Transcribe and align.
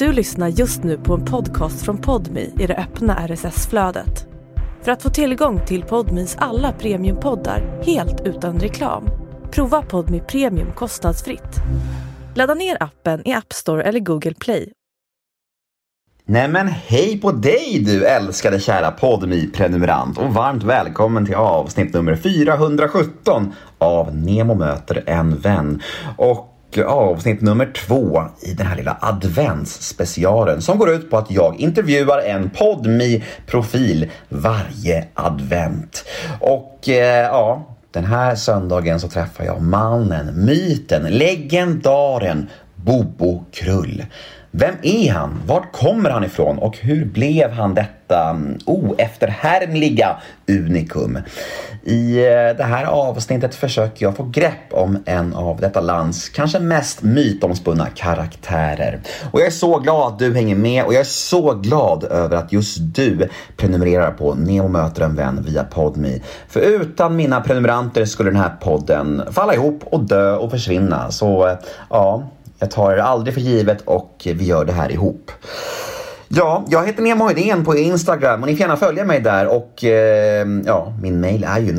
Du 0.00 0.12
lyssnar 0.12 0.48
just 0.48 0.82
nu 0.82 0.98
på 0.98 1.14
en 1.14 1.24
podcast 1.24 1.84
från 1.84 1.98
Podmi 1.98 2.52
i 2.58 2.66
det 2.66 2.76
öppna 2.76 3.28
RSS-flödet. 3.28 4.26
För 4.82 4.92
att 4.92 5.02
få 5.02 5.10
tillgång 5.10 5.66
till 5.66 5.82
Podmis 5.82 6.36
alla 6.38 6.72
premiumpoddar 6.72 7.82
helt 7.82 8.20
utan 8.20 8.60
reklam, 8.60 9.08
prova 9.50 9.82
Podmi 9.82 10.20
Premium 10.20 10.72
kostnadsfritt. 10.72 11.56
Ladda 12.34 12.54
ner 12.54 12.76
appen 12.82 13.28
i 13.28 13.32
App 13.32 13.52
Store 13.52 13.82
eller 13.82 14.00
Google 14.00 14.34
Play. 14.34 14.72
Nej 16.24 16.48
men 16.48 16.68
hej 16.68 17.20
på 17.20 17.32
dig 17.32 17.82
du 17.86 18.04
älskade 18.06 18.60
kära 18.60 18.90
podmi 18.90 19.50
prenumerant 19.54 20.18
och 20.18 20.34
varmt 20.34 20.62
välkommen 20.62 21.26
till 21.26 21.34
avsnitt 21.34 21.94
nummer 21.94 22.16
417 22.16 23.52
av 23.78 24.16
Nemo 24.16 24.54
möter 24.54 25.02
en 25.06 25.36
vän. 25.36 25.82
Och 26.16 26.59
avsnitt 26.78 27.40
nummer 27.40 27.72
två 27.72 28.22
i 28.42 28.52
den 28.52 28.66
här 28.66 28.76
lilla 28.76 28.96
adventsspecialen 29.00 30.62
som 30.62 30.78
går 30.78 30.90
ut 30.90 31.10
på 31.10 31.16
att 31.16 31.30
jag 31.30 31.60
intervjuar 31.60 32.18
en 32.18 32.50
podmi 32.50 33.24
profil 33.46 34.10
varje 34.28 35.04
advent. 35.14 36.04
Och 36.40 36.88
eh, 36.88 37.24
ja, 37.24 37.76
den 37.90 38.04
här 38.04 38.34
söndagen 38.34 39.00
så 39.00 39.08
träffar 39.08 39.44
jag 39.44 39.62
mannen, 39.62 40.44
myten, 40.44 41.02
legendaren 41.02 42.48
Bobo 42.74 43.44
Krull. 43.52 44.04
Vem 44.50 44.74
är 44.82 45.12
han? 45.12 45.40
Vart 45.46 45.72
kommer 45.72 46.10
han 46.10 46.24
ifrån? 46.24 46.58
Och 46.58 46.78
hur 46.78 47.04
blev 47.04 47.50
han 47.50 47.74
detta 47.74 47.99
detta 48.10 48.30
mm, 48.30 48.58
oefterhärmliga 48.64 50.16
unikum? 50.48 51.18
I 51.82 52.18
eh, 52.18 52.56
det 52.56 52.64
här 52.64 52.84
avsnittet 52.84 53.54
försöker 53.54 54.06
jag 54.06 54.16
få 54.16 54.22
grepp 54.24 54.72
om 54.72 55.02
en 55.06 55.34
av 55.34 55.60
detta 55.60 55.80
lands 55.80 56.28
kanske 56.28 56.60
mest 56.60 57.02
mytomspunna 57.02 57.86
karaktärer. 57.94 59.00
Och 59.30 59.40
jag 59.40 59.46
är 59.46 59.50
så 59.50 59.78
glad 59.78 60.12
att 60.12 60.18
du 60.18 60.34
hänger 60.34 60.56
med 60.56 60.84
och 60.84 60.94
jag 60.94 61.00
är 61.00 61.04
så 61.04 61.54
glad 61.54 62.04
över 62.04 62.36
att 62.36 62.52
just 62.52 62.78
du 62.80 63.28
prenumererar 63.56 64.10
på 64.10 64.34
Nemo 64.34 64.68
möter 64.68 65.02
en 65.02 65.16
vän 65.16 65.44
via 65.48 65.64
Podme. 65.64 66.20
För 66.48 66.60
utan 66.60 67.16
mina 67.16 67.40
prenumeranter 67.40 68.04
skulle 68.04 68.30
den 68.30 68.40
här 68.40 68.56
podden 68.60 69.22
falla 69.30 69.54
ihop 69.54 69.84
och 69.84 70.04
dö 70.04 70.36
och 70.36 70.50
försvinna. 70.50 71.10
Så 71.10 71.46
eh, 71.46 71.54
ja, 71.90 72.30
jag 72.58 72.70
tar 72.70 72.96
det 72.96 73.04
aldrig 73.04 73.34
för 73.34 73.40
givet 73.40 73.80
och 73.80 74.22
vi 74.24 74.44
gör 74.44 74.64
det 74.64 74.72
här 74.72 74.92
ihop. 74.92 75.30
Ja, 76.32 76.64
jag 76.68 76.86
heter 76.86 77.02
Nemo 77.02 77.28
Hedén 77.28 77.64
på 77.64 77.76
Instagram 77.76 78.42
och 78.42 78.48
ni 78.48 78.54
får 78.56 78.60
gärna 78.60 78.76
följa 78.76 79.04
mig 79.04 79.20
där 79.20 79.46
och 79.46 79.84
eh, 79.84 80.46
ja, 80.66 80.92
min 81.02 81.20
mail 81.20 81.44
är 81.44 81.60
ju 81.60 81.72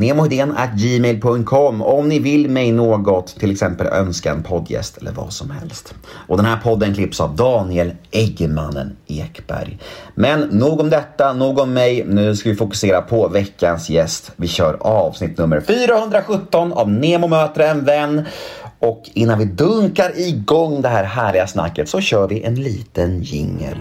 gmail.com 0.75 1.81
om 1.81 2.09
ni 2.09 2.19
vill 2.19 2.49
mig 2.49 2.71
något, 2.71 3.39
till 3.39 3.51
exempel 3.51 3.87
önska 3.87 4.31
en 4.31 4.43
poddgäst 4.43 4.97
eller 4.97 5.11
vad 5.11 5.33
som 5.33 5.51
helst. 5.51 5.93
Och 6.27 6.37
den 6.37 6.45
här 6.45 6.57
podden 6.63 6.93
klipps 6.93 7.21
av 7.21 7.35
Daniel 7.35 7.91
Eggemannen 8.11 8.97
Ekberg. 9.07 9.79
Men 10.15 10.39
nog 10.39 10.79
om 10.79 10.89
detta, 10.89 11.33
nog 11.33 11.59
om 11.59 11.73
mig. 11.73 12.05
Nu 12.07 12.35
ska 12.35 12.49
vi 12.49 12.55
fokusera 12.55 13.01
på 13.01 13.27
veckans 13.27 13.89
gäst. 13.89 14.31
Vi 14.35 14.47
kör 14.47 14.77
avsnitt 14.81 15.37
nummer 15.37 15.61
417 15.61 16.73
av 16.73 16.91
Nemo 16.91 17.27
möter 17.27 17.71
en 17.71 17.85
vän. 17.85 18.25
Och 18.79 19.09
innan 19.13 19.39
vi 19.39 19.45
dunkar 19.45 20.11
igång 20.15 20.81
det 20.81 20.89
här 20.89 21.03
härliga 21.03 21.47
snacket 21.47 21.89
så 21.89 22.01
kör 22.01 22.27
vi 22.27 22.43
en 22.43 22.55
liten 22.55 23.21
jingel. 23.23 23.77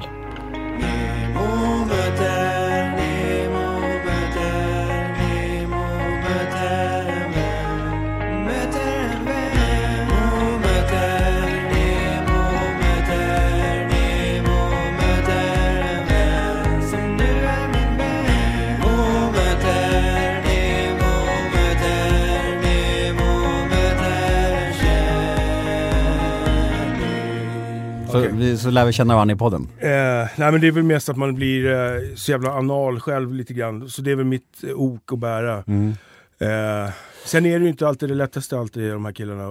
Vi, 28.40 28.58
så 28.58 28.70
lär 28.70 28.86
vi 28.86 28.92
känna 28.92 29.14
varandra 29.14 29.34
i 29.34 29.38
podden. 29.38 29.68
Eh, 29.78 29.88
nej 29.88 30.28
men 30.52 30.60
det 30.60 30.66
är 30.66 30.72
väl 30.72 30.82
mest 30.84 31.08
att 31.08 31.16
man 31.16 31.34
blir 31.34 31.72
eh, 31.72 32.14
så 32.16 32.30
jävla 32.30 32.50
anal 32.52 33.00
själv 33.00 33.34
lite 33.34 33.54
grann. 33.54 33.88
Så 33.90 34.02
det 34.02 34.10
är 34.10 34.16
väl 34.16 34.26
mitt 34.26 34.64
eh, 34.68 34.70
ok 34.74 35.12
att 35.12 35.18
bära. 35.18 35.56
Eh, 35.58 36.92
sen 37.24 37.46
är 37.46 37.58
det 37.58 37.64
ju 37.64 37.68
inte 37.70 37.88
alltid 37.88 38.08
det 38.08 38.14
lättaste 38.14 38.58
alltid 38.58 38.92
de 38.92 39.04
här 39.04 39.12
killarna, 39.12 39.42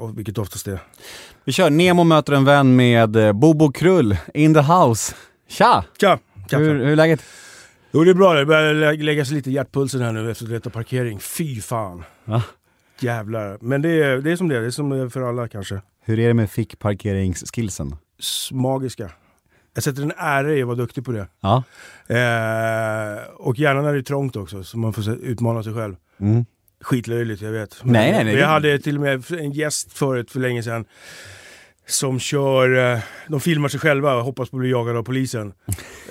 eh, 0.00 0.10
vilket 0.16 0.38
oftast 0.38 0.68
är. 0.68 0.78
Vi 1.44 1.52
kör 1.52 1.70
Nemo 1.70 2.04
möter 2.04 2.32
en 2.32 2.44
vän 2.44 2.76
med 2.76 3.16
eh, 3.16 3.32
Bobo 3.32 3.72
Krull, 3.72 4.16
in 4.34 4.54
the 4.54 4.60
house. 4.60 5.14
Tja! 5.48 5.84
Tja! 6.00 6.18
Hur, 6.50 6.74
hur 6.74 6.86
är 6.88 6.96
läget? 6.96 7.22
Jo 7.92 8.04
det 8.04 8.10
är 8.10 8.14
bra, 8.14 8.34
det 8.34 8.46
börjar 8.46 8.74
lä- 8.74 8.92
lägga 9.04 9.24
sig 9.24 9.34
lite 9.34 9.50
i 9.50 9.52
hjärtpulsen 9.52 10.00
här 10.00 10.12
nu 10.12 10.30
efter 10.30 10.44
att 10.44 10.50
leta 10.50 10.70
parkering. 10.70 11.18
Fy 11.20 11.60
fan. 11.60 12.04
Va? 12.24 12.42
Jävlar. 13.00 13.58
Men 13.60 13.82
det 13.82 13.88
är, 14.02 14.16
det 14.18 14.32
är 14.32 14.36
som 14.36 14.48
det 14.48 14.56
är, 14.56 14.60
det 14.60 14.66
är 14.66 14.70
som 14.70 14.88
det 14.90 14.96
är 14.96 15.08
för 15.08 15.22
alla 15.22 15.48
kanske. 15.48 15.80
Hur 16.04 16.18
är 16.18 16.28
det 16.28 16.34
med 16.34 16.50
fickparkeringsskillsen? 16.50 17.96
Magiska. 18.52 19.10
Jag 19.74 19.84
sätter 19.84 20.02
en 20.02 20.12
ära 20.16 20.54
i 20.54 20.62
att 20.62 20.66
vara 20.66 20.76
duktig 20.76 21.04
på 21.04 21.12
det. 21.12 21.26
Ja. 21.40 21.62
Eh, 22.06 23.24
och 23.36 23.58
gärna 23.58 23.82
när 23.82 23.92
det 23.92 23.98
är 23.98 24.02
trångt 24.02 24.36
också, 24.36 24.64
så 24.64 24.78
man 24.78 24.92
får 24.92 25.14
utmana 25.14 25.62
sig 25.62 25.74
själv. 25.74 25.96
Mm. 26.20 26.44
Skitlöjligt, 26.80 27.42
jag 27.42 27.52
vet. 27.52 27.84
Men 27.84 27.92
Nej, 27.92 28.12
nej, 28.12 28.24
nej. 28.24 28.34
Jag 28.34 28.48
hade 28.48 28.78
till 28.78 28.96
och 28.96 29.00
med 29.02 29.32
en 29.32 29.52
gäst 29.52 29.92
förut 29.92 30.30
för 30.30 30.40
länge 30.40 30.62
sedan 30.62 30.84
som 31.86 32.20
kör, 32.20 32.92
eh, 32.94 33.00
de 33.28 33.40
filmar 33.40 33.68
sig 33.68 33.80
själva 33.80 34.14
och 34.14 34.24
hoppas 34.24 34.50
på 34.50 34.56
att 34.56 34.60
bli 34.60 34.70
jagade 34.70 34.98
av 34.98 35.02
polisen. 35.02 35.52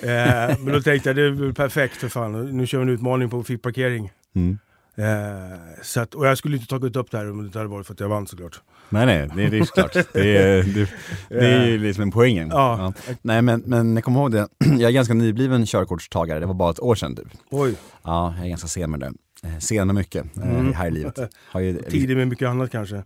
Eh, 0.02 0.58
men 0.60 0.72
då 0.72 0.82
tänkte 0.82 1.08
jag, 1.08 1.16
det 1.16 1.22
är 1.22 1.30
väl 1.30 1.54
perfekt 1.54 1.96
för 1.96 2.08
fan. 2.08 2.56
Nu 2.56 2.66
kör 2.66 2.78
vi 2.78 2.82
en 2.82 2.88
utmaning 2.88 3.30
på 3.30 3.42
fickparkering. 3.42 4.10
Mm. 4.34 4.58
Eh, 4.98 5.58
så 5.82 6.00
att, 6.00 6.14
och 6.14 6.26
jag 6.26 6.38
skulle 6.38 6.56
inte 6.56 6.68
tagit 6.68 6.96
upp 6.96 7.10
det 7.10 7.18
här 7.18 7.30
om 7.30 7.38
det 7.38 7.44
inte 7.46 7.58
hade 7.58 7.70
varit 7.70 7.86
för 7.86 7.94
att 7.94 8.00
jag 8.00 8.08
vann 8.08 8.26
såklart. 8.26 8.60
Nej 8.88 9.06
nej, 9.06 9.30
det, 9.36 9.48
det 9.48 9.58
är 9.58 9.64
klart. 9.64 9.92
Det 10.12 10.36
är, 10.36 10.62
det, 10.62 10.88
det 11.28 11.46
är 11.48 11.66
ju 11.66 11.78
liksom 11.78 12.02
en 12.02 12.10
poängen. 12.10 12.48
Ja. 12.52 12.92
Nej 13.22 13.42
men, 13.42 13.62
men 13.66 13.94
jag 13.94 14.04
kommer 14.04 14.20
ihåg 14.20 14.32
det, 14.32 14.48
jag 14.58 14.80
är 14.82 14.90
ganska 14.90 15.14
nybliven 15.14 15.66
körkortstagare, 15.66 16.38
det 16.40 16.46
var 16.46 16.54
bara 16.54 16.70
ett 16.70 16.80
år 16.80 16.94
sedan 16.94 17.16
typ. 17.16 17.26
Oj, 17.50 17.74
Ja, 18.02 18.34
jag 18.36 18.44
är 18.44 18.48
ganska 18.48 18.68
sen 18.68 18.90
med 18.90 19.00
det. 19.00 19.12
Eh, 19.44 19.58
Sen 19.58 19.86
med 19.86 19.94
mycket 19.94 20.36
eh, 20.36 20.42
Mm. 20.58 20.72
här 20.74 20.86
i 20.88 20.90
livet. 20.90 21.18
Har 21.44 21.60
ju, 21.60 21.82
tidig 21.90 22.16
med 22.16 22.28
mycket 22.28 22.48
annat 22.48 22.70
kanske. 22.70 23.02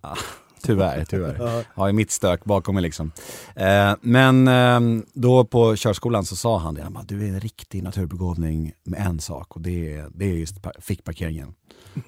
Tyvärr, 0.65 1.05
tyvärr. 1.05 1.37
Ja. 1.41 1.63
Har 1.75 1.87
ju 1.87 1.93
mitt 1.93 2.11
stök 2.11 2.45
bakom 2.45 2.75
mig 2.75 2.83
liksom. 2.83 3.13
Eh, 3.57 3.95
men 4.01 4.49
eh, 4.49 4.81
då 5.13 5.45
på 5.45 5.77
körskolan 5.77 6.25
så 6.25 6.37
sa 6.37 6.59
han 6.59 6.75
det, 6.75 6.83
han 6.83 6.93
bara, 6.93 7.05
du 7.05 7.25
är 7.25 7.29
en 7.29 7.41
riktig 7.41 7.83
naturbegåvning 7.83 8.73
med 8.85 9.01
en 9.07 9.21
sak 9.21 9.57
och 9.57 9.61
det 9.63 9.93
är, 9.97 10.07
det 10.15 10.25
är 10.25 10.29
just 10.35 10.63
par- 10.63 10.81
fickparkeringen. 10.81 11.55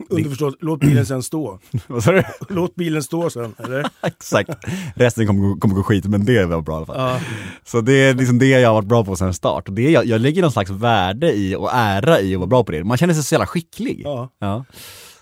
Underförstått, 0.09 0.55
låt 0.61 0.81
bilen 0.81 1.07
sen 1.07 1.23
stå. 1.23 1.59
Vad 1.87 2.05
sa 2.05 2.13
du? 2.13 2.23
Låt 2.49 2.75
bilen 2.75 3.03
stå 3.03 3.31
sen, 3.31 3.55
eller? 3.59 3.87
Exakt. 4.03 4.51
Resten 4.95 5.27
kommer, 5.27 5.61
kommer 5.61 5.75
gå 5.75 5.83
skit, 5.83 6.05
men 6.05 6.25
det 6.25 6.45
var 6.47 6.61
bra 6.61 6.75
i 6.75 6.77
alla 6.77 6.87
fall. 6.87 6.97
Ja. 6.99 7.21
Så 7.65 7.81
det 7.81 7.93
är 7.93 8.15
liksom 8.15 8.39
det 8.39 8.47
jag 8.49 8.69
har 8.69 8.75
varit 8.75 8.89
bra 8.89 9.05
på 9.05 9.17
sedan 9.17 9.35
start. 9.35 9.65
Det 9.69 9.87
är, 9.87 9.91
jag, 9.91 10.07
jag 10.07 10.21
lägger 10.21 10.43
någon 10.43 10.53
slags 10.53 10.71
värde 10.71 11.33
i 11.33 11.55
och 11.57 11.71
ära 11.73 12.21
i 12.21 12.35
att 12.35 12.39
vara 12.41 12.49
bra 12.49 12.65
på 12.65 12.73
det. 12.73 12.85
Man 12.85 12.97
känner 12.97 13.15
sig 13.15 13.23
så 13.23 13.35
jävla 13.35 13.47
skicklig. 13.47 14.01
Ja, 14.05 14.31
Ja. 14.39 14.65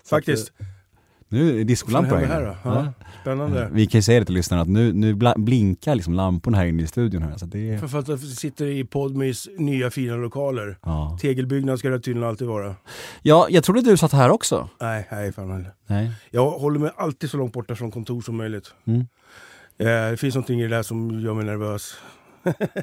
faktiskt. 0.09 0.51
Nu 1.33 1.61
är 1.61 1.95
händer 1.95 2.27
här 2.27 2.43
här? 2.43 2.57
Ja. 2.63 2.93
Spännande. 3.21 3.69
Vi 3.71 3.87
kan 3.87 3.97
ju 3.97 4.01
säga 4.03 4.19
det 4.19 4.25
till 4.25 4.35
lyssnarna 4.35 4.61
att 4.61 4.69
nu, 4.69 4.93
nu 4.93 5.15
blinkar 5.37 5.95
liksom 5.95 6.13
lamporna 6.13 6.57
här 6.57 6.65
inne 6.65 6.83
i 6.83 6.87
studion 6.87 7.21
här. 7.21 7.37
Så 7.37 7.45
det 7.45 7.89
För 7.89 7.99
att 7.99 8.07
jag 8.07 8.19
sitter 8.19 8.65
i 8.65 8.83
Podmis 8.83 9.49
nya 9.57 9.91
fina 9.91 10.15
lokaler. 10.15 10.77
ja. 10.83 11.17
Tegelbyggnad 11.21 11.79
ska 11.79 11.89
det 11.89 11.99
tydligen 11.99 12.29
alltid 12.29 12.47
vara. 12.47 12.75
ja, 13.21 13.47
jag 13.49 13.63
trodde 13.63 13.81
du 13.81 13.97
satt 13.97 14.11
här 14.11 14.29
också. 14.29 14.69
Nej, 14.81 15.07
nej 15.11 15.31
fan 15.31 15.51
heller. 15.51 15.73
Nej. 15.87 16.11
Jag 16.31 16.51
håller 16.51 16.79
mig 16.79 16.91
alltid 16.95 17.29
så 17.29 17.37
långt 17.37 17.53
borta 17.53 17.75
från 17.75 17.91
kontor 17.91 18.21
som 18.21 18.37
möjligt. 18.37 18.73
Mm. 18.87 18.99
Eh, 19.77 20.11
det 20.11 20.17
finns 20.17 20.35
någonting 20.35 20.59
i 20.59 20.63
det 20.63 20.75
där 20.75 20.83
som 20.83 21.19
gör 21.21 21.33
mig 21.33 21.45
nervös. 21.45 21.95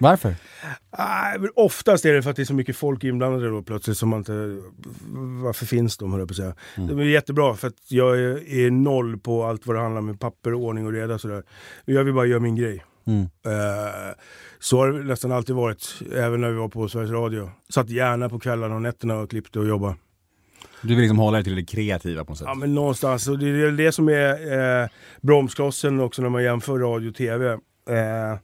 Varför? 0.01 0.35
Ah, 0.91 1.35
oftast 1.55 2.05
är 2.05 2.13
det 2.13 2.23
för 2.23 2.31
att 2.31 2.37
det 2.37 2.43
är 2.43 2.45
så 2.45 2.55
mycket 2.55 2.77
folk 2.77 3.05
inblandade 3.05 3.49
då 3.49 3.63
plötsligt 3.63 3.97
som 3.97 4.09
man 4.09 4.19
inte... 4.19 4.33
Varför 5.43 5.67
finns 5.67 5.97
de, 5.97 6.13
höll 6.13 6.21
jag 6.21 6.29
på 6.29 6.33
att 6.33 6.37
säga. 6.37 6.55
Mm. 6.77 6.97
Det 6.97 7.03
är 7.03 7.07
jättebra 7.07 7.55
för 7.57 7.69
att 7.69 7.75
jag 7.89 8.19
är, 8.19 8.49
är 8.49 8.71
noll 8.71 9.19
på 9.19 9.45
allt 9.45 9.67
vad 9.67 9.77
det 9.77 9.81
handlar 9.81 10.01
om 10.01 10.19
papper, 10.19 10.55
ordning 10.55 10.87
och 10.87 10.93
reda 10.93 11.19
sådär. 11.19 11.43
Jag 11.85 12.05
vill 12.05 12.15
bara 12.15 12.27
göra 12.27 12.41
min 12.41 12.57
grej. 12.57 12.85
Mm. 13.05 13.23
Eh, 13.23 14.15
så 14.59 14.79
har 14.79 14.93
det 14.93 15.05
nästan 15.05 15.33
alltid 15.33 15.55
varit, 15.55 16.03
även 16.15 16.41
när 16.41 16.51
vi 16.51 16.57
var 16.57 16.69
på 16.69 16.89
Sveriges 16.89 17.11
Radio. 17.11 17.51
Satt 17.69 17.91
gärna 17.91 18.29
på 18.29 18.39
kvällarna 18.39 18.75
och 18.75 18.83
nätterna 18.83 19.19
och 19.19 19.31
klippte 19.31 19.59
och 19.59 19.69
jobbade. 19.69 19.95
Du 20.83 20.89
vill 20.89 20.99
liksom 20.99 21.19
hålla 21.19 21.37
dig 21.37 21.45
till 21.45 21.57
det 21.57 21.65
kreativa 21.65 22.25
på 22.25 22.31
något 22.31 22.39
sätt? 22.39 22.47
Ja 22.49 22.55
men 22.55 22.75
någonstans, 22.75 23.29
och 23.29 23.39
det 23.39 23.47
är 23.47 23.71
det 23.71 23.93
som 23.93 24.09
är 24.09 24.83
eh, 24.83 24.89
bromsklossen 25.21 26.01
också 26.01 26.23
när 26.23 26.29
man 26.29 26.43
jämför 26.43 26.79
radio 26.79 27.09
och 27.09 27.15
tv. 27.15 27.53
Eh, 27.53 28.39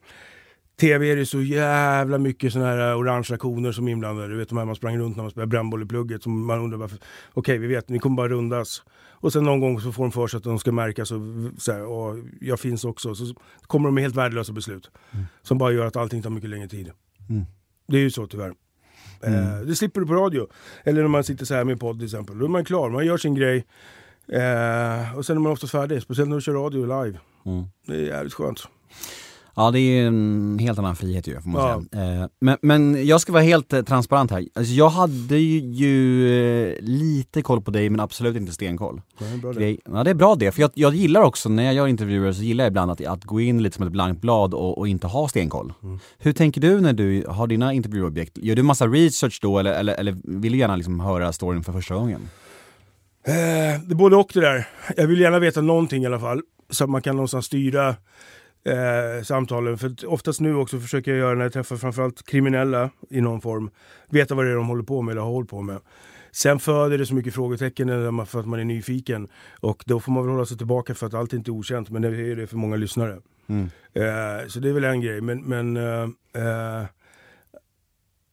TV 0.81 1.12
är 1.12 1.17
det 1.17 1.26
så 1.26 1.43
jävla 1.43 2.19
mycket 2.19 2.52
såna 2.52 2.67
här 2.67 2.90
eh, 2.90 2.99
orangea 2.99 3.38
koner 3.38 3.73
som 3.73 3.88
är 3.88 3.93
inblandade. 3.93 4.28
Du 4.28 4.37
vet 4.37 4.49
de 4.49 4.58
här 4.58 4.64
man 4.64 4.76
sprang 4.76 4.99
runt 4.99 5.17
när 5.17 5.25
man 5.25 5.31
spelade 5.31 5.49
brännboll 5.49 5.82
i 5.82 5.87
plugget. 5.87 6.23
Som 6.23 6.46
man 6.46 6.58
undrar 6.58 6.78
varför. 6.78 6.99
Okej, 7.32 7.58
vi 7.58 7.67
vet, 7.67 7.88
ni 7.88 7.99
kommer 7.99 8.17
bara 8.17 8.28
rundas. 8.28 8.82
Och 9.11 9.32
sen 9.32 9.44
någon 9.44 9.61
gång 9.61 9.81
så 9.81 9.93
får 9.93 10.02
de 10.02 10.12
för 10.12 10.26
sig 10.26 10.38
att 10.38 10.44
de 10.44 10.58
ska 10.58 10.73
märkas 10.73 11.11
och, 11.11 11.20
så 11.58 11.73
här, 11.73 11.87
och 11.87 12.17
jag 12.40 12.61
finns 12.61 12.84
också. 12.84 13.14
Så 13.14 13.34
kommer 13.67 13.88
de 13.88 13.94
med 13.94 14.02
helt 14.02 14.17
värdelösa 14.17 14.52
beslut. 14.52 14.90
Som 15.43 15.58
bara 15.58 15.73
gör 15.73 15.87
att 15.87 15.96
allting 15.96 16.23
tar 16.23 16.31
mycket 16.31 16.50
längre 16.50 16.69
tid. 16.69 16.90
Mm. 17.29 17.44
Det 17.88 17.96
är 17.96 18.00
ju 18.00 18.11
så 18.11 18.26
tyvärr. 18.26 18.55
Eh, 19.22 19.61
det 19.67 19.76
slipper 19.76 20.00
du 20.00 20.06
på 20.06 20.14
radio. 20.14 20.46
Eller 20.84 21.02
när 21.02 21.08
man 21.08 21.25
sitter 21.25 21.44
så 21.44 21.55
här 21.55 21.64
med 21.64 21.81
podd 21.81 21.99
till 21.99 22.05
exempel. 22.05 22.38
Då 22.38 22.44
är 22.44 22.49
man 22.49 22.64
klar, 22.64 22.90
man 22.90 23.06
gör 23.06 23.17
sin 23.17 23.34
grej. 23.34 23.67
Eh, 24.29 25.17
och 25.17 25.26
sen 25.26 25.37
är 25.37 25.40
man 25.40 25.52
oftast 25.52 25.72
färdig. 25.72 26.02
Speciellt 26.02 26.29
när 26.29 26.37
du 26.37 26.43
kör 26.43 26.52
radio 26.52 27.05
live. 27.05 27.19
Mm. 27.46 27.64
Det 27.87 27.94
är 27.94 28.06
jävligt 28.06 28.34
skönt. 28.34 28.69
Ja 29.58 29.70
det 29.70 29.81
är 29.81 30.06
en 30.06 30.58
helt 30.61 30.79
annan 30.79 30.97
frihet 30.97 31.26
ju 31.29 31.41
får 31.41 31.50
man 31.50 31.62
Ja. 31.62 31.82
säga. 31.99 32.23
Eh, 32.23 32.29
Men, 32.41 32.56
men 32.62 33.06
jag 33.06 33.20
ska 33.20 33.32
vara 33.32 33.43
helt 33.43 33.73
eh, 33.73 33.82
transparent 33.82 34.31
här. 34.31 34.44
Alltså, 34.55 34.73
jag 34.73 34.88
hade 34.88 35.38
ju 35.38 36.29
eh, 36.69 36.75
lite 36.81 37.43
koll 37.43 37.62
på 37.62 37.70
dig 37.70 37.91
men 37.91 38.00
absolut 38.00 38.37
inte 38.37 38.53
stenkoll. 38.53 39.00
Det 39.19 39.25
är 39.25 39.37
bra 39.38 39.53
det. 39.53 39.76
Ja 39.93 40.05
det 40.05 40.11
är 40.11 40.14
bra 40.14 40.35
det, 40.35 40.53
för 40.53 40.61
jag, 40.61 40.70
jag 40.75 40.94
gillar 40.94 41.23
också 41.23 41.49
när 41.49 41.62
jag 41.64 41.75
gör 41.75 41.87
intervjuer 41.87 42.32
så 42.32 42.43
gillar 42.43 42.64
jag 42.64 42.70
ibland 42.70 42.91
att, 42.91 43.06
att 43.06 43.25
gå 43.25 43.41
in 43.41 43.62
lite 43.62 43.76
som 43.76 43.87
ett 43.87 43.93
blankt 43.93 44.20
blad 44.20 44.55
och, 44.55 44.79
och 44.79 44.88
inte 44.88 45.06
ha 45.06 45.29
stenkoll. 45.29 45.73
Mm. 45.82 45.99
Hur 46.19 46.32
tänker 46.32 46.61
du 46.61 46.81
när 46.81 46.93
du 46.93 47.25
har 47.29 47.47
dina 47.47 47.73
intervjuobjekt? 47.73 48.38
Gör 48.38 48.56
du 48.56 48.62
massa 48.62 48.87
research 48.87 49.38
då 49.43 49.58
eller, 49.58 49.73
eller, 49.73 49.94
eller 49.94 50.17
vill 50.25 50.53
du 50.53 50.58
gärna 50.58 50.76
liksom 50.76 51.00
höra 51.00 51.32
storyn 51.32 51.64
för 51.64 51.73
första 51.73 51.94
gången? 51.94 52.20
Eh, 53.26 53.32
det 53.87 53.93
är 53.93 53.94
både 53.94 54.17
och 54.17 54.31
det 54.35 54.41
där. 54.41 54.69
Jag 54.97 55.06
vill 55.06 55.20
gärna 55.20 55.38
veta 55.38 55.61
någonting 55.61 56.03
i 56.03 56.06
alla 56.06 56.20
fall. 56.20 56.43
Så 56.70 56.85
att 56.85 56.91
man 56.91 57.03
kan 57.03 57.17
någonstans 57.17 57.47
styra 57.47 57.97
eh, 58.66 59.22
samtalen. 59.22 59.78
För 59.78 60.06
oftast 60.06 60.40
nu 60.40 60.54
också 60.54 60.80
försöker 60.80 61.10
jag 61.10 61.18
göra 61.18 61.34
när 61.34 61.42
jag 61.42 61.52
träffar 61.52 61.76
framförallt 61.76 62.26
kriminella 62.26 62.90
i 63.10 63.20
någon 63.20 63.40
form. 63.40 63.70
Veta 64.08 64.34
vad 64.34 64.44
det 64.44 64.50
är 64.50 64.56
de 64.56 64.68
håller 64.68 64.82
på 64.82 65.02
med 65.02 65.12
eller 65.12 65.22
har 65.22 65.30
hållit 65.30 65.50
på 65.50 65.62
med. 65.62 65.80
Sen 66.32 66.58
föder 66.58 66.98
det 66.98 67.06
så 67.06 67.14
mycket 67.14 67.34
frågetecken 67.34 67.88
för 68.26 68.40
att 68.40 68.46
man 68.46 68.60
är 68.60 68.64
nyfiken. 68.64 69.28
Och 69.60 69.84
då 69.86 70.00
får 70.00 70.12
man 70.12 70.22
väl 70.22 70.32
hålla 70.32 70.46
sig 70.46 70.58
tillbaka 70.58 70.94
för 70.94 71.06
att 71.06 71.14
allt 71.14 71.32
inte 71.32 71.50
är 71.50 71.52
okänt. 71.52 71.90
Men 71.90 72.02
det 72.02 72.08
är 72.08 72.36
det 72.36 72.46
för 72.46 72.56
många 72.56 72.76
lyssnare. 72.76 73.20
Mm. 73.46 73.64
Eh, 73.92 74.48
så 74.48 74.60
det 74.60 74.69
är 74.69 74.72
väl 74.72 74.84
en 74.84 75.00
grej. 75.00 75.20
Men, 75.20 75.42
men 75.42 75.76
eh, 75.76 76.02
eh, 76.42 76.84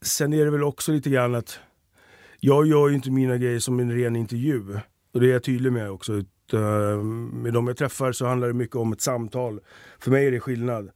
sen 0.02 0.34
är 0.34 0.46
det 0.46 0.52
väl 0.52 0.64
också 0.64 0.92
lite 0.92 1.10
grann 1.10 1.36
att 1.36 1.60
jag 2.40 2.68
gör 2.68 2.90
ju 2.90 2.96
inte 2.96 3.12
mina 3.12 3.38
grejer 3.38 3.60
som 3.60 3.80
en 3.80 3.92
ren 3.92 4.16
intervju. 4.16 4.80
Och 5.14 5.20
det 5.20 5.28
är 5.28 5.34
jag 5.34 5.44
tydlig 5.44 5.72
med 5.72 5.92
också. 5.92 6.24
Eh, 6.54 7.04
med 7.34 7.54
de 7.54 7.68
jag 7.68 7.78
träffar 7.78 8.12
så 8.12 8.26
handlar 8.26 8.48
det 8.48 8.54
mycket 8.54 8.76
om 8.76 8.94
ett 8.94 9.02
samtal. 9.02 9.60
För 10.00 10.12
mig 10.12 10.28
är 10.28 10.32
det 10.32 10.40
skillnad. 10.40 10.90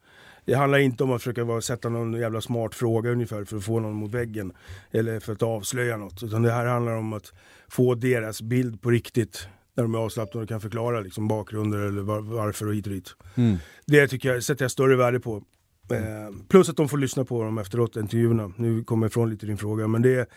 Det 0.45 0.53
handlar 0.53 0.79
inte 0.79 1.03
om 1.03 1.11
att 1.11 1.21
försöka 1.21 1.61
sätta 1.61 1.89
någon 1.89 2.13
jävla 2.13 2.41
smart 2.41 2.75
fråga 2.75 3.11
ungefär 3.11 3.43
för 3.43 3.57
att 3.57 3.63
få 3.63 3.79
någon 3.79 3.93
mot 3.93 4.11
väggen. 4.11 4.53
Eller 4.91 5.19
för 5.19 5.33
att 5.33 5.43
avslöja 5.43 5.97
något. 5.97 6.23
Utan 6.23 6.41
det 6.41 6.51
här 6.51 6.65
handlar 6.65 6.97
om 6.97 7.13
att 7.13 7.33
få 7.67 7.95
deras 7.95 8.41
bild 8.41 8.81
på 8.81 8.89
riktigt. 8.89 9.47
När 9.75 9.83
de 9.83 9.95
är 9.95 9.99
avslappnade 9.99 10.43
och 10.43 10.49
kan 10.49 10.61
förklara 10.61 10.99
liksom, 10.99 11.27
bakgrunder 11.27 11.77
eller 11.77 12.01
var, 12.01 12.21
varför 12.21 12.67
och 12.67 12.75
hit 12.75 12.85
och 12.85 12.93
dit. 12.93 13.15
Mm. 13.35 13.57
Det 13.85 14.07
tycker 14.07 14.33
jag, 14.33 14.43
sätter 14.43 14.63
jag 14.63 14.71
större 14.71 14.95
värde 14.95 15.19
på. 15.19 15.43
Eh, 15.91 16.35
plus 16.47 16.69
att 16.69 16.77
de 16.77 16.89
får 16.89 16.97
lyssna 16.97 17.25
på 17.25 17.43
dem 17.43 17.57
efteråt, 17.57 17.95
intervjuerna. 17.95 18.51
Nu 18.57 18.83
kommer 18.83 19.05
jag 19.05 19.09
ifrån 19.09 19.29
lite 19.29 19.45
din 19.45 19.57
fråga. 19.57 19.87
Men 19.87 20.01
det 20.01 20.29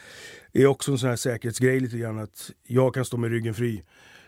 är 0.53 0.67
också 0.67 0.93
en 0.93 0.99
sån 0.99 1.09
här 1.09 1.17
säkerhetsgrej 1.17 1.81
lite 1.81 1.99
grann 1.99 2.19
att 2.19 2.51
jag 2.67 2.95
kan 2.95 3.05
stå 3.05 3.17
med 3.17 3.31
ryggen 3.31 3.55
fri. 3.55 3.83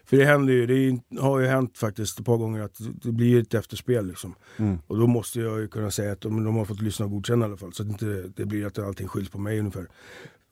För 0.05 0.17
det 0.17 0.25
händer 0.25 0.53
ju, 0.53 0.67
det 0.67 1.21
har 1.21 1.41
ju 1.41 1.47
hänt 1.47 1.79
faktiskt 1.79 2.19
ett 2.21 2.27
par 2.27 2.37
gånger 2.37 2.61
att 2.63 2.77
det 3.03 3.13
blir 3.13 3.41
ett 3.43 3.55
efterspel 3.55 4.07
liksom. 4.07 4.35
Mm. 4.57 4.79
Och 4.87 4.99
då 4.99 5.07
måste 5.07 5.41
jag 5.41 5.61
ju 5.61 5.69
kunna 5.69 5.91
säga 5.91 6.13
att 6.13 6.21
de, 6.21 6.45
de 6.45 6.57
har 6.57 6.65
fått 6.65 6.83
lyssna 6.83 7.05
och 7.05 7.11
godkänna 7.13 7.45
i 7.47 7.49
alla 7.49 7.57
fall. 7.57 7.73
Så 7.73 7.83
att 7.83 7.89
inte 7.89 8.25
det 8.37 8.45
blir 8.45 8.67
att 8.67 8.79
allting 8.79 9.09
skylls 9.09 9.29
på 9.31 9.39
mig 9.39 9.59
ungefär. 9.59 9.87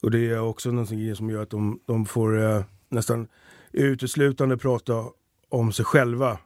Och 0.03 0.11
det 0.11 0.29
är 0.29 0.39
också 0.41 0.71
någonting 0.71 1.15
som 1.15 1.29
gör 1.29 1.43
att 1.43 1.49
de, 1.49 1.79
de 1.85 2.05
får 2.05 2.43
eh, 2.43 2.63
nästan 2.89 3.27
uteslutande 3.71 4.57
prata 4.57 5.03
om 5.49 5.71
sig 5.73 5.85
själva 5.85 6.37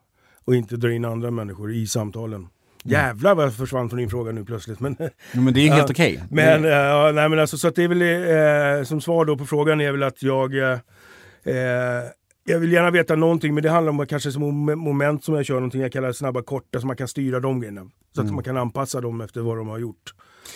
och 0.46 0.56
inte 0.56 0.78
dra 0.78 0.92
in 0.92 1.06
andra 1.06 1.32
människor 1.32 1.74
i 1.74 1.88
samtalen. 1.88 2.48
Jävlar 2.84 3.36
vad 3.36 3.46
jag 3.46 3.54
försvann 3.54 3.90
från 3.90 3.98
din 4.00 4.10
fråga 4.10 4.32
nu 4.32 4.46
plötsligt. 4.46 4.80
Men, 4.80 4.96
Jo, 5.34 5.42
men 5.42 5.54
det 5.54 5.60
är 5.68 5.74
helt 5.74 5.90
Ja. 5.90 5.94
okej. 5.94 6.24
men, 6.30 6.66
eh, 6.66 6.70
ja, 6.72 7.12
nej, 7.14 7.30
men 7.30 7.40
alltså, 7.40 7.58
så 7.58 7.68
att 7.68 7.76
det 7.76 7.84
är 7.84 7.88
väl, 7.88 8.02
eh, 8.82 8.86
som 8.86 9.02
svar 9.02 9.26
då 9.26 9.38
på 9.38 9.46
frågan 9.46 9.82
är 9.82 9.92
väl 9.92 10.04
att 10.04 10.24
jag 10.24 10.58
eh, 10.58 10.72
eh, 11.44 12.04
jag 12.46 12.60
vill 12.60 12.72
gärna 12.72 12.92
veta 12.92 13.16
någonting 13.16 13.54
men 13.54 13.64
det 13.64 13.70
handlar 13.70 13.90
om 13.94 14.06
kanske 14.08 14.32
som 14.32 14.44
mom- 14.44 14.76
moment 14.76 15.24
som 15.24 15.36
jag 15.36 15.46
kör 15.46 15.56
någonting 15.56 15.82
jag 15.82 15.92
kallar 15.92 16.12
snabba 16.12 16.42
korta 16.42 16.80
så 16.80 16.88
man 16.88 16.96
kan 16.96 17.08
styra 17.08 17.40
de 17.40 17.60
grejerna. 17.60 17.90
Så 18.16 18.22
att 18.22 18.34
man 18.34 18.44
kan 18.44 18.58
anpassa 18.58 19.02
dem 19.02 19.22
efter 19.22 19.42
vad 19.42 19.58
de 19.58 19.68
har 19.68 19.78
gjort. 19.80 20.14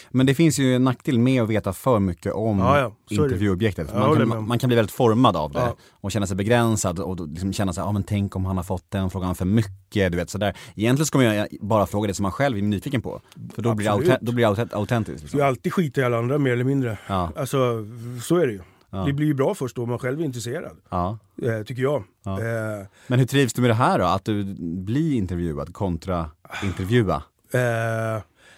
Men 0.10 0.26
det 0.26 0.36
finns 0.36 0.60
ju 0.60 0.76
en 0.76 0.84
nackdel 0.84 1.20
med 1.20 1.44
att 1.44 1.50
veta 1.50 1.74
för 1.74 2.00
mycket 2.00 2.34
om 2.34 2.60
Ja, 2.60 2.80
ja, 2.80 2.96
intervjuobjektet. 3.10 3.94
Man 3.94 4.02
håller 4.04 4.26
kan, 4.26 4.48
man, 4.48 4.60
kan 4.60 4.68
bli 4.68 4.76
väldigt 4.76 4.92
formad 4.96 5.36
av 5.38 5.52
det 5.52 5.60
Ja. 5.60 5.76
och 5.92 6.12
känna 6.12 6.28
sig 6.28 6.36
begränsad 6.38 7.00
och 7.00 7.28
liksom 7.28 7.54
känna 7.54 7.74
sig, 7.74 7.82
ja 7.84 7.92
men 7.92 8.04
tänk 8.04 8.36
om 8.36 8.46
han 8.46 8.58
har 8.58 8.64
fått 8.64 8.92
den 8.92 9.10
frågan 9.10 9.36
för 9.36 9.46
mycket, 9.46 10.12
du 10.12 10.18
vet 10.18 10.30
sådär. 10.30 10.58
Egentligen 10.76 11.06
ska 11.06 11.18
man 11.18 11.36
ju 11.36 11.46
bara 11.62 11.86
fråga 11.86 12.08
det 12.08 12.14
som 12.14 12.24
man 12.24 12.32
själv 12.32 12.58
är 12.58 12.62
nyfiken 12.62 13.02
på. 13.02 13.22
För 13.56 13.62
då 13.62 13.76
blir 13.76 13.88
det, 13.88 13.94
Absolut. 13.94 14.18
då 14.22 14.32
blir 14.32 14.46
det 14.46 14.52
autent- 14.52 14.76
autentiskt. 14.76 15.22
Liksom. 15.22 15.40
jag 15.40 15.48
alltid 15.48 15.74
skita 15.74 16.02
i 16.02 16.04
alla 16.04 16.18
andra 16.18 16.38
mer 16.38 16.52
eller 16.54 16.64
mindre. 16.64 16.98
Ja, 17.08 17.32
Alltså 17.36 17.86
så 18.22 18.36
är 18.38 18.48
det 18.48 18.54
ju. 18.54 18.60
Ja. 18.90 19.06
Det 19.06 19.14
blir 19.14 19.28
ju 19.28 19.34
bra 19.34 19.56
först 19.56 19.76
då 19.76 19.86
man 19.86 20.00
själv 20.00 20.20
är 20.22 20.26
intresserad. 20.26 20.78
ja. 20.90 21.18
Eh, 21.42 21.64
tycker 21.64 21.82
jag. 21.82 22.04
Ja. 22.24 22.40
Eh, 22.42 22.86
Men 23.08 23.20
hur 23.20 23.26
trivs 23.26 23.54
du 23.54 23.62
med 23.62 23.70
det 23.70 23.76
här 23.76 24.00
då? 24.00 24.06
Att 24.06 24.26
du 24.26 24.44
blir 24.60 25.14
intervjuad 25.14 25.74
kontra 25.74 26.30
intervjua? 26.64 27.16
eh, 27.52 27.60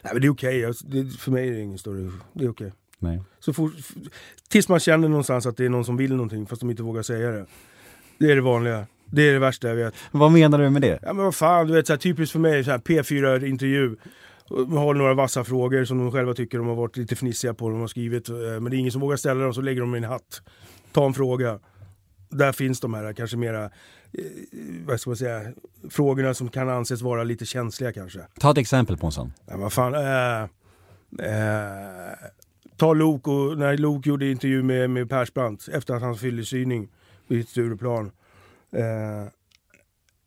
nej 0.03 0.13
men 0.13 0.21
det 0.21 0.27
är 0.27 0.31
okej. 0.31 0.71
Det- 0.85 1.17
För 1.19 1.31
mig 1.31 1.47
är 1.49 1.53
det 1.53 1.59
ingen 1.59 1.77
större... 1.77 2.11
Det 2.33 2.45
är 2.45 2.49
okej. 2.49 2.71
Nej. 2.99 3.21
Så 3.39 3.53
fort, 3.53 3.73
f- 3.79 3.91
tills 4.49 4.69
man 4.69 4.79
känner 4.79 5.07
någonstans 5.07 5.45
att 5.45 5.57
det 5.57 5.65
är 5.65 5.69
någon 5.69 5.85
som 5.85 5.97
vill 5.97 6.11
någonting 6.15 6.45
fast 6.47 6.59
de 6.59 6.69
inte 6.69 6.83
vågar 6.83 7.01
säga 7.01 7.29
det. 7.31 7.45
Det 8.17 8.31
är 8.31 8.35
det 8.35 8.41
vanliga. 8.41 8.85
Det 9.05 9.21
är 9.29 9.33
det 9.33 9.39
värsta 9.39 9.67
jag 9.67 9.75
vet. 9.75 9.93
Vad 10.11 10.31
menar 10.31 10.57
du 10.59 10.69
med 10.69 10.81
det? 10.81 10.99
Ja 11.01 11.13
men 11.13 11.25
vad 11.25 11.35
fan, 11.35 11.67
du 11.67 11.73
vet 11.73 11.87
så 11.87 11.93
här, 11.93 11.97
typiskt 11.97 12.31
för 12.31 12.39
mig, 12.39 12.63
så 12.63 12.71
här, 12.71 12.77
P4-intervju. 12.77 13.95
Har 14.51 14.93
några 14.93 15.13
vassa 15.13 15.43
frågor 15.43 15.85
som 15.85 15.97
de 15.97 16.11
själva 16.11 16.33
tycker 16.33 16.57
de 16.57 16.67
har 16.67 16.75
varit 16.75 16.97
lite 16.97 17.15
fnissiga 17.15 17.53
på. 17.53 17.69
De 17.69 17.79
har 17.79 17.87
skrivit, 17.87 18.29
eh, 18.29 18.35
men 18.35 18.63
det 18.63 18.75
är 18.75 18.79
ingen 18.79 18.91
som 18.91 19.01
vågar 19.01 19.17
ställa 19.17 19.43
dem 19.43 19.53
så 19.53 19.61
lägger 19.61 19.81
de 19.81 19.95
i 19.95 19.97
en 19.97 20.03
hatt. 20.03 20.41
Ta 20.91 21.05
en 21.05 21.13
fråga. 21.13 21.59
Där 22.29 22.51
finns 22.51 22.79
de 22.79 22.93
här 22.93 23.13
kanske 23.13 23.37
mera, 23.37 23.63
eh, 23.63 23.69
vad 24.85 24.99
ska 24.99 25.09
man 25.09 25.17
säga, 25.17 25.41
frågorna 25.89 26.33
som 26.33 26.49
kan 26.49 26.69
anses 26.69 27.01
vara 27.01 27.23
lite 27.23 27.45
känsliga 27.45 27.93
kanske. 27.93 28.19
Ta 28.39 28.51
ett 28.51 28.57
exempel 28.57 28.97
på 28.97 29.05
en 29.05 29.11
sån. 29.11 29.33
Ja, 29.45 29.57
vad 29.57 29.73
fan. 29.73 29.93
Eh, 29.95 30.41
eh, 31.27 32.13
ta 32.77 32.93
Lok 32.93 33.27
och 33.27 33.57
när 33.57 33.77
Lok 33.77 34.05
gjorde 34.05 34.31
intervju 34.31 34.63
med, 34.63 34.89
med 34.89 35.09
Persbrandt 35.09 35.67
efter 35.67 35.93
att 35.93 36.01
han 36.01 36.15
fyllde 36.15 36.45
syning 36.45 36.89
vid 37.27 37.49
Stureplan. 37.49 38.11
Eh, 38.71 39.31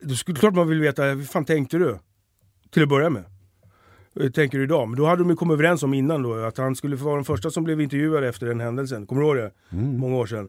då 0.03 0.15
skulle 0.15 0.38
klart 0.38 0.55
man 0.55 0.69
vill 0.69 0.81
veta, 0.81 1.05
hur 1.05 1.25
fan 1.25 1.44
tänkte 1.44 1.79
du? 1.79 1.99
Till 2.71 2.82
att 2.82 2.88
börja 2.88 3.11
med. 3.11 3.25
Hur 4.14 4.30
tänker 4.30 4.59
du 4.59 4.64
idag? 4.64 4.88
Men 4.88 4.99
då 4.99 5.06
hade 5.06 5.23
de 5.23 5.30
ju 5.30 5.37
kommit 5.37 5.54
överens 5.54 5.83
om 5.83 5.94
innan 5.94 6.23
då 6.23 6.35
att 6.35 6.59
han 6.59 6.76
skulle 6.76 6.97
vara 6.97 7.14
den 7.14 7.25
första 7.25 7.50
som 7.50 7.64
blev 7.64 7.80
intervjuad 7.80 8.25
efter 8.25 8.47
den 8.47 8.61
händelsen. 8.61 9.06
Kommer 9.06 9.23
du 9.23 9.28
ihåg 9.28 9.37
det? 9.37 9.50
Många 9.76 10.16
år 10.16 10.26
sedan. 10.26 10.49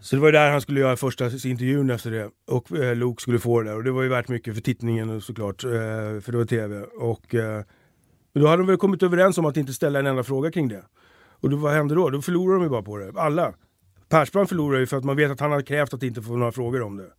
Så 0.00 0.16
det 0.16 0.20
var 0.20 0.28
ju 0.28 0.32
där 0.32 0.50
han 0.50 0.60
skulle 0.60 0.80
göra 0.80 0.96
första 0.96 1.24
intervjun 1.24 1.90
efter 1.90 2.10
det. 2.10 2.30
Och 2.46 2.72
eh, 2.72 2.96
Luke 2.96 3.22
skulle 3.22 3.38
få 3.38 3.62
det 3.62 3.70
där. 3.70 3.76
Och 3.76 3.84
det 3.84 3.90
var 3.90 4.02
ju 4.02 4.08
värt 4.08 4.28
mycket 4.28 4.54
för 4.54 4.60
tittningen 4.60 5.20
såklart. 5.20 5.64
Eh, 5.64 5.70
för 6.20 6.30
det 6.30 6.38
var 6.38 6.44
tv. 6.44 6.82
Och 6.82 7.34
eh, 7.34 7.62
då 8.34 8.46
hade 8.46 8.62
de 8.62 8.66
väl 8.66 8.76
kommit 8.76 9.02
överens 9.02 9.38
om 9.38 9.44
att 9.44 9.56
inte 9.56 9.72
ställa 9.72 9.98
en 9.98 10.06
enda 10.06 10.22
fråga 10.22 10.50
kring 10.50 10.68
det. 10.68 10.82
Och 11.40 11.50
då, 11.50 11.56
vad 11.56 11.72
hände 11.72 11.94
då? 11.94 12.10
Då 12.10 12.22
förlorar 12.22 12.54
de 12.54 12.62
ju 12.62 12.68
bara 12.68 12.82
på 12.82 12.96
det. 12.96 13.12
Alla. 13.16 13.54
Persbrandt 14.08 14.48
förlorar 14.48 14.78
ju 14.78 14.86
för 14.86 14.96
att 14.96 15.04
man 15.04 15.16
vet 15.16 15.30
att 15.30 15.40
han 15.40 15.52
har 15.52 15.62
krävt 15.62 15.94
att 15.94 16.02
inte 16.02 16.22
få 16.22 16.36
några 16.36 16.52
frågor 16.52 16.82
om 16.82 16.96
det. 16.96 17.10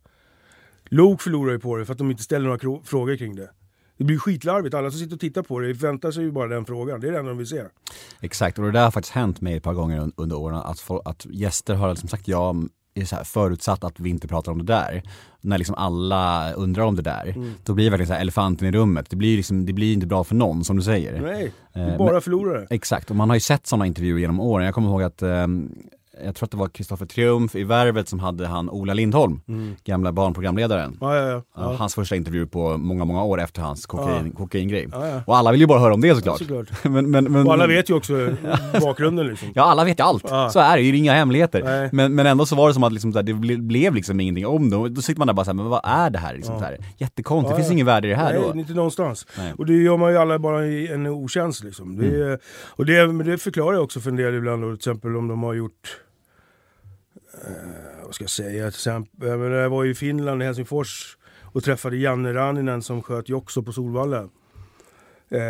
Luke 0.84 1.22
förlorar 1.22 1.52
ju 1.52 1.58
på 1.58 1.76
det 1.76 1.84
för 1.84 1.92
att 1.92 1.98
de 1.98 2.10
inte 2.10 2.22
ställer 2.22 2.46
några 2.46 2.82
frågor 2.84 3.16
kring 3.16 3.36
det. 3.36 3.50
Det 3.98 4.04
blir 4.04 4.18
skitlarvigt. 4.18 4.74
Alla 4.74 4.90
som 4.90 5.00
sitter 5.00 5.14
och 5.14 5.20
tittar 5.20 5.42
på 5.42 5.58
det 5.60 5.72
väntar 5.72 6.10
sig 6.10 6.22
ju 6.24 6.30
bara 6.32 6.48
den 6.48 6.64
frågan. 6.64 7.00
Det 7.00 7.08
är 7.08 7.12
det 7.12 7.18
enda 7.18 7.28
de 7.28 7.38
vill 7.38 7.46
se. 7.46 7.62
Exakt, 8.20 8.58
och 8.58 8.64
det 8.64 8.70
där 8.72 8.84
har 8.84 8.90
faktiskt 8.90 9.14
hänt 9.14 9.40
mig 9.40 9.56
ett 9.56 9.62
par 9.62 9.74
gånger 9.74 10.00
un- 10.00 10.12
under 10.16 10.36
åren 10.38 10.56
att, 10.56 10.80
få, 10.80 10.98
att 11.04 11.26
gäster 11.30 11.74
har 11.74 11.90
liksom 11.90 12.08
sagt 12.08 12.28
ja, 12.28 12.54
här 13.12 13.24
förutsatt 13.24 13.84
att 13.84 14.00
vi 14.00 14.10
inte 14.10 14.28
pratar 14.28 14.52
om 14.52 14.58
det 14.58 14.64
där. 14.64 15.02
När 15.40 15.58
liksom 15.58 15.74
alla 15.74 16.52
undrar 16.52 16.82
om 16.84 16.96
det 16.96 17.02
där, 17.02 17.26
Mm. 17.36 17.52
då 17.64 17.74
blir 17.74 17.84
det 17.84 17.90
verkligen 17.90 18.06
så 18.08 18.12
här 18.14 18.20
elefanten 18.20 18.68
i 18.68 18.72
rummet. 18.72 19.10
Det 19.10 19.16
blir, 19.16 19.36
liksom, 19.36 19.66
det 19.66 19.72
blir 19.72 19.92
inte 19.92 20.06
bra 20.06 20.24
för 20.24 20.34
någon 20.34 20.64
som 20.64 20.76
du 20.76 20.82
säger. 20.82 21.20
Nej, 21.20 21.52
det 21.74 21.80
Eh, 21.80 21.86
är 21.94 21.98
bara 21.98 22.12
men- 22.12 22.22
förlorare. 22.22 22.66
Exakt, 22.70 23.10
och 23.10 23.16
man 23.16 23.28
har 23.30 23.36
ju 23.36 23.40
sett 23.40 23.66
sådana 23.66 23.86
intervjuer 23.86 24.18
genom 24.18 24.40
åren. 24.40 24.64
Jag 24.66 24.74
kommer 24.74 24.88
ihåg 24.88 25.02
att 25.02 25.22
ehm, 25.22 25.72
jag 26.24 26.34
tror 26.34 26.46
att 26.46 26.50
det 26.50 26.56
var 26.56 26.68
Kristoffer 26.68 27.06
Triumf 27.06 27.54
i 27.54 27.64
Värvet 27.64 28.08
som 28.08 28.20
hade 28.20 28.46
han 28.46 28.70
Ola 28.70 28.94
Lindholm, 28.94 29.40
gamla 29.84 30.12
barnprogramledaren. 30.12 30.96
Ja, 31.00 31.16
ja, 31.16 31.42
ja. 31.56 31.72
Hans 31.78 31.94
första 31.94 32.16
intervju 32.16 32.46
på 32.46 32.76
många, 32.76 33.04
många 33.04 33.22
år 33.24 33.40
efter 33.40 33.62
hans 33.62 33.86
kokain, 33.86 34.32
kokaingrej. 34.32 34.88
Och 35.26 35.36
alla 35.36 35.52
vill 35.52 35.60
ju 35.60 35.66
bara 35.66 35.78
höra 35.78 35.94
om 35.94 36.00
det 36.00 36.14
såklart. 36.14 36.38
Såklart. 36.38 36.66
men, 36.84 37.10
men, 37.10 37.24
men, 37.32 37.46
Och 37.46 37.52
alla 37.52 37.66
vet 37.66 37.90
ju 37.90 37.94
också 37.94 38.28
bakgrunden 38.80 39.26
liksom. 39.26 39.48
Ja, 39.54 39.62
alla 39.62 39.84
vet 39.84 39.98
ju 40.00 40.04
allt. 40.04 40.28
Så 40.28 40.58
är 40.60 40.76
det 40.76 40.82
ju, 40.82 40.96
inga 40.96 41.12
hemligheter. 41.12 41.88
Men, 41.92 42.14
men 42.14 42.26
ändå 42.26 42.46
så 42.46 42.56
var 42.56 42.68
det 42.68 42.74
som 42.74 42.84
att 42.84 42.92
liksom, 42.92 43.12
det 43.12 43.22
ble, 43.34 43.56
blev 43.56 43.94
liksom 43.94 44.20
ingenting 44.20 44.46
om 44.46 44.70
det. 44.70 44.76
Och 44.76 44.90
Då 44.90 45.02
sitter 45.02 45.18
man 45.18 45.26
där 45.26 45.34
bara 45.34 45.44
såhär, 45.44 45.54
men 45.56 45.68
vad 45.68 45.80
är 45.84 46.10
det 46.10 46.18
här? 46.18 46.34
Liksom, 46.34 46.54
Ja. 46.54 46.60
här? 46.60 46.78
Jättekonstigt, 46.96 47.50
det 47.50 47.56
finns 47.56 47.68
ja. 47.68 47.72
ingen 47.72 47.86
värde 47.86 48.08
i 48.08 48.10
det 48.10 48.16
här 48.16 48.32
Nej, 48.32 48.42
då. 48.52 48.58
inte 48.60 48.72
någonstans. 48.74 49.26
Nej. 49.38 49.52
Och 49.58 49.66
det 49.66 49.72
gör 49.74 49.96
man 49.96 50.12
ju 50.12 50.18
alla 50.18 50.38
bara 50.38 50.66
i 50.66 50.88
en 50.92 51.06
otjänst 51.06 51.64
liksom. 51.64 51.96
Det, 51.96 52.08
Mm. 52.08 52.38
och 52.76 52.86
det, 52.86 53.06
men 53.08 53.26
det 53.26 53.38
förklarar 53.38 53.72
jag 53.74 53.82
också 53.84 54.00
för 54.00 54.10
en 54.10 54.16
del 54.16 54.34
ibland 54.34 54.62
då, 54.62 54.66
till 54.68 54.74
exempel 54.76 55.16
om 55.16 55.28
de 55.28 55.42
har 55.42 55.54
gjort 55.54 55.96
vad 58.08 58.14
ska 58.14 58.24
jag 58.24 58.30
säga, 58.30 58.70
till 58.70 58.78
exempel, 58.78 59.28
jag, 59.28 59.70
var 59.70 59.84
i 59.84 59.94
Finland, 59.94 60.42
i 60.42 60.44
Helsingfors 60.44 61.18
och 61.42 61.64
träffade 61.64 61.96
Janne 61.96 62.34
Raninen 62.34 62.82
som 62.82 63.02
sköt 63.02 63.30
också 63.30 63.62
på 63.62 63.72
Solvalla. 63.72 64.20
Eh, 65.28 65.40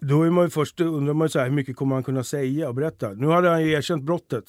då 0.00 0.22
är 0.22 0.30
man 0.30 0.44
ju 0.44 0.50
först, 0.50 0.80
undrar 0.80 1.14
man 1.14 1.24
ju 1.24 1.28
så 1.28 1.38
här, 1.38 1.46
hur 1.46 1.54
mycket 1.54 1.76
kommer 1.76 1.94
han 1.94 2.02
kunna 2.02 2.24
säga 2.24 2.68
och 2.68 2.74
berätta? 2.74 3.12
Nu 3.12 3.26
hade 3.26 3.48
han 3.48 3.62
ju 3.62 3.72
erkänt 3.72 4.02
brottet. 4.02 4.44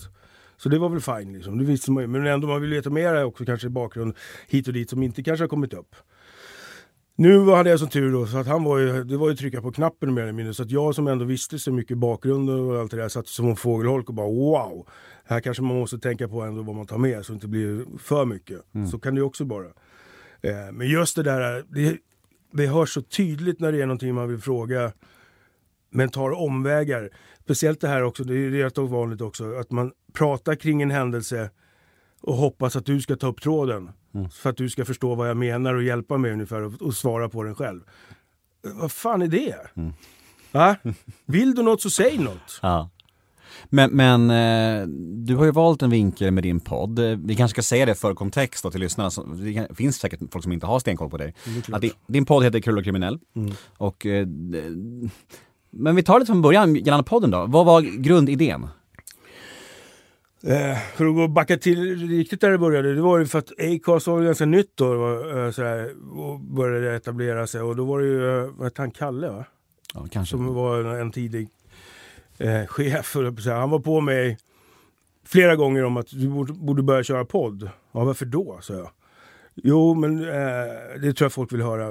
Så 0.57 0.69
det 0.69 0.79
var 0.79 0.89
väl 0.89 1.01
fine 1.01 1.33
liksom, 1.33 1.57
det 1.57 1.65
visste 1.65 1.91
man 1.91 2.03
ju. 2.03 2.07
Men 2.07 2.25
ändå, 2.25 2.47
man 2.47 2.61
vill 2.61 2.71
veta 2.71 2.89
mer 2.89 3.23
också 3.23 3.45
kanske 3.45 3.67
i 3.67 3.69
bakgrund 3.69 4.15
hit 4.47 4.67
och 4.67 4.73
dit 4.73 4.89
som 4.89 5.03
inte 5.03 5.23
kanske 5.23 5.43
har 5.43 5.49
kommit 5.49 5.73
upp. 5.73 5.95
Nu 7.17 7.49
hade 7.49 7.69
jag 7.69 7.79
som 7.79 7.89
tur 7.89 8.11
då, 8.11 8.27
så 8.27 8.37
att 8.37 8.47
han 8.47 8.63
var 8.63 8.77
ju, 8.77 9.03
det 9.03 9.17
var 9.17 9.29
ju 9.29 9.35
trycka 9.35 9.61
på 9.61 9.71
knappen 9.71 10.13
mer 10.13 10.21
eller 10.21 10.31
mindre. 10.31 10.53
Så 10.53 10.63
att 10.63 10.71
jag 10.71 10.95
som 10.95 11.07
ändå 11.07 11.25
visste 11.25 11.59
så 11.59 11.71
mycket 11.71 11.97
bakgrund 11.97 12.49
och 12.49 12.79
allt 12.79 12.91
det 12.91 12.97
där 12.97 13.09
satt 13.09 13.27
som 13.27 13.49
en 13.49 13.55
fågelholk 13.55 14.09
och 14.09 14.15
bara 14.15 14.27
wow. 14.27 14.87
Här 15.25 15.39
kanske 15.39 15.63
man 15.63 15.77
måste 15.77 15.99
tänka 15.99 16.27
på 16.27 16.41
ändå 16.41 16.61
vad 16.61 16.75
man 16.75 16.85
tar 16.85 16.97
med 16.97 17.25
så 17.25 17.31
det 17.31 17.35
inte 17.35 17.47
blir 17.47 17.85
för 17.97 18.25
mycket. 18.25 18.61
Så 18.91 18.99
kan 18.99 19.15
det 19.15 19.19
ju 19.19 19.25
också 19.25 19.43
vara. 19.43 19.65
Eh, 20.41 20.71
men 20.73 20.87
just 20.87 21.15
det 21.15 21.23
där, 21.23 21.65
det, 21.69 21.97
det 22.53 22.67
hörs 22.67 22.93
så 22.93 23.01
tydligt 23.01 23.59
när 23.59 23.71
det 23.71 23.81
är 23.81 23.85
någonting 23.85 24.15
man 24.15 24.29
vill 24.29 24.41
fråga 24.41 24.91
men 25.89 26.09
tar 26.09 26.31
omvägar. 26.31 27.09
Speciellt 27.43 27.81
det 27.81 27.87
här 27.87 28.03
också, 28.03 28.23
det 28.23 28.33
är 28.33 28.49
rätt 28.49 28.77
vanligt 28.77 29.21
också, 29.21 29.55
att 29.55 29.71
man 29.71 29.91
pratar 30.13 30.55
kring 30.55 30.81
en 30.81 30.91
händelse 30.91 31.49
och 32.21 32.35
hoppas 32.35 32.75
att 32.75 32.85
du 32.85 33.01
ska 33.01 33.15
ta 33.15 33.27
upp 33.27 33.41
tråden. 33.41 33.89
För 34.31 34.49
att 34.49 34.57
du 34.57 34.69
ska 34.69 34.85
förstå 34.85 35.15
vad 35.15 35.29
jag 35.29 35.37
menar 35.37 35.73
och 35.73 35.83
hjälpa 35.83 36.17
mig 36.17 36.31
ungefär 36.31 36.61
och, 36.61 36.81
och 36.81 36.93
svara 36.93 37.29
på 37.29 37.43
den 37.43 37.55
själv. 37.55 37.81
Vad 38.73 38.91
fan 38.91 39.21
är 39.21 39.27
det? 39.27 39.55
Va? 40.51 40.75
Vill 41.25 41.55
du 41.55 41.63
något 41.63 41.81
så 41.81 41.89
säg 41.89 42.17
något. 42.17 42.59
Ja. 42.61 42.89
Men, 43.69 43.91
men 43.91 44.29
eh, 44.31 44.87
du 45.25 45.35
har 45.35 45.45
ju 45.45 45.51
valt 45.51 45.81
en 45.81 45.89
vinkel 45.89 46.31
med 46.31 46.43
din 46.43 46.59
podd. 46.59 46.99
Eh, 46.99 47.17
Vi 47.23 47.35
kanske 47.35 47.53
ska 47.55 47.61
säga 47.61 47.85
det 47.85 47.95
för 47.95 48.13
kontext 48.13 48.63
då 48.63 48.71
till 48.71 48.79
lyssnarna. 48.79 49.09
Det 49.35 49.75
finns 49.75 49.97
säkert 49.97 50.19
folk 50.31 50.43
som 50.43 50.51
inte 50.53 50.65
har 50.65 50.79
stenkoll 50.79 51.09
på 51.09 51.17
dig. 51.17 51.33
Att 51.71 51.81
din, 51.81 51.91
din 52.07 52.25
podd 52.25 52.43
heter 52.43 52.59
Krull 52.59 52.77
och 52.77 52.83
kriminell. 52.83 53.19
Och, 53.77 54.05
eh, 54.05 54.25
d- 54.25 55.09
men 55.69 55.95
vi 55.95 56.03
tar 56.03 56.19
det 56.19 56.25
från 56.25 56.41
början 56.41 56.75
gällande 56.75 57.03
podden 57.03 57.31
då. 57.31 57.45
Vad 57.45 57.65
var 57.65 57.81
grundidén? 57.81 58.67
Eh, 60.47 60.77
för 60.95 61.05
att 61.05 61.15
gå 61.15 61.27
backa 61.27 61.57
till 61.57 62.07
riktigt 62.09 62.41
där 62.41 62.51
det 62.51 62.57
började, 62.57 62.95
det 62.95 63.01
var 63.01 63.19
ju 63.19 63.25
för 63.25 63.39
att 63.39 63.51
Acast 63.59 64.07
var 64.07 64.21
ganska 64.21 64.45
nytt 64.45 64.71
då 64.75 64.97
var, 64.97 65.45
eh, 65.45 65.51
sådär, 65.51 65.93
och 66.19 66.39
började 66.39 66.95
etablera 66.95 67.47
sig. 67.47 67.61
Och 67.61 67.75
då 67.75 67.85
var 67.85 67.99
det 67.99 68.05
ju, 68.05 68.39
eh, 68.39 68.49
vad 68.55 68.65
hette 68.65 68.81
han, 68.81 68.91
Kalle 68.91 69.29
va? 69.29 69.45
Ja, 69.93 70.07
kanske. 70.11 70.31
som 70.31 70.53
var 70.53 70.79
en, 70.79 71.01
en 71.01 71.11
tidig 71.11 71.49
eh, 72.37 72.65
chef. 72.65 73.15
Han 73.45 73.69
var 73.69 73.79
på 73.79 74.01
mig 74.01 74.37
flera 75.25 75.55
gånger 75.55 75.83
om 75.83 75.97
att 75.97 76.07
du 76.09 76.27
borde, 76.53 76.83
börja 76.83 77.03
köra 77.03 77.25
podd. 77.25 77.69
Ja, 77.91 78.03
varför 78.03 78.25
då? 78.25 78.59
sa 78.61 78.73
jag. 78.73 78.89
Jo, 79.55 79.93
men 79.93 80.19
eh, 80.19 81.01
det 81.01 81.13
tror 81.13 81.25
jag 81.25 81.33
folk 81.33 81.53
vill 81.53 81.61
höra. 81.61 81.89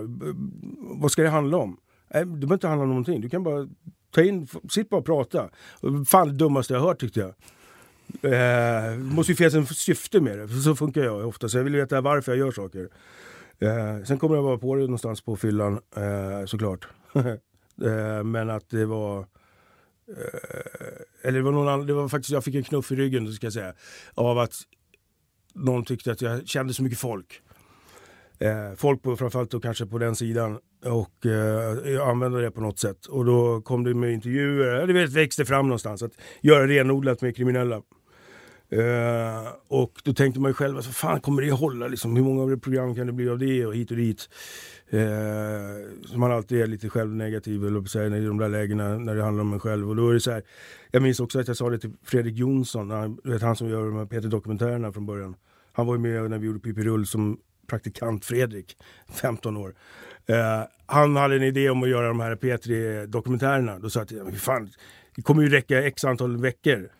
Vad 0.80 1.10
ska 1.12 1.22
det 1.22 1.28
handla 1.28 1.56
om? 1.56 1.76
Eh, 2.10 2.20
det 2.20 2.26
behöver 2.26 2.54
inte 2.54 2.68
handla 2.68 2.82
om 2.82 2.88
någonting. 2.88 3.20
Du 3.20 3.28
kan 3.28 3.42
bara 3.42 3.68
ta 4.10 4.22
in, 4.22 4.48
sitt 4.70 4.88
bara 4.88 4.98
och 4.98 5.06
prata. 5.06 5.48
Fan 6.06 6.28
det 6.28 6.34
dummaste 6.34 6.74
jag 6.74 6.80
hört 6.80 7.00
tyckte 7.00 7.20
jag. 7.20 7.34
Eh, 8.22 8.30
det 8.90 8.98
måste 8.98 9.32
ju 9.32 9.36
finnas 9.36 9.54
en 9.54 9.66
syfte 9.66 10.20
med 10.20 10.38
det. 10.38 10.48
Så 10.48 10.76
funkar 10.76 11.04
jag 11.04 11.28
ofta. 11.28 11.48
Så 11.48 11.58
jag 11.58 11.64
vill 11.64 11.76
veta 11.76 12.00
varför 12.00 12.32
jag 12.32 12.38
gör 12.38 12.52
saker. 12.52 12.88
Eh, 13.58 14.04
sen 14.04 14.18
kommer 14.18 14.34
jag 14.34 14.44
bara 14.44 14.58
på 14.58 14.74
det 14.74 14.80
någonstans 14.80 15.20
på 15.20 15.36
fyllan, 15.36 15.80
eh, 15.96 16.46
såklart. 16.46 16.88
eh, 17.14 18.24
men 18.24 18.50
att 18.50 18.70
det 18.70 18.86
var... 18.86 19.18
Eh, 19.18 19.26
eller 21.22 21.38
det 21.38 21.44
var 21.44 21.52
någon 21.52 21.68
annan, 21.68 21.86
det 21.86 21.92
var 21.92 22.08
faktiskt, 22.08 22.32
jag 22.32 22.44
fick 22.44 22.54
en 22.54 22.64
knuff 22.64 22.92
i 22.92 22.96
ryggen, 22.96 23.32
ska 23.32 23.46
jag 23.46 23.52
säga. 23.52 23.74
Av 24.14 24.38
att 24.38 24.54
någon 25.54 25.84
tyckte 25.84 26.12
att 26.12 26.22
jag 26.22 26.48
kände 26.48 26.74
så 26.74 26.82
mycket 26.82 26.98
folk. 26.98 27.42
Eh, 28.38 28.74
folk 28.76 29.02
på, 29.02 29.16
framförallt 29.16 29.50
då 29.50 29.60
kanske 29.60 29.86
på 29.86 29.98
den 29.98 30.16
sidan. 30.16 30.58
Och 30.84 31.26
eh, 31.26 31.92
jag 31.92 32.08
använde 32.08 32.42
det 32.42 32.50
på 32.50 32.60
något 32.60 32.78
sätt. 32.78 33.06
Och 33.06 33.24
då 33.24 33.60
kom 33.60 33.84
det 33.84 33.94
med 33.94 34.12
intervjuer, 34.12 34.86
det 34.86 35.06
växte 35.06 35.44
fram 35.44 35.66
någonstans. 35.68 36.02
Att 36.02 36.12
göra 36.40 36.66
renodlat 36.66 37.22
med 37.22 37.36
kriminella. 37.36 37.82
Eh, 38.70 39.48
och 39.68 39.92
då 40.04 40.12
tänkte 40.12 40.40
man 40.40 40.50
ju 40.50 40.54
själv, 40.54 40.76
alltså, 40.76 40.92
fan 40.92 41.20
kommer 41.20 41.42
det 41.42 41.50
hålla? 41.50 41.88
Liksom, 41.88 42.16
hur 42.16 42.22
många 42.22 42.56
program 42.56 42.94
kan 42.94 43.06
det 43.06 43.12
bli 43.12 43.28
av 43.28 43.38
det 43.38 43.66
och 43.66 43.74
hit 43.74 43.90
och 43.90 43.96
dit? 43.96 44.28
Eh, 44.90 46.06
så 46.06 46.18
man 46.18 46.32
alltid 46.32 46.60
är 46.60 46.66
lite 46.66 46.88
självnegativ 46.88 47.66
eller 47.66 47.84
säga, 47.84 48.16
i 48.16 48.24
de 48.24 48.38
där 48.38 48.48
lägena 48.48 48.98
när 48.98 49.14
det 49.14 49.22
handlar 49.22 49.42
om 49.42 49.52
en 49.52 49.60
själv. 49.60 49.88
Och 49.88 49.96
då 49.96 50.08
är 50.08 50.14
det 50.14 50.20
så 50.20 50.30
här, 50.30 50.42
jag 50.90 51.02
minns 51.02 51.20
också 51.20 51.40
att 51.40 51.48
jag 51.48 51.56
sa 51.56 51.70
det 51.70 51.78
till 51.78 51.92
Fredrik 52.04 52.36
Jonsson, 52.36 52.90
han, 52.90 53.18
vet, 53.24 53.42
han 53.42 53.56
som 53.56 53.68
gör 53.68 53.86
de 53.86 53.96
här 53.96 54.06
Peter-dokumentärerna 54.06 54.92
från 54.92 55.06
början. 55.06 55.36
Han 55.72 55.86
var 55.86 55.94
ju 55.94 56.00
med 56.00 56.30
när 56.30 56.38
vi 56.38 56.46
gjorde 56.46 56.58
Pippi 56.60 56.82
Rull 56.82 57.06
som 57.06 57.38
praktikant 57.66 58.24
Fredrik, 58.24 58.76
15 59.12 59.56
år. 59.56 59.74
Eh, 60.26 60.62
han 60.86 61.16
hade 61.16 61.36
en 61.36 61.42
idé 61.42 61.70
om 61.70 61.82
att 61.82 61.88
göra 61.88 62.08
de 62.08 62.20
här 62.20 62.36
P3-dokumentärerna. 62.36 63.78
Då 63.78 63.90
sa 63.90 64.00
jag 64.00 64.08
till 64.08 64.18
honom, 64.18 64.34
fan, 64.34 64.70
det 65.16 65.22
kommer 65.22 65.42
ju 65.42 65.48
räcka 65.48 65.82
x 65.82 66.04
antal 66.04 66.36
veckor. 66.36 66.90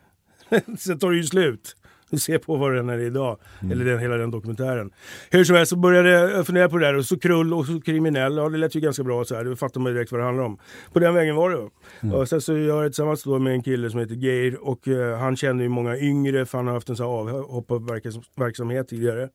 Sen 0.79 0.99
tar 0.99 1.11
det 1.11 1.17
ju 1.17 1.25
slut. 1.25 1.77
Du 2.11 2.19
ser 2.19 2.39
på 2.39 2.57
vad 2.57 2.75
den 2.75 2.89
är 2.89 2.99
idag. 2.99 3.39
Eller 3.73 3.85
den, 3.85 3.99
hela 3.99 4.17
den 4.17 4.31
dokumentären. 4.31 4.91
Hur 5.31 5.45
som 5.45 5.57
helst 5.57 5.71
så 5.71 5.77
började 5.77 6.11
jag 6.11 6.47
fundera 6.47 6.69
på 6.69 6.79
det 6.79 6.87
där. 6.87 6.95
Och 6.95 7.05
så 7.05 7.19
krull 7.19 7.55
och 7.55 7.67
så 7.67 7.81
kriminell. 7.81 8.37
Ja, 8.37 8.49
det 8.49 8.59
lät 8.59 8.75
ju 8.75 8.81
ganska 8.81 9.03
bra. 9.03 9.25
Så 9.25 9.35
här. 9.35 9.45
Då 9.45 9.57
fattar 9.57 9.81
man 9.81 9.95
direkt 9.95 10.13
vad 10.13 10.21
det 10.21 10.25
handlar 10.25 10.45
om. 10.45 10.59
På 10.93 10.99
den 10.99 11.15
vägen 11.15 11.37
var 11.37 11.51
det. 11.51 11.71
Och 12.17 12.29
sen 12.29 12.41
så 12.41 12.53
gör 12.53 12.77
jag 12.77 12.85
det 12.85 12.89
tillsammans 12.89 13.23
då 13.23 13.39
med 13.39 13.53
en 13.53 13.63
kille 13.63 13.91
som 13.91 14.01
heter 14.01 14.15
Geir. 14.15 14.69
Och 14.69 14.89
eh, 14.89 15.19
han 15.19 15.37
känner 15.37 15.63
ju 15.63 15.69
många 15.69 15.99
yngre. 15.99 16.47
För 16.47 16.59
han 16.59 16.67
har 16.67 16.75
haft 16.75 16.89
en 16.89 16.97
sån 16.97 17.07
här 17.07 17.13
avhopparverksamhet 17.13 18.89
tidigare. 18.89 19.29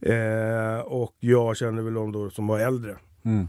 Eh, 0.00 0.80
och 0.80 1.16
jag 1.20 1.56
känner 1.56 1.82
väl 1.82 1.94
de 1.94 2.12
då 2.12 2.30
som 2.30 2.46
var 2.46 2.58
äldre. 2.58 2.96
Mm. 3.24 3.48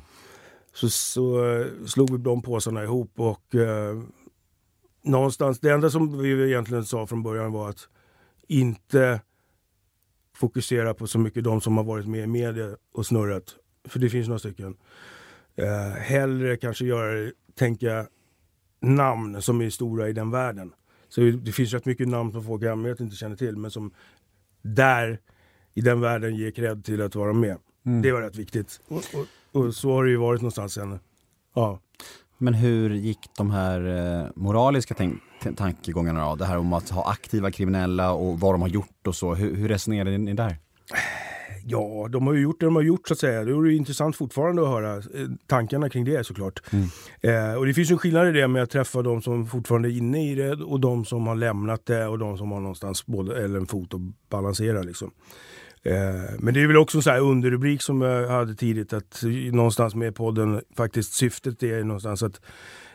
Så, 0.74 0.90
så 0.90 1.52
eh, 1.52 1.66
slog 1.86 2.12
vi 2.12 2.18
de 2.18 2.42
påsarna 2.42 2.84
ihop 2.84 3.12
och 3.16 3.56
eh, 3.56 4.02
någonstans, 5.06 5.60
det 5.60 5.70
enda 5.70 5.90
som 5.90 6.22
vi 6.22 6.48
egentligen 6.48 6.86
sa 6.86 7.08
från 7.08 7.24
början 7.24 7.52
var 7.52 7.70
att 7.70 7.90
inte 8.48 9.22
fokusera 10.36 10.94
på 10.94 11.08
så 11.08 11.20
mycket 11.20 11.44
de 11.44 11.62
som 11.62 11.78
har 11.78 11.84
varit 11.84 12.08
med 12.08 12.24
i 12.24 12.28
media 12.28 12.76
och 12.94 13.06
snurrat. 13.06 13.56
För 13.88 14.00
det 14.00 14.10
finns 14.10 14.28
några 14.28 14.40
stycken. 14.40 14.78
Eh, 15.56 16.02
hellre 16.02 16.58
kanske 16.58 16.86
göra 16.86 17.32
tänka 17.56 18.08
namn 18.82 19.42
som 19.42 19.62
är 19.62 19.70
stora 19.70 20.10
i 20.10 20.14
den 20.14 20.32
världen. 20.32 20.74
Så 21.10 21.22
det 21.22 21.52
finns 21.52 21.74
rätt 21.74 21.86
mycket 21.86 22.08
namn 22.08 22.32
som 22.32 22.44
folk 22.44 22.64
i 22.64 22.68
allmänhet 22.68 23.00
inte 23.00 23.16
känner 23.16 23.36
till 23.36 23.58
men 23.58 23.72
som 23.72 23.94
där 24.62 25.20
i 25.74 25.82
den 25.82 26.02
världen 26.02 26.36
ger 26.36 26.52
cred 26.52 26.86
till 26.86 27.02
att 27.02 27.16
vara 27.16 27.34
med. 27.34 27.58
Det 28.04 28.12
var 28.12 28.22
rätt 28.22 28.36
viktigt. 28.36 28.82
Och, 28.88 29.04
och, 29.14 29.62
och 29.62 29.76
så 29.76 29.92
har 29.92 30.04
det 30.04 30.10
ju 30.10 30.18
varit 30.18 30.42
någonstans 30.42 30.74
sen. 30.74 31.00
Ja. 31.54 31.80
Men 32.38 32.54
hur 32.54 32.90
gick 32.90 33.20
de 33.38 33.52
här 33.52 33.80
eh, 33.88 34.28
moraliska 34.36 34.96
tankegångarna 35.56 36.30
då? 36.30 36.36
Det 36.36 36.46
här 36.46 36.58
om 36.58 36.74
att 36.74 36.90
ha 36.90 37.12
aktiva 37.12 37.52
kriminella 37.52 38.12
och 38.12 38.40
vad 38.40 38.54
de 38.54 38.62
har 38.62 38.70
gjort 38.70 39.08
och 39.08 39.16
så. 39.16 39.36
Hur, 39.36 39.56
hur 39.56 39.68
resonerade 39.68 40.18
ni 40.18 40.34
där? 40.34 40.58
Ja, 41.68 42.08
de 42.10 42.28
har 42.28 42.34
ju 42.34 42.42
gjort 42.42 42.60
det 42.60 42.66
de 42.66 42.76
har 42.76 42.84
gjort 42.84 43.08
så 43.08 43.14
att 43.14 43.20
säga. 43.20 43.44
Det 43.44 43.52
är 43.52 43.66
ju 43.66 43.76
intressant 43.76 44.16
fortfarande 44.16 44.62
att 44.62 44.68
höra 44.68 44.96
eh, 44.96 45.02
tankarna 45.48 45.90
kring 45.90 46.06
det 46.06 46.24
såklart. 46.24 46.62
Eh, 47.22 47.54
och 47.54 47.66
det 47.66 47.74
finns 47.74 47.92
en 47.92 47.98
skillnad 47.98 48.28
i 48.28 48.32
det 48.32 48.48
med 48.48 48.64
att 48.64 48.70
träffa 48.70 49.02
de 49.02 49.22
som 49.22 49.48
fortfarande 49.48 49.90
är 49.90 49.98
inne 49.98 50.32
i 50.32 50.36
det 50.36 50.52
och 50.52 50.80
de 50.80 51.06
som 51.06 51.28
har 51.28 51.36
lämnat 51.36 51.86
det 51.86 52.08
och 52.08 52.20
de 52.20 52.38
som 52.38 52.52
har 52.52 52.60
någonstans 52.60 53.06
både, 53.06 53.44
eller 53.44 53.60
en 53.60 53.68
fot 53.68 53.94
att 53.94 54.30
balansera 54.30 54.82
liksom. 54.82 55.12
Eh, 55.86 56.32
men 56.40 56.54
det 56.54 56.62
är 56.62 56.68
väl 56.68 56.78
också 56.78 56.98
en 56.98 57.02
sån 57.02 57.14
här 57.14 57.22
underrubrik 57.22 57.82
som 57.82 58.02
jag 58.02 58.28
hade 58.28 58.56
tidigt 58.56 58.94
att 58.94 59.24
någonstans 59.52 59.96
med 59.96 60.16
podden 60.16 60.62
faktiskt 60.76 61.14
syftet 61.14 61.64
är 61.64 61.84
någonstans 61.84 62.24
att 62.24 62.42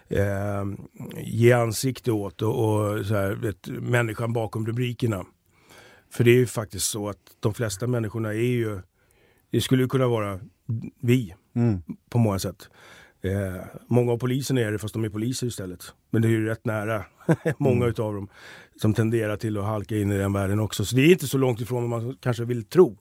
eh, 0.09 0.65
ge 1.17 1.53
ansikte 1.53 2.13
åt 2.13 2.43
och, 2.43 2.65
och 2.65 3.07
så 3.07 3.15
här, 3.15 3.33
vet, 3.33 3.69
människan 3.69 4.33
bakom 4.33 4.67
rubrikerna. 4.67 5.25
För 6.11 6.25
det 6.25 6.31
är 6.31 6.37
ju 6.37 6.47
faktiskt 6.47 6.91
så 6.91 7.09
att 7.09 7.37
de 7.41 7.55
flesta 7.55 7.87
människorna 7.87 8.29
är 8.29 8.53
ju, 8.53 8.81
det 9.51 9.61
skulle 9.61 9.83
ju 9.83 9.89
kunna 9.89 10.09
vara 10.09 10.41
vi 11.01 11.35
på 12.11 12.19
många 12.19 12.39
sätt. 12.39 12.69
Eh, 13.23 13.63
många 13.87 14.13
av 14.13 14.19
poliserna 14.19 14.61
är 14.61 14.73
det 14.73 14.79
fast 14.79 14.95
de 14.95 15.05
är 15.05 15.09
poliser 15.09 15.47
istället. 15.47 15.95
Men 16.11 16.23
det 16.23 16.29
är 16.29 16.31
ju 16.31 16.47
rätt 16.47 16.65
nära 16.65 17.05
många 17.59 17.77
mm. 17.77 17.89
utav 17.89 18.15
dem 18.15 18.29
som 18.81 18.95
tenderar 18.95 19.37
till 19.37 19.59
att 19.59 19.65
halka 19.65 19.97
in 19.97 20.13
i 20.13 20.19
den 20.19 20.33
världen 20.33 20.61
också. 20.61 20.85
Så 20.85 20.97
det 20.97 21.03
är 21.03 21.13
inte 21.13 21.27
så 21.27 21.39
långt 21.39 21.61
ifrån 21.61 21.91
vad 21.91 22.03
man 22.03 22.17
kanske 22.21 22.45
vill 22.45 22.65
tro. 22.65 22.99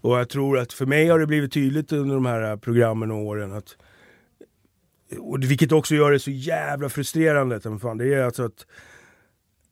Och 0.00 0.18
jag 0.18 0.28
tror 0.28 0.58
att 0.58 0.72
för 0.72 0.86
mig 0.86 1.08
har 1.08 1.18
det 1.18 1.26
blivit 1.26 1.52
tydligt 1.52 1.92
under 1.92 2.14
de 2.14 2.26
här 2.26 2.56
programmen 2.56 3.10
och 3.10 3.18
åren 3.18 3.52
att 3.52 3.76
och 5.18 5.42
vilket 5.42 5.72
också 5.72 5.94
gör 5.94 6.12
det 6.12 6.18
så 6.18 6.30
jävla 6.30 6.88
frustrerande. 6.88 7.60
Fan, 7.60 7.98
det 7.98 8.14
är 8.14 8.22
alltså 8.22 8.44
att 8.44 8.66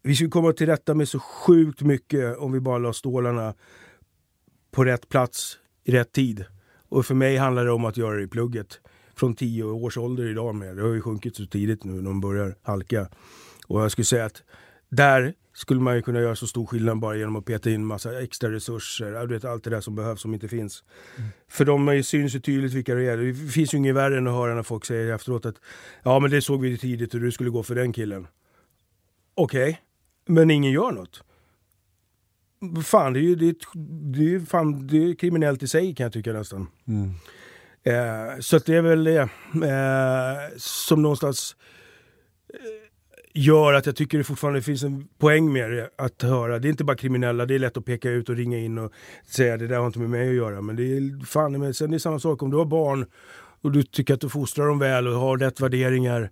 vi 0.03 0.15
skulle 0.15 0.31
komma 0.31 0.53
till 0.53 0.67
rätta 0.67 0.95
med 0.95 1.09
så 1.09 1.19
sjukt 1.19 1.81
mycket 1.81 2.37
om 2.37 2.53
vi 2.53 2.61
bara 2.61 2.79
la 2.79 2.93
stålarna 2.93 3.55
på 4.71 4.85
rätt 4.85 5.09
plats 5.09 5.59
i 5.85 5.93
rätt 5.93 6.13
tid. 6.13 6.45
Och 6.89 7.07
för 7.07 7.15
mig 7.15 7.37
handlar 7.37 7.65
det 7.65 7.73
om 7.73 7.85
att 7.85 7.97
göra 7.97 8.17
det 8.17 8.23
i 8.23 8.29
plugget. 8.29 8.81
Från 9.19 9.35
10 9.35 9.65
års 9.65 9.97
ålder 9.97 10.31
idag 10.31 10.55
med. 10.55 10.77
Det 10.77 10.83
har 10.83 10.95
ju 10.95 11.01
sjunkit 11.01 11.37
så 11.37 11.47
tidigt 11.47 11.85
nu 11.85 11.93
när 11.93 12.03
de 12.03 12.21
börjar 12.21 12.55
halka. 12.63 13.09
Och 13.67 13.83
jag 13.83 13.93
skulle 13.93 14.05
säga 14.05 14.25
att 14.25 14.43
där 14.89 15.35
skulle 15.55 15.81
man 15.81 15.97
ju 15.97 16.03
kunna 16.03 16.21
göra 16.21 16.37
så 16.37 16.47
stor 16.47 16.67
skillnad 16.67 16.99
bara 16.99 17.17
genom 17.17 17.37
att 17.37 17.45
peta 17.45 17.71
in 17.71 17.87
massa 17.87 18.23
extra 18.23 18.53
resurser. 18.53 19.27
Du 19.27 19.35
vet, 19.35 19.45
allt 19.45 19.65
det 19.65 19.71
där 19.71 19.81
som 19.81 19.95
behövs 19.95 20.21
som 20.21 20.35
inte 20.35 20.49
finns. 20.49 20.85
Mm. 21.17 21.31
För 21.49 21.65
de 21.65 22.03
syns 22.03 22.35
ju 22.35 22.41
tydligt 22.41 22.73
vilka 22.73 22.95
det 22.95 23.05
är. 23.05 23.17
Det 23.17 23.35
finns 23.35 23.75
ju 23.75 23.79
inget 23.79 23.95
värre 23.95 24.19
än 24.19 24.27
att 24.27 24.35
höra 24.35 24.55
när 24.55 24.63
folk 24.63 24.85
säger 24.85 25.15
efteråt 25.15 25.47
att 25.47 25.57
ja 26.03 26.19
men 26.19 26.31
det 26.31 26.43
såg 26.43 26.61
vi 26.61 26.79
tidigt 26.79 27.15
och 27.15 27.21
du 27.21 27.33
skulle 27.33 27.51
gå 27.51 27.63
för 27.63 27.75
den 27.75 27.93
killen. 27.93 28.27
Okej, 29.35 29.71
okay. 29.71 29.77
men 30.27 30.51
ingen 30.51 30.73
gör 30.73 30.93
något. 30.93 31.23
Fan, 32.85 33.13
det 33.13 33.19
är 33.19 33.23
ju 33.23 33.35
det 33.35 33.49
är, 33.49 33.57
det 34.13 34.35
är, 34.35 34.41
fan, 34.41 34.87
det 34.87 34.97
är 34.97 35.15
kriminellt 35.15 35.63
i 35.63 35.69
sig 35.69 35.95
kan 35.95 36.05
jag 36.05 36.13
tycka 36.13 36.33
nästan. 36.33 36.67
Mm. 36.87 37.11
Eh, 37.87 38.41
så 38.41 38.59
det 38.59 38.75
är 38.75 38.83
väl 38.83 39.05
det 39.05 39.21
eh, 39.21 40.57
som 40.57 41.03
någonstans 41.03 41.57
eh, 42.55 42.59
gör 43.35 43.73
att 43.73 43.87
jag 43.87 43.97
tycker 43.97 44.19
det 44.19 44.25
fortfarande 44.25 44.63
finns 44.63 44.83
en 44.83 45.09
poäng 45.19 45.53
med 45.53 45.71
det 45.71 45.91
att 45.97 46.23
höra. 46.23 46.59
Det 46.59 46.69
är 46.69 46.71
inte 46.71 46.85
bara 46.85 46.97
kriminella, 46.97 47.47
det 47.47 47.55
är 47.55 47.59
lätt 47.59 47.77
att 47.77 47.85
peka 47.85 48.11
ut 48.11 48.29
och 48.29 48.37
ringa 48.37 48.59
in 48.59 48.79
och 48.79 48.93
säga 49.27 49.57
det 49.57 49.67
där 49.67 49.79
har 49.79 49.87
inte 49.87 49.99
med 49.99 50.11
mig 50.11 50.29
att 50.29 50.35
göra. 50.35 50.61
Men 50.61 50.77
det 50.77 50.83
är 50.83 51.25
fan 51.25 51.61
men 51.61 51.75
sen 51.75 51.91
det 51.91 52.01
samma 52.01 52.19
sak 52.19 52.43
om 52.43 52.51
du 52.51 52.57
har 52.57 52.65
barn 52.65 53.07
och 53.63 53.73
du 53.73 53.83
tycker 53.83 54.15
att 54.15 54.21
du 54.21 54.29
fostrar 54.29 54.67
dem 54.67 54.79
väl 54.79 55.09
och 55.09 55.15
har 55.15 55.39
rätt 55.39 55.61
värderingar. 55.61 56.31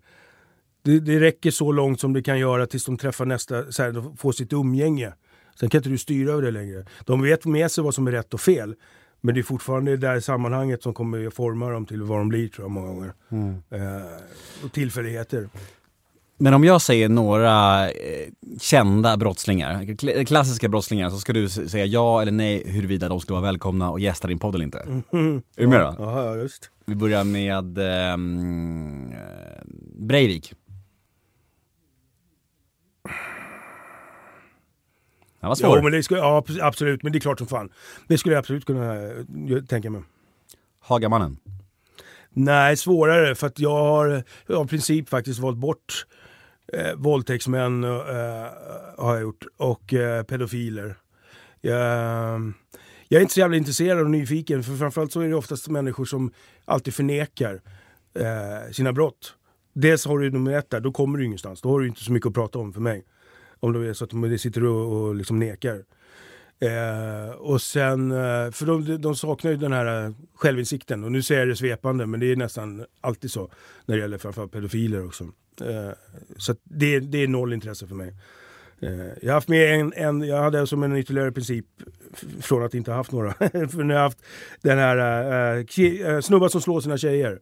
Det, 0.83 1.01
det 1.01 1.21
räcker 1.21 1.51
så 1.51 1.73
långt 1.73 2.01
som 2.01 2.13
det 2.13 2.23
kan 2.23 2.39
göra 2.39 2.67
tills 2.67 2.85
de 2.85 2.99
träffar 2.99 3.27
nästa, 3.27 3.73
så 3.73 3.83
här, 3.83 4.17
får 4.17 4.33
sitt 4.33 4.53
umgänge. 4.53 5.13
Sen 5.61 5.71
kan 5.71 5.79
inte 5.79 5.89
du 5.89 5.99
styra 5.99 6.33
över 6.33 6.43
det 6.43 6.51
längre. 6.51 6.87
De 7.05 7.23
vet 7.23 7.45
med 7.45 7.71
sig 7.71 7.85
vad 7.85 7.95
som 7.95 8.07
är 8.07 8.13
rätt 8.13 8.35
och 8.35 8.41
fel. 8.41 8.75
Men 9.25 9.35
det 9.35 9.41
är 9.41 9.43
fortfarande 9.43 9.91
det 9.91 9.97
där 9.97 10.21
sammanhanget 10.21 10.83
som 10.83 10.95
kommer 10.95 11.27
att 11.27 11.35
forma 11.35 11.71
dem 11.71 11.87
till 11.87 12.03
vad 12.03 12.19
de 12.19 12.29
blir 12.29 12.49
tror 12.49 12.65
jag 12.65 12.71
många 12.71 12.87
gånger. 12.89 13.13
Mm. 13.29 13.63
Eh, 13.71 14.03
och 14.65 14.73
tillfälligheter. 14.73 15.49
Men 16.39 16.55
om 16.55 16.65
jag 16.65 16.83
säger 16.83 17.09
några 17.09 17.89
eh, 17.91 17.95
kända 18.61 19.17
brottslingar, 19.17 20.25
klassiska 20.25 20.69
brottslingar, 20.69 21.11
så 21.11 21.19
ska 21.19 21.33
du 21.33 21.49
säga 21.49 21.85
ja 21.85 22.23
eller 22.23 22.33
nej 22.33 22.63
huruvida 22.67 23.09
de 23.09 23.21
ska 23.21 23.35
vara 23.35 23.43
välkomna 23.43 23.91
och 23.91 24.01
gästa 24.01 24.29
din 24.29 24.39
podd 24.39 24.55
eller 24.55 24.65
inte. 24.65 25.03
Mm. 25.13 25.43
Är 25.57 25.63
du 25.63 25.67
med 25.67 25.81
då? 25.81 25.95
Ja, 25.99 26.37
just. 26.37 26.71
Vi 26.87 26.95
börjar 26.95 27.25
med 27.25 27.79
eh, 27.79 28.17
Breivik. 29.99 30.53
Han 35.45 35.49
var 35.49 35.55
svår. 35.55 35.77
Jo, 35.77 35.83
men 35.83 35.93
det 35.93 36.03
skulle, 36.03 36.21
ja, 36.21 36.45
absolut, 36.61 37.03
men 37.03 37.13
det 37.13 37.19
är 37.19 37.21
klart 37.21 37.39
som 37.39 37.47
fan. 37.47 37.71
Det 38.09 38.19
skulle 38.19 38.35
jag 38.35 38.39
absolut 38.39 38.65
kunna 38.65 39.03
eh, 39.03 39.65
tänka 39.69 39.91
mig. 39.91 40.03
Hagamannen? 40.81 41.37
Nej, 42.31 42.77
svårare 42.77 43.35
för 43.35 43.47
att 43.47 43.59
jag 43.59 43.71
har 43.71 44.23
av 44.49 44.67
princip 44.67 45.09
faktiskt 45.09 45.41
valt 45.41 45.57
bort 45.57 46.07
eh, 46.73 46.95
våldtäktsmän 46.97 47.85
eh, 47.85 47.91
har 48.99 49.15
jag 49.15 49.21
gjort 49.23 49.45
och 49.57 49.95
eh, 49.95 50.23
pedofiler. 50.23 50.97
Jag, 51.61 52.53
jag 53.09 53.19
är 53.19 53.21
inte 53.21 53.35
så 53.35 53.41
jävla 53.41 53.57
intresserad 53.57 54.01
och 54.01 54.11
nyfiken 54.11 54.63
för 54.63 54.77
framförallt 54.77 55.13
så 55.13 55.21
är 55.21 55.29
det 55.29 55.35
oftast 55.35 55.69
människor 55.69 56.05
som 56.05 56.33
alltid 56.65 56.95
förnekar 56.95 57.61
eh, 58.15 58.73
sina 58.73 58.93
brott. 58.93 59.35
Dels 59.73 60.07
har 60.07 60.19
du 60.19 60.31
nummer 60.31 60.53
ett 60.53 60.71
där, 60.71 60.81
då 60.81 60.93
kommer 60.93 61.19
du 61.19 61.25
ingenstans. 61.25 61.61
Då 61.61 61.71
har 61.71 61.81
du 61.81 61.89
inte 61.89 62.05
så 62.05 62.13
mycket 62.13 62.27
att 62.27 62.35
prata 62.35 62.59
om 62.59 62.73
för 62.73 62.81
mig. 62.81 63.05
Om 63.61 63.73
det 63.73 63.89
är 63.89 63.93
så 63.93 64.05
att 64.05 64.11
de 64.11 64.39
sitter 64.39 64.65
och, 64.65 64.93
och 64.93 65.15
liksom 65.15 65.39
nekar. 65.39 65.85
Eh, 66.61 67.31
och 67.31 67.63
sen, 67.63 68.11
eh, 68.11 68.51
för 68.51 68.67
de, 68.67 69.01
de 69.01 69.17
saknar 69.17 69.51
ju 69.51 69.57
den 69.57 69.73
här 69.73 70.05
eh, 70.05 70.13
självinsikten. 70.35 71.05
Och 71.05 71.13
nu 71.13 71.23
säger 71.23 71.41
jag 71.41 71.49
det 71.49 71.57
svepande, 71.57 72.07
men 72.07 72.21
det 72.21 72.33
är 72.33 72.37
nästan 72.37 72.85
alltid 73.01 73.31
så. 73.31 73.51
När 73.87 73.97
det 73.97 74.03
gäller 74.03 74.19
framförallt 74.19 74.53
pedofiler 74.53 75.07
också. 75.07 75.25
Eh, 75.61 75.91
så 76.37 76.55
det, 76.65 77.01
det 77.01 77.19
är 77.23 77.29
noll 77.29 77.53
intresse 77.53 77.87
för 77.87 77.95
mig. 77.95 78.15
Eh, 78.81 79.07
jag 79.23 79.29
har 79.29 79.35
haft 79.35 79.49
med 79.49 79.81
en, 79.81 79.93
en, 79.97 80.23
jag 80.23 80.43
hade 80.43 80.67
som 80.67 80.83
en 80.83 80.97
ytterligare 80.97 81.33
princip 81.33 81.67
från 82.41 82.65
att 82.65 82.75
inte 82.75 82.91
ha 82.91 82.97
haft 82.97 83.13
några. 83.13 83.33
för 83.51 83.83
nu 83.83 83.95
har 83.95 84.01
jag 84.01 84.09
haft 84.09 84.23
den 84.63 84.79
här 84.79 85.57
eh, 85.57 86.21
snubbar 86.21 86.49
som 86.49 86.61
slår 86.61 86.81
sina 86.81 86.99
tjejer. 86.99 87.41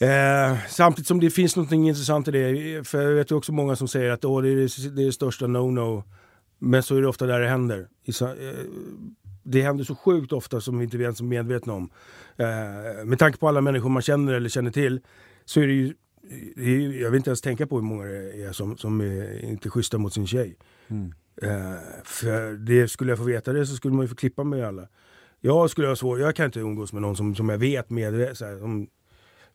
Eh, 0.00 0.58
samtidigt 0.68 1.06
som 1.06 1.20
det 1.20 1.30
finns 1.30 1.56
något 1.56 1.72
intressant 1.72 2.28
i 2.28 2.30
det, 2.30 2.88
för 2.88 3.02
jag 3.02 3.10
vet 3.10 3.30
ju 3.30 3.34
också 3.34 3.52
många 3.52 3.76
som 3.76 3.88
säger 3.88 4.10
att 4.10 4.24
Åh, 4.24 4.42
det, 4.42 4.48
är 4.48 4.56
det, 4.56 4.94
det 4.96 5.02
är 5.02 5.06
det 5.06 5.12
största 5.12 5.46
no-no. 5.46 6.02
Men 6.58 6.82
så 6.82 6.96
är 6.96 7.00
det 7.00 7.08
ofta 7.08 7.26
där 7.26 7.40
det 7.40 7.48
händer. 7.48 7.88
Eh, 8.06 8.28
det 9.42 9.62
händer 9.62 9.84
så 9.84 9.94
sjukt 9.94 10.32
ofta 10.32 10.60
som 10.60 10.78
vi 10.78 10.84
inte 10.84 10.96
ens 10.96 11.20
är 11.20 11.24
medvetna 11.24 11.72
om. 11.72 11.90
Eh, 12.36 13.04
med 13.04 13.18
tanke 13.18 13.38
på 13.38 13.48
alla 13.48 13.60
människor 13.60 13.88
man 13.88 14.02
känner 14.02 14.32
eller 14.32 14.48
känner 14.48 14.70
till 14.70 15.00
så 15.44 15.60
är 15.60 15.66
det 15.66 15.72
ju 15.72 15.94
jag 17.00 17.10
vill 17.10 17.18
inte 17.18 17.30
ens 17.30 17.40
tänka 17.40 17.66
på 17.66 17.76
hur 17.76 17.82
många 17.82 18.04
det 18.04 18.42
är 18.42 18.52
som, 18.52 18.76
som 18.76 19.00
är 19.00 19.44
inte 19.44 19.70
schyssta 19.70 19.98
mot 19.98 20.14
sin 20.14 20.26
tjej. 20.26 20.56
Mm. 20.88 21.12
Uh, 21.42 21.78
för 22.04 22.52
det, 22.52 22.88
skulle 22.88 23.10
jag 23.10 23.18
få 23.18 23.24
veta 23.24 23.52
det 23.52 23.66
så 23.66 23.76
skulle 23.76 23.94
man 23.94 24.04
ju 24.04 24.08
få 24.08 24.14
klippa 24.14 24.44
med 24.44 24.66
alla. 24.66 24.88
Jag 25.40 25.70
skulle 25.70 25.88
ha 25.88 25.96
svårt, 25.96 26.20
jag 26.20 26.36
kan 26.36 26.46
inte 26.46 26.60
umgås 26.60 26.92
med 26.92 27.02
någon 27.02 27.16
som, 27.16 27.34
som 27.34 27.48
jag 27.48 27.58
vet 27.58 27.90
med, 27.90 28.36
så 28.36 28.44
här, 28.44 28.58
som 28.58 28.88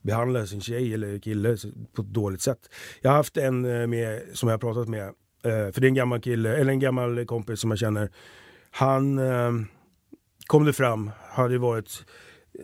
behandlar 0.03 0.45
sin 0.45 0.61
tjej 0.61 0.93
eller 0.93 1.19
kille 1.19 1.57
på 1.95 2.01
ett 2.01 2.07
dåligt 2.07 2.41
sätt. 2.41 2.69
Jag 3.01 3.09
har 3.09 3.17
haft 3.17 3.37
en 3.37 3.65
eh, 3.65 3.87
med, 3.87 4.21
som 4.33 4.49
jag 4.49 4.53
har 4.53 4.59
pratat 4.59 4.87
med 4.87 5.03
eh, 5.43 5.71
för 5.71 5.81
det 5.81 5.87
är 5.87 5.89
en 5.89 5.93
gammal 5.93 6.21
kille, 6.21 6.57
eller 6.57 6.71
en 6.71 6.79
gammal 6.79 7.25
kompis 7.25 7.59
som 7.59 7.69
jag 7.71 7.79
känner. 7.79 8.09
Han 8.71 9.19
ehm, 9.19 9.65
kom 10.47 10.65
det 10.65 10.73
fram, 10.73 11.11
hade 11.29 11.57
varit 11.57 12.05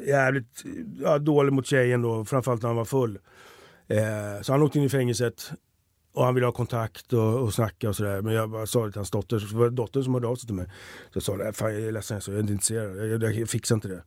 jävligt 0.08 0.64
ja, 1.00 1.18
dålig 1.20 1.54
mot 1.54 1.66
tjejen 1.66 2.02
då, 2.02 2.26
framförallt 2.26 2.62
när 2.62 2.70
han 2.70 2.78
var 2.78 2.86
full. 2.86 3.20
Eh, 3.88 4.42
så 4.42 4.52
han 4.52 4.62
åkte 4.62 4.80
in 4.80 4.86
i 4.86 4.90
fängelset 4.90 5.52
och 6.14 6.26
han 6.26 6.36
ville 6.36 6.48
ha 6.48 6.52
kontakt 6.52 7.14
och, 7.14 7.40
och 7.40 7.54
snacka 7.54 7.90
och 7.90 7.96
sådär. 7.96 8.22
Men 8.22 8.34
jag 8.34 8.50
bara 8.50 8.66
sa 8.66 8.86
det 8.86 8.92
till 8.92 9.00
hans 9.00 9.12
dotter, 9.12 9.40
så 9.40 9.58
var 9.58 9.70
det 9.70 9.76
dottern 9.76 10.04
som 10.04 10.14
hörde 10.14 10.28
av 10.28 10.36
sig 10.36 10.48
till 10.48 10.56
mig. 10.56 10.66
Så 11.14 11.18
jag 11.18 11.24
sa, 11.24 11.52
fan 11.54 11.74
jag 11.74 11.82
är 11.82 11.92
ledsen, 11.92 12.22
jag 12.28 12.36
är 12.36 12.40
inte 12.40 12.54
intresserad, 12.54 13.12
jag, 13.12 13.24
jag, 13.24 13.50
fixar 13.50 13.76
inte 13.76 13.88
det. 13.88 14.04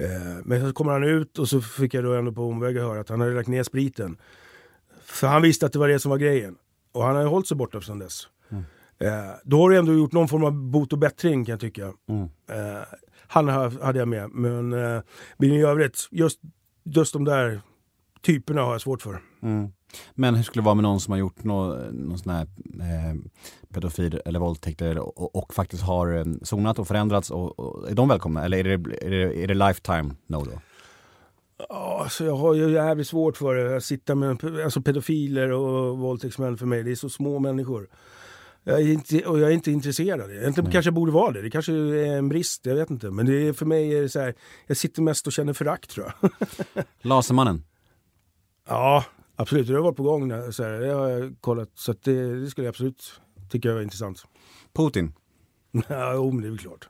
Eh, 0.00 0.42
men 0.44 0.60
så 0.60 0.72
kommer 0.72 0.92
han 0.92 1.04
ut 1.04 1.38
och 1.38 1.48
så 1.48 1.60
fick 1.60 1.94
jag 1.94 2.04
då 2.04 2.14
ändå 2.14 2.32
på 2.32 2.42
omvägar 2.42 2.82
höra 2.82 3.00
att 3.00 3.08
han 3.08 3.20
hade 3.20 3.34
lagt 3.34 3.48
ner 3.48 3.62
spriten. 3.62 4.16
För 5.04 5.26
han 5.26 5.42
visste 5.42 5.66
att 5.66 5.72
det 5.72 5.78
var 5.78 5.88
det 5.88 5.98
som 5.98 6.10
var 6.10 6.18
grejen. 6.18 6.56
Och 6.92 7.04
han 7.04 7.14
har 7.14 7.22
ju 7.22 7.28
hållit 7.28 7.48
sig 7.48 7.56
borta 7.56 7.80
sedan 7.80 7.98
dess. 7.98 8.28
Mm. 8.48 8.64
Eh, 8.98 9.34
då 9.44 9.60
har 9.60 9.70
du 9.70 9.76
ändå 9.76 9.92
gjort 9.92 10.12
någon 10.12 10.28
form 10.28 10.44
av 10.44 10.52
bot 10.52 10.92
och 10.92 10.98
bättring 10.98 11.44
kan 11.44 11.52
jag 11.52 11.60
tycka. 11.60 11.92
Mm. 12.08 12.22
Eh, 12.50 12.82
han 13.26 13.48
hade 13.48 13.98
jag 13.98 14.08
med, 14.08 14.30
men 14.30 14.72
eh, 14.72 15.02
i 15.38 15.62
övrigt, 15.62 16.08
just, 16.10 16.40
just 16.84 17.12
de 17.12 17.24
där 17.24 17.60
typerna 18.20 18.62
har 18.62 18.72
jag 18.72 18.80
svårt 18.80 19.02
för. 19.02 19.22
Mm. 19.42 19.72
Men 20.14 20.34
hur 20.34 20.42
skulle 20.42 20.62
det 20.62 20.64
vara 20.64 20.74
med 20.74 20.82
någon 20.82 21.00
som 21.00 21.12
har 21.12 21.18
gjort 21.18 21.44
någon, 21.44 21.78
någon 22.08 22.18
sån 22.18 22.32
här 22.32 22.46
eh, 22.80 23.14
pedofil 23.74 24.20
eller 24.24 24.40
våldtäkt 24.40 24.82
och, 24.82 25.36
och, 25.36 25.54
faktiskt 25.54 25.82
har 25.82 26.16
eh, 26.16 26.24
sonat 26.42 26.78
och 26.78 26.88
förändrats? 26.88 27.30
Och, 27.30 27.58
och, 27.58 27.90
är 27.90 27.94
de 27.94 28.08
välkomna 28.08 28.44
eller 28.44 28.58
är 28.58 28.64
det, 28.64 29.06
är 29.06 29.10
det, 29.10 29.44
är 29.44 29.48
det 29.48 29.54
lifetime 29.54 30.14
no 30.26 30.44
då? 30.44 30.60
Alltså 31.68 32.24
jag 32.24 32.36
har 32.36 32.54
ju 32.54 32.70
jävligt 32.70 33.08
svårt 33.08 33.36
för 33.36 33.54
det. 33.54 33.76
Att 33.76 33.84
sitta 33.84 34.14
med 34.14 34.44
alltså 34.64 34.82
pedofiler 34.82 35.50
och 35.50 35.98
våldtäktsmän 35.98 36.58
för 36.58 36.66
mig. 36.66 36.82
Det 36.82 36.90
är 36.90 36.94
så 36.94 37.08
små 37.08 37.38
människor. 37.38 37.88
Jag 38.64 38.80
är 38.80 38.92
inte, 38.92 39.26
och 39.26 39.38
jag 39.38 39.50
är 39.50 39.54
inte 39.54 39.70
intresserad. 39.70 40.34
Jag 40.34 40.48
inte, 40.48 40.62
kanske 40.72 40.90
borde 40.90 41.12
vara 41.12 41.32
det. 41.32 41.42
Det 41.42 41.50
kanske 41.50 41.72
är 41.72 42.16
en 42.16 42.28
brist, 42.28 42.66
jag 42.66 42.74
vet 42.74 42.90
inte. 42.90 43.10
Men 43.10 43.26
det 43.26 43.48
är, 43.48 43.52
för 43.52 43.66
mig 43.66 43.94
är 43.96 44.02
det 44.02 44.08
så 44.08 44.20
här, 44.20 44.34
jag 44.66 44.76
sitter 44.76 45.02
mest 45.02 45.26
och 45.26 45.32
känner 45.32 45.52
förakt 45.52 45.90
tror 45.90 46.12
jag. 46.20 46.30
Lasermannen? 47.00 47.64
Ja, 48.68 49.04
absolut. 49.40 49.68
Det 49.68 49.74
har 49.74 49.82
varit 49.82 49.96
på 49.96 50.02
gång. 50.02 50.52
Så 50.52 50.62
här, 50.62 50.80
det 50.80 50.92
har 50.92 51.08
jag 51.08 51.34
kollat. 51.40 51.68
Så 51.74 51.94
det, 52.04 52.40
det 52.40 52.50
skulle 52.50 52.64
jag 52.64 52.72
absolut 52.72 53.20
tycka 53.50 53.74
var 53.74 53.82
intressant. 53.82 54.24
Putin? 54.76 55.12
Ja, 55.88 56.12
jo, 56.14 56.30
men 56.30 56.42
det 56.42 56.48
är 56.48 56.50
väl 56.50 56.58
klart. 56.58 56.88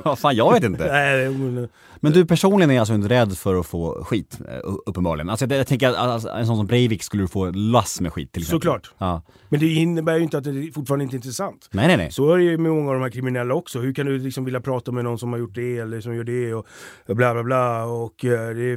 Vad 0.04 0.18
fan, 0.18 0.36
jag 0.36 0.52
vet 0.52 0.64
inte. 0.64 0.86
Nej, 0.92 1.30
men... 1.30 1.68
men 2.00 2.12
du 2.12 2.26
personligen 2.26 2.70
är 2.70 2.78
alltså 2.78 2.94
inte 2.94 3.08
rädd 3.08 3.38
för 3.38 3.60
att 3.60 3.66
få 3.66 4.04
skit, 4.04 4.38
eh, 4.48 4.60
uppenbarligen? 4.86 5.30
Alltså, 5.30 5.46
jag, 5.46 5.66
tänker 5.66 5.88
att 5.88 5.96
alltså, 5.96 6.28
en 6.28 6.46
sån 6.46 6.56
som 6.56 6.66
Breivik 6.66 7.02
skulle 7.02 7.28
få 7.28 7.50
lass 7.50 8.00
med 8.00 8.12
skit 8.12 8.32
till 8.32 8.42
exempel. 8.42 8.60
Såklart. 8.60 8.94
Ja. 8.98 9.22
Men 9.48 9.60
det 9.60 9.66
innebär 9.66 10.16
ju 10.16 10.22
inte 10.22 10.38
att 10.38 10.44
det 10.44 10.72
fortfarande 10.74 11.02
inte 11.02 11.14
är 11.14 11.18
intressant. 11.18 11.68
Nej, 11.72 11.86
nej, 11.86 11.96
nej. 11.96 12.12
Så 12.12 12.32
är 12.32 12.36
det 12.36 12.44
ju 12.44 12.58
med 12.58 12.72
många 12.72 12.88
av 12.88 12.94
de 12.94 13.02
här 13.02 13.10
kriminella 13.10 13.54
också. 13.54 13.80
Hur 13.80 13.94
kan 13.94 14.06
du 14.06 14.18
liksom 14.18 14.44
vilja 14.44 14.60
prata 14.60 14.92
med 14.92 15.04
någon 15.04 15.18
som 15.18 15.32
har 15.32 15.38
gjort 15.38 15.54
det 15.54 15.78
eller 15.78 16.00
som 16.00 16.14
gör 16.14 16.24
det 16.24 16.54
och 16.54 16.66
bla 17.06 17.34
bla 17.34 17.42
bla 17.42 17.84
och 17.84 18.24
uh, 18.24 18.30
det 18.30 18.72
är 18.72 18.76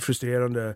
frustrerande. 0.00 0.74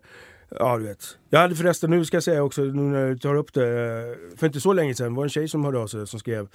Ja, 0.49 0.77
du 0.77 0.83
vet. 0.83 1.17
Jag 1.29 1.39
hade 1.39 1.55
förresten, 1.55 1.89
nu 1.89 2.05
ska 2.05 2.15
jag 2.15 2.23
säga 2.23 2.43
också, 2.43 2.61
nu 2.61 2.81
när 2.81 3.09
du 3.09 3.17
tar 3.17 3.35
upp 3.35 3.53
det. 3.53 3.67
Eh, 3.67 4.37
för 4.37 4.47
inte 4.47 4.61
så 4.61 4.73
länge 4.73 4.95
sedan 4.95 5.15
var 5.15 5.23
det 5.23 5.25
en 5.25 5.29
tjej 5.29 5.47
som 5.47 5.65
hörde 5.65 5.79
av 5.79 5.87
sig 5.87 6.07
som 6.07 6.19
skrev 6.19 6.47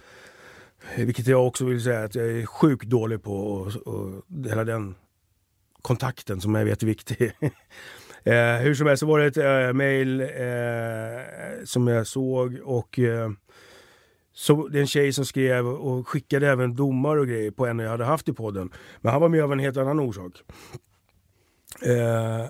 eh, 0.94 1.04
vilket 1.06 1.26
jag 1.26 1.46
också 1.46 1.64
vill 1.64 1.82
säga 1.82 2.04
att 2.04 2.14
jag 2.14 2.26
är 2.26 2.46
sjukt 2.46 2.86
dålig 2.86 3.22
på 3.22 3.36
och, 3.36 3.76
och 3.76 4.22
hela 4.46 4.64
den 4.64 4.94
kontakten 5.82 6.40
som 6.40 6.54
jag 6.54 6.64
vet 6.64 6.82
är 6.82 6.86
viktig. 6.86 7.22
eh, 8.24 8.56
hur 8.60 8.74
som 8.74 8.86
helst 8.86 9.00
så 9.00 9.06
var 9.06 9.18
det 9.18 9.26
ett 9.26 9.36
eh, 9.36 9.72
mail 9.72 10.20
eh, 10.20 11.64
som 11.64 11.86
jag 11.86 12.06
såg 12.06 12.60
och 12.64 12.98
eh, 12.98 13.30
så 14.32 14.68
det 14.68 14.78
är 14.78 14.80
en 14.80 14.86
tjej 14.86 15.12
som 15.12 15.24
skrev 15.24 15.66
och 15.66 16.08
skickade 16.08 16.48
även 16.48 16.76
domar 16.76 17.16
och 17.16 17.28
grejer 17.28 17.50
på 17.50 17.66
en 17.66 17.78
jag 17.78 17.90
hade 17.90 18.04
haft 18.04 18.28
i 18.28 18.32
podden. 18.32 18.70
Men 19.00 19.12
han 19.12 19.20
var 19.20 19.28
med 19.28 19.44
av 19.44 19.52
en 19.52 19.58
helt 19.58 19.76
annan 19.76 20.00
orsak. 20.00 20.32
Eh, 21.82 22.46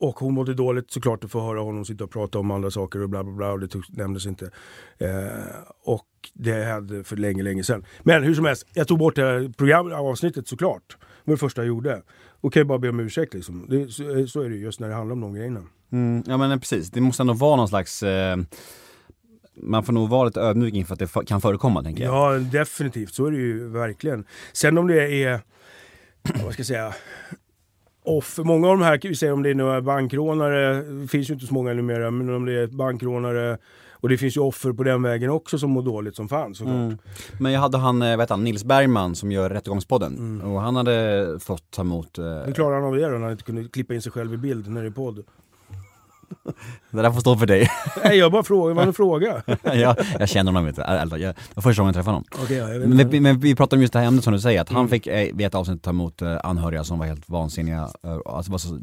Eh, 0.00 0.08
och 0.08 0.18
hon 0.18 0.34
mådde 0.34 0.54
dåligt 0.54 0.90
såklart 0.90 1.24
att 1.24 1.30
få 1.30 1.40
höra 1.40 1.60
honom 1.60 1.84
sitta 1.84 2.04
och 2.04 2.10
prata 2.10 2.38
om 2.38 2.50
andra 2.50 2.70
saker 2.70 3.02
och 3.02 3.08
bla 3.08 3.24
bla 3.24 3.32
bla 3.32 3.52
och 3.52 3.60
det 3.60 3.68
tog, 3.68 3.84
nämndes 3.88 4.26
inte. 4.26 4.50
Eh, 4.98 5.08
och 5.84 6.06
det 6.34 6.64
hände 6.64 7.04
för 7.04 7.16
länge, 7.16 7.42
länge 7.42 7.64
sedan. 7.64 7.84
Men 8.02 8.22
hur 8.22 8.34
som 8.34 8.44
helst, 8.44 8.66
jag 8.74 8.88
tog 8.88 8.98
bort 8.98 9.16
det 9.16 9.22
här 9.22 9.52
program, 9.56 9.92
avsnittet 9.92 10.48
såklart. 10.48 10.96
Det 11.00 11.30
var 11.30 11.34
det 11.34 11.38
första 11.38 11.60
jag 11.60 11.68
gjorde. 11.68 12.02
Och 12.40 12.52
kan 12.52 12.60
ju 12.60 12.64
bara 12.64 12.78
be 12.78 12.88
om 12.88 13.00
ursäkt 13.00 13.34
liksom. 13.34 13.66
Det, 13.68 13.88
så, 13.88 14.26
så, 14.26 14.40
är 14.40 14.48
det 14.48 14.56
just 14.56 14.80
när 14.80 14.88
det 14.88 14.94
handlar 14.94 15.12
om 15.12 15.20
de 15.20 15.34
grejerna. 15.34 15.62
Mm, 15.92 16.22
ja 16.26 16.36
men 16.36 16.60
precis, 16.60 16.90
det 16.90 17.00
måste 17.00 17.22
ändå 17.22 17.32
vara 17.34 17.56
någon 17.56 17.68
slags 17.68 18.02
eh, 18.02 18.36
man 19.62 19.84
får 19.84 19.92
nog 19.92 20.08
vara 20.08 20.24
lite 20.24 20.40
ödmjuk 20.40 20.74
inför 20.74 20.92
att 20.92 20.98
det 20.98 21.26
kan 21.26 21.40
förekomma 21.40 21.82
tänker 21.82 22.04
jag. 22.04 22.14
Ja 22.14 22.38
definitivt, 22.38 23.14
så 23.14 23.26
är 23.26 23.30
det 23.30 23.36
ju 23.36 23.68
verkligen. 23.68 24.24
Sen 24.52 24.78
om 24.78 24.86
det 24.86 25.22
är, 25.24 25.40
vad 26.44 26.52
ska 26.52 26.60
jag 26.60 26.66
säga, 26.66 26.94
offer. 28.08 28.44
Många 28.44 28.68
av 28.68 28.78
de 28.78 28.84
här, 28.84 29.00
vi 29.02 29.14
säger 29.14 29.32
om 29.32 29.42
det 29.42 29.50
är 29.50 29.54
några 29.54 29.82
bankrånare, 29.82 30.82
det 30.82 31.08
finns 31.08 31.30
ju 31.30 31.34
inte 31.34 31.46
så 31.46 31.54
många 31.54 31.72
numera, 31.72 32.10
men 32.10 32.34
om 32.34 32.44
det 32.44 32.52
är 32.52 32.66
bankrånare 32.66 33.58
och 34.00 34.08
det 34.08 34.18
finns 34.18 34.36
ju 34.36 34.40
offer 34.40 34.72
på 34.72 34.82
den 34.82 35.02
vägen 35.02 35.30
också 35.30 35.58
som 35.58 35.70
mår 35.70 35.82
dåligt 35.82 36.16
som 36.16 36.28
fan 36.28 36.54
såklart. 36.54 36.74
Mm. 36.74 36.98
Men 37.40 37.52
jag 37.52 37.60
hade 37.60 37.78
han, 37.78 38.02
eh, 38.02 38.18
heter 38.18 38.34
han, 38.34 38.44
Nils 38.44 38.64
Bergman 38.64 39.14
som 39.14 39.32
gör 39.32 39.50
Rättegångspodden 39.50 40.16
mm. 40.18 40.52
och 40.52 40.60
han 40.60 40.76
hade 40.76 41.36
fått 41.40 41.70
ta 41.70 41.82
emot... 41.82 42.18
Eh... 42.18 42.24
Hur 42.24 42.52
klarar 42.52 42.74
han 42.74 42.84
av 42.84 42.96
det 42.96 43.02
då 43.02 43.08
när 43.08 43.18
han 43.18 43.30
inte 43.30 43.44
kunde 43.44 43.68
klippa 43.68 43.94
in 43.94 44.02
sig 44.02 44.12
själv 44.12 44.34
i 44.34 44.36
bild 44.36 44.68
när 44.68 44.82
det 44.82 44.88
är 44.88 44.90
podd? 44.90 45.24
Det 46.90 47.02
där 47.02 47.10
får 47.10 47.20
stå 47.20 47.36
för 47.36 47.46
dig. 47.46 47.70
Nej 48.04 48.18
jag 48.18 48.32
bara 48.32 48.42
frågar, 48.42 48.74
vad 48.74 48.86
en 48.86 48.94
fråga. 48.94 49.42
ja, 49.62 49.96
jag 50.18 50.28
känner 50.28 50.52
honom 50.52 50.68
inte, 50.68 50.82
Det 50.82 51.34
var 51.54 51.62
första 51.62 51.82
gången 51.82 51.94
jag 51.94 51.94
träffade 51.94 52.14
honom. 52.14 52.24
Okay, 52.44 52.56
jag 52.56 52.88
men, 52.88 53.08
vi, 53.08 53.20
men 53.20 53.40
vi 53.40 53.54
pratade 53.54 53.78
om 53.78 53.82
just 53.82 53.92
det 53.92 53.98
här 53.98 54.06
ämnet 54.06 54.24
som 54.24 54.32
du 54.32 54.40
säger, 54.40 54.60
att 54.60 54.70
mm. 54.70 54.76
han 54.76 54.88
fick 54.88 55.06
eh, 55.06 55.34
vid 55.34 55.46
ett 55.46 55.54
avsnitt 55.54 55.82
ta 55.82 55.90
emot 55.90 56.22
eh, 56.22 56.36
anhöriga 56.44 56.84
som 56.84 56.98
var 56.98 57.06
helt 57.06 57.28
vansinniga, 57.28 57.88
alltså 58.24 58.52
var 58.52 58.58
så 58.58 58.78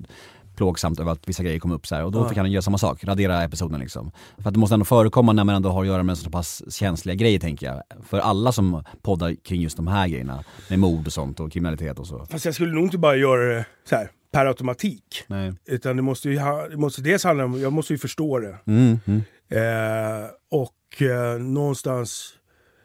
plågsamt 0.55 0.99
över 0.99 1.11
att 1.11 1.27
vissa 1.27 1.43
grejer 1.43 1.59
kom 1.59 1.71
upp 1.71 1.87
så 1.87 1.95
här. 1.95 2.03
och 2.03 2.11
då 2.11 2.19
ja. 2.19 2.29
fick 2.29 2.37
han 2.37 2.51
göra 2.51 2.61
samma 2.61 2.77
sak, 2.77 3.03
radera 3.03 3.43
episoden 3.43 3.79
liksom. 3.79 4.11
För 4.37 4.47
att 4.49 4.53
det 4.53 4.59
måste 4.59 4.73
ändå 4.73 4.85
förekomma 4.85 5.33
när 5.33 5.43
man 5.43 5.55
ändå 5.55 5.69
har 5.69 5.81
att 5.81 5.87
göra 5.87 6.03
med 6.03 6.17
så 6.17 6.29
pass 6.29 6.73
känsliga 6.73 7.15
grejer 7.15 7.39
tänker 7.39 7.67
jag. 7.67 7.81
För 8.09 8.19
alla 8.19 8.51
som 8.51 8.83
poddar 9.01 9.35
kring 9.43 9.61
just 9.61 9.77
de 9.77 9.87
här 9.87 10.07
grejerna, 10.07 10.43
med 10.69 10.79
mord 10.79 11.07
och 11.07 11.13
sånt 11.13 11.39
och 11.39 11.51
kriminalitet 11.51 11.99
och 11.99 12.07
så. 12.07 12.25
Fast 12.25 12.45
jag 12.45 12.53
skulle 12.53 12.73
nog 12.73 12.83
inte 12.83 12.97
bara 12.97 13.15
göra 13.15 13.55
det 13.55 13.65
så 13.89 13.95
här 13.95 14.09
per 14.35 14.45
automatik. 14.45 15.23
Nej. 15.27 15.53
Utan 15.65 15.95
det 15.95 16.01
måste 16.01 16.29
ju 16.29 16.39
ha, 16.39 16.67
det 16.67 16.77
måste 16.77 17.01
dels 17.01 17.23
handla 17.23 17.45
om, 17.45 17.61
jag 17.61 17.73
måste 17.73 17.93
ju 17.93 17.97
förstå 17.97 18.39
det. 18.39 18.57
Mm, 18.65 18.99
mm. 19.05 19.21
Eh, 19.49 20.29
och 20.51 21.01
eh, 21.01 21.39
någonstans 21.39 22.33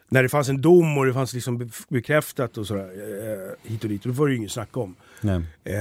när 0.09 0.23
det 0.23 0.29
fanns 0.29 0.49
en 0.49 0.61
dom 0.61 0.99
och 0.99 1.07
det 1.07 1.13
fanns 1.13 1.35
liksom 1.35 1.71
bekräftat 1.89 2.59
och 2.59 2.67
sådär 2.67 2.83
eh, 2.83 3.71
hit 3.71 3.83
och 3.85 3.89
dit, 3.89 4.03
då 4.03 4.11
var 4.11 4.27
det 4.27 4.33
ju 4.33 4.39
inget 4.39 4.53
snack 4.53 4.77
om. 4.77 4.97
Eh, 5.65 5.75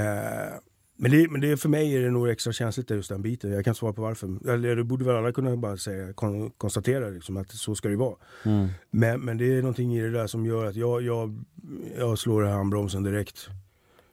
men, 0.96 1.10
det, 1.10 1.30
men 1.30 1.40
det, 1.40 1.56
för 1.56 1.68
mig 1.68 1.96
är 1.96 2.00
det 2.00 2.10
nog 2.10 2.28
extra 2.28 2.52
känsligt 2.52 2.90
just 2.90 3.08
den 3.08 3.22
biten. 3.22 3.52
Jag 3.52 3.64
kan 3.64 3.74
svara 3.74 3.92
på 3.92 4.02
varför. 4.02 4.50
Eller 4.50 4.76
det 4.76 4.84
borde 4.84 5.04
väl 5.04 5.16
alla 5.16 5.32
kunna 5.32 5.56
bara 5.56 5.76
säga, 5.76 6.12
kon, 6.12 6.50
konstatera 6.50 7.08
liksom, 7.08 7.36
att 7.36 7.50
så 7.50 7.74
ska 7.74 7.88
det 7.88 7.96
vara. 7.96 8.16
Mm. 8.44 8.68
Men, 8.90 9.20
men 9.20 9.38
det 9.38 9.56
är 9.58 9.62
någonting 9.62 9.96
i 9.96 10.00
det 10.00 10.10
där 10.10 10.26
som 10.26 10.46
gör 10.46 10.64
att 10.64 10.76
jag, 10.76 11.02
jag, 11.02 11.44
jag 11.98 12.18
slår 12.18 12.42
handbromsen 12.42 13.02
direkt. 13.02 13.48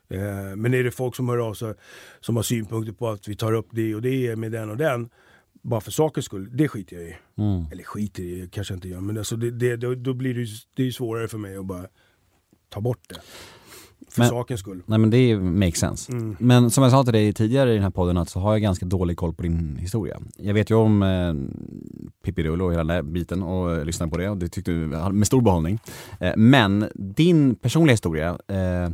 Eh, 0.09 0.55
men 0.55 0.73
är 0.73 0.83
det 0.83 0.91
folk 0.91 1.15
som 1.15 1.29
hör 1.29 1.37
av 1.37 1.53
sig 1.53 1.73
som 2.19 2.35
har 2.35 2.43
synpunkter 2.43 2.93
på 2.93 3.09
att 3.09 3.27
vi 3.27 3.35
tar 3.35 3.53
upp 3.53 3.67
det 3.71 3.95
och 3.95 4.01
det 4.01 4.35
med 4.35 4.51
den 4.51 4.69
och 4.69 4.77
den 4.77 5.09
bara 5.61 5.81
för 5.81 5.91
sakens 5.91 6.25
skull, 6.25 6.49
det 6.53 6.67
skiter 6.67 6.95
jag 6.95 7.05
i. 7.05 7.15
Mm. 7.37 7.65
Eller 7.71 7.83
skiter 7.83 8.23
i, 8.23 8.49
kanske 8.51 8.73
inte 8.73 8.87
gör, 8.87 9.01
men 9.01 9.17
alltså 9.17 9.35
det, 9.35 9.51
det, 9.51 9.75
då, 9.75 9.95
då, 9.95 10.13
blir 10.13 10.33
det, 10.33 10.47
det 10.73 10.87
är 10.87 10.91
svårare 10.91 11.27
för 11.27 11.37
mig 11.37 11.57
att 11.57 11.65
bara 11.65 11.85
ta 12.69 12.81
bort 12.81 13.01
det. 13.09 13.15
För 14.09 14.21
men, 14.21 14.29
sakens 14.29 14.59
skull. 14.59 14.81
Nej 14.85 14.99
men 14.99 15.09
det 15.09 15.39
makes 15.39 15.79
sense. 15.79 16.11
Mm. 16.11 16.35
Men 16.39 16.71
som 16.71 16.83
jag 16.83 16.91
sa 16.91 17.03
till 17.03 17.13
dig 17.13 17.33
tidigare 17.33 17.71
i 17.71 17.73
den 17.73 17.83
här 17.83 17.89
podden 17.89 18.17
att 18.17 18.29
så 18.29 18.39
har 18.39 18.51
jag 18.51 18.61
ganska 18.61 18.85
dålig 18.85 19.17
koll 19.17 19.33
på 19.33 19.43
din 19.43 19.77
historia. 19.79 20.19
Jag 20.37 20.53
vet 20.53 20.69
ju 20.69 20.75
om 20.75 21.03
eh, 21.03 21.33
Pippi 22.23 22.47
och 22.47 22.71
hela 22.71 22.83
den 22.83 22.87
där 22.87 23.01
biten 23.01 23.43
och 23.43 23.85
lyssnade 23.85 24.11
på 24.11 24.17
det 24.17 24.29
och 24.29 24.37
det 24.37 24.49
tyckte 24.49 24.71
du 24.71 24.87
med 24.87 25.27
stor 25.27 25.41
behållning. 25.41 25.79
Eh, 26.19 26.33
men 26.37 26.85
din 26.95 27.55
personliga 27.55 27.93
historia 27.93 28.37
eh, 28.47 28.89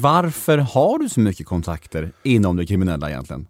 varför 0.00 0.58
har 0.58 0.98
du 0.98 1.08
så 1.08 1.20
mycket 1.20 1.46
kontakter 1.46 2.12
inom 2.22 2.56
det 2.56 2.66
kriminella 2.66 3.10
egentligen? 3.10 3.46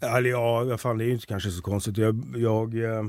Eller 0.00 0.30
ja, 0.30 0.78
fan, 0.78 0.98
det 0.98 1.04
är 1.04 1.06
ju 1.06 1.12
inte 1.12 1.26
kanske 1.26 1.50
så 1.50 1.62
konstigt. 1.62 1.98
Jag... 1.98 2.24
jag 2.36 2.84
eh, 2.84 3.04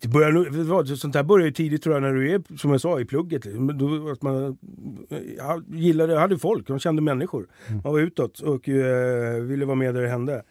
det 0.00 0.08
börjar, 0.08 0.94
sånt 0.94 1.12
där 1.12 1.22
börjar 1.22 1.46
ju 1.46 1.52
tidigt 1.52 1.82
tror 1.82 1.94
jag 1.94 2.02
när 2.02 2.12
du 2.12 2.32
är, 2.32 2.56
som 2.56 2.70
jag 2.70 2.80
sa, 2.80 3.00
i 3.00 3.04
plugget. 3.04 3.42
Då, 3.74 4.10
att 4.10 4.22
man 4.22 4.58
gillade, 5.68 6.18
hade 6.18 6.38
folk, 6.38 6.68
man 6.68 6.78
kände 6.78 7.02
människor. 7.02 7.48
Mm. 7.66 7.80
Man 7.84 7.92
var 7.92 8.00
utåt 8.00 8.40
och 8.40 8.68
eh, 8.68 9.42
ville 9.42 9.64
vara 9.64 9.76
med 9.76 9.94
där 9.94 10.02
det 10.02 10.08
hände. 10.08 10.42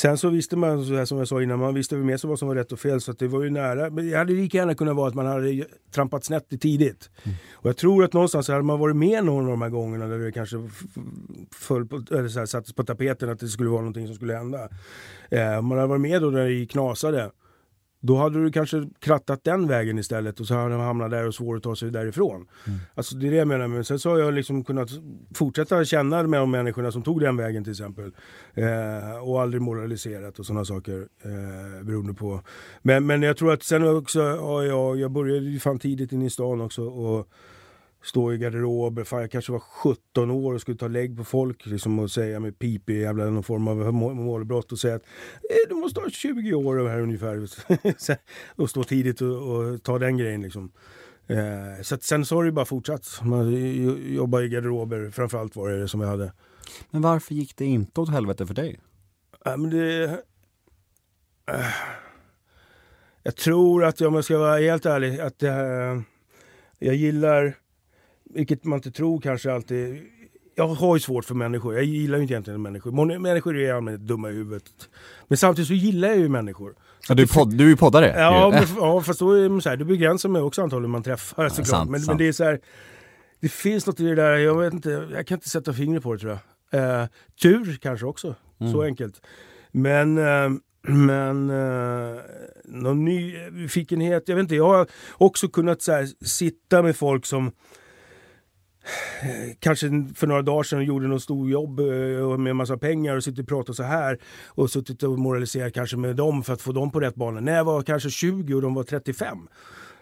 Sen 0.00 0.18
så 0.18 0.28
visste 0.28 0.56
man, 0.56 0.84
så 0.84 0.94
här, 0.94 1.04
som 1.04 1.18
jag 1.18 1.28
sa 1.28 1.42
innan, 1.42 1.58
man 1.58 1.74
visste 1.74 1.94
med 1.94 2.20
sig 2.20 2.30
vad 2.30 2.38
som 2.38 2.48
var 2.48 2.54
rätt 2.54 2.72
och 2.72 2.80
fel. 2.80 3.00
Så 3.00 3.12
det 3.12 3.28
var 3.28 3.42
ju 3.42 3.50
nära. 3.50 3.90
Men 3.90 4.10
det 4.10 4.16
hade 4.16 4.32
lika 4.32 4.58
gärna 4.58 4.74
kunnat 4.74 4.96
vara 4.96 5.08
att 5.08 5.14
man 5.14 5.26
hade 5.26 5.64
trampat 5.90 6.24
snett 6.24 6.60
tidigt. 6.60 7.10
Mm. 7.22 7.36
Och 7.52 7.68
jag 7.68 7.76
tror 7.76 8.04
att 8.04 8.12
någonstans 8.12 8.48
hade 8.48 8.62
man 8.62 8.78
varit 8.78 8.96
med 8.96 9.24
någon 9.24 9.44
av 9.44 9.50
de 9.50 9.62
här 9.62 9.68
gångerna 9.68 10.06
där 10.06 10.18
det 10.18 10.32
kanske 10.32 10.56
föll 11.54 11.86
på, 11.86 12.02
eller 12.10 12.28
så 12.28 12.38
här, 12.38 12.46
sattes 12.46 12.72
på 12.72 12.84
tapeten 12.84 13.30
att 13.30 13.40
det 13.40 13.48
skulle 13.48 13.70
vara 13.70 13.80
någonting 13.80 14.06
som 14.06 14.16
skulle 14.16 14.34
hända. 14.34 14.68
Eh, 15.30 15.62
man 15.62 15.78
hade 15.78 15.86
varit 15.88 16.00
med 16.00 16.22
då 16.22 16.30
när 16.30 16.48
det 16.48 16.66
knasade. 16.66 17.30
Då 18.00 18.16
hade 18.16 18.44
du 18.44 18.52
kanske 18.52 18.88
krattat 18.98 19.44
den 19.44 19.68
vägen 19.68 19.98
istället 19.98 20.40
och 20.40 20.46
så 20.46 20.54
hade 20.54 20.76
man 20.76 20.86
hamnat 20.86 21.10
där 21.10 21.26
och 21.26 21.34
svårt 21.34 21.56
att 21.56 21.62
ta 21.62 21.76
sig 21.76 21.90
därifrån. 21.90 22.46
Mm. 22.66 22.78
Alltså 22.94 23.16
det 23.16 23.26
är 23.26 23.30
det 23.30 23.36
jag 23.36 23.48
menar. 23.48 23.68
Men 23.68 23.84
sen 23.84 23.98
så 23.98 24.10
har 24.10 24.18
jag 24.18 24.34
liksom 24.34 24.64
kunnat 24.64 24.90
fortsätta 25.34 25.84
känna 25.84 26.22
med 26.22 26.40
de 26.40 26.50
människorna 26.50 26.92
som 26.92 27.02
tog 27.02 27.20
den 27.20 27.36
vägen 27.36 27.64
till 27.64 27.70
exempel. 27.70 28.12
Eh, 28.54 29.18
och 29.22 29.42
aldrig 29.42 29.62
moraliserat 29.62 30.38
och 30.38 30.46
sådana 30.46 30.64
saker. 30.64 31.08
Eh, 31.22 31.84
beroende 31.84 32.14
på. 32.14 32.40
Men, 32.82 33.06
men 33.06 33.22
jag 33.22 33.36
tror 33.36 33.52
att 33.52 33.62
sen 33.62 33.96
också, 33.96 34.20
ja, 34.20 34.64
jag, 34.64 34.98
jag 34.98 35.10
började 35.10 35.46
ju 35.46 35.58
fan 35.58 35.78
tidigt 35.78 36.12
in 36.12 36.22
i 36.22 36.30
stan 36.30 36.60
också. 36.60 36.82
Och, 36.82 37.28
stå 38.02 38.32
i 38.32 38.38
garderober. 38.38 39.04
Fan, 39.04 39.20
jag 39.20 39.30
kanske 39.30 39.52
var 39.52 39.58
17 39.58 40.30
år 40.30 40.54
och 40.54 40.60
skulle 40.60 40.78
ta 40.78 40.88
lägg 40.88 41.16
på 41.16 41.24
folk 41.24 41.66
liksom, 41.66 41.98
och 41.98 42.10
säga 42.10 42.40
med 42.40 42.58
pipig 42.58 43.00
jävla 43.00 43.24
någon 43.24 43.42
form 43.42 43.68
av 43.68 43.92
målbrott 43.94 44.72
och 44.72 44.78
säga 44.78 44.94
att 44.94 45.02
eh, 45.50 45.68
du 45.68 45.74
måste 45.74 46.00
ha 46.00 46.10
20 46.10 46.54
år 46.54 46.88
här 46.88 47.00
ungefär. 47.00 47.48
och 48.56 48.70
stå 48.70 48.84
tidigt 48.84 49.20
och, 49.20 49.56
och, 49.56 49.82
ta 49.82 49.98
den 49.98 50.16
grejen 50.16 50.42
liksom. 50.42 50.72
Eh, 51.26 51.82
så 51.82 51.94
att 51.94 52.02
sen 52.02 52.24
så 52.24 52.36
har 52.36 52.44
det 52.44 52.52
bara 52.52 52.64
fortsatt. 52.64 53.20
Man 53.22 53.52
jobbar 54.14 54.42
i 54.42 54.48
garderober, 54.48 55.10
framförallt 55.10 55.56
var 55.56 55.68
det 55.68 55.80
det 55.80 55.88
som 55.88 56.00
jag 56.00 56.08
hade. 56.08 56.32
Men 56.90 57.02
varför 57.02 57.34
gick 57.34 57.56
det 57.56 57.64
inte 57.64 58.00
åt 58.00 58.10
helvete 58.10 58.46
för 58.46 58.54
dig? 58.54 58.80
Ja, 59.44 59.56
men 59.56 59.70
det... 59.70 60.04
Äh, 61.50 61.66
jag 63.22 63.36
tror 63.36 63.84
att, 63.84 64.00
om 64.00 64.14
jag 64.14 64.24
ska 64.24 64.38
vara 64.38 64.58
helt 64.58 64.86
ärlig, 64.86 65.20
att 65.20 65.42
äh, 65.42 66.00
jag 66.78 66.94
gillar 66.94 67.56
vilket 68.34 68.64
man 68.64 68.76
inte 68.76 68.90
tror 68.90 69.20
kanske 69.20 69.52
alltid. 69.52 70.02
Jag 70.54 70.68
har 70.68 70.96
ju 70.96 71.00
svårt 71.00 71.24
för 71.24 71.34
människor. 71.34 71.74
Jag 71.74 71.84
gillar 71.84 72.18
ju 72.18 72.22
inte 72.22 72.34
egentligen 72.34 72.62
människor. 72.62 73.18
Människor 73.18 73.56
är 73.56 73.60
i 73.60 73.70
allmänhet 73.70 74.00
dumma 74.00 74.30
i 74.30 74.32
huvudet. 74.32 74.64
Men 75.28 75.38
samtidigt 75.38 75.68
så 75.68 75.74
gillar 75.74 76.08
jag 76.08 76.18
ju 76.18 76.28
människor. 76.28 76.74
Ja, 77.08 77.14
du, 77.14 77.26
podd, 77.26 77.54
du 77.54 77.64
är 77.64 77.68
ju 77.68 77.76
poddare. 77.76 78.14
Ja, 78.16 78.50
men, 78.50 78.64
ja 78.76 79.00
fast 79.00 79.20
då 79.20 79.32
är 79.32 79.60
så 79.60 79.68
här, 79.68 79.76
det 79.76 79.84
begränsar 79.84 80.28
mig 80.28 80.42
också 80.42 80.62
antagligen 80.62 80.90
man 80.90 81.02
träffar 81.02 81.44
ja, 81.44 81.50
såklart. 81.50 81.88
men, 81.88 82.04
men, 82.04 82.16
det 82.16 82.28
är 82.28 82.32
så 82.32 82.44
här, 82.44 82.60
det 83.40 83.48
finns 83.48 83.86
något 83.86 84.00
i 84.00 84.04
det 84.04 84.14
där, 84.14 84.36
jag 84.36 84.58
vet 84.58 84.72
inte, 84.72 85.08
jag 85.12 85.26
kan 85.26 85.36
inte 85.36 85.48
sätta 85.48 85.72
fingret 85.72 86.02
på 86.02 86.12
det 86.12 86.18
tror 86.18 86.38
jag. 86.70 87.02
Eh, 87.02 87.06
tur 87.42 87.78
kanske 87.80 88.06
också, 88.06 88.34
mm. 88.60 88.72
så 88.72 88.82
enkelt. 88.82 89.20
Men 89.72 90.18
eh, 90.18 90.58
men 90.88 91.50
eh, 91.50 92.20
någon 92.64 93.04
nyfikenhet, 93.04 94.22
jag 94.26 94.36
vet 94.36 94.42
inte, 94.42 94.56
jag 94.56 94.68
har 94.68 94.86
också 95.12 95.48
kunnat 95.48 95.82
så 95.82 95.92
här, 95.92 96.08
sitta 96.24 96.82
med 96.82 96.96
folk 96.96 97.26
som 97.26 97.52
Eh, 99.22 99.54
kanske 99.60 99.86
för 100.14 100.26
några 100.26 100.42
dagar 100.42 100.62
sedan 100.62 100.84
gjorde 100.84 101.08
något 101.08 101.22
stort 101.22 101.50
jobb 101.50 101.80
eh, 101.80 101.86
med 101.86 102.40
med 102.48 102.56
massa 102.56 102.78
pengar 102.78 103.16
och 103.16 103.24
suttit 103.24 103.40
och 103.40 103.48
pratat 103.48 103.76
så 103.76 103.82
här 103.82 104.18
och 104.46 104.70
suttit 104.70 105.02
och 105.02 105.18
moraliserat 105.18 105.74
kanske 105.74 105.96
med 105.96 106.16
dem 106.16 106.42
för 106.42 106.52
att 106.52 106.62
få 106.62 106.72
dem 106.72 106.90
på 106.90 107.00
rätt 107.00 107.14
bana. 107.14 107.40
När 107.40 107.56
jag 107.56 107.64
var 107.64 107.82
kanske 107.82 108.10
20 108.10 108.54
och 108.54 108.62
de 108.62 108.74
var 108.74 108.82
35. 108.82 109.38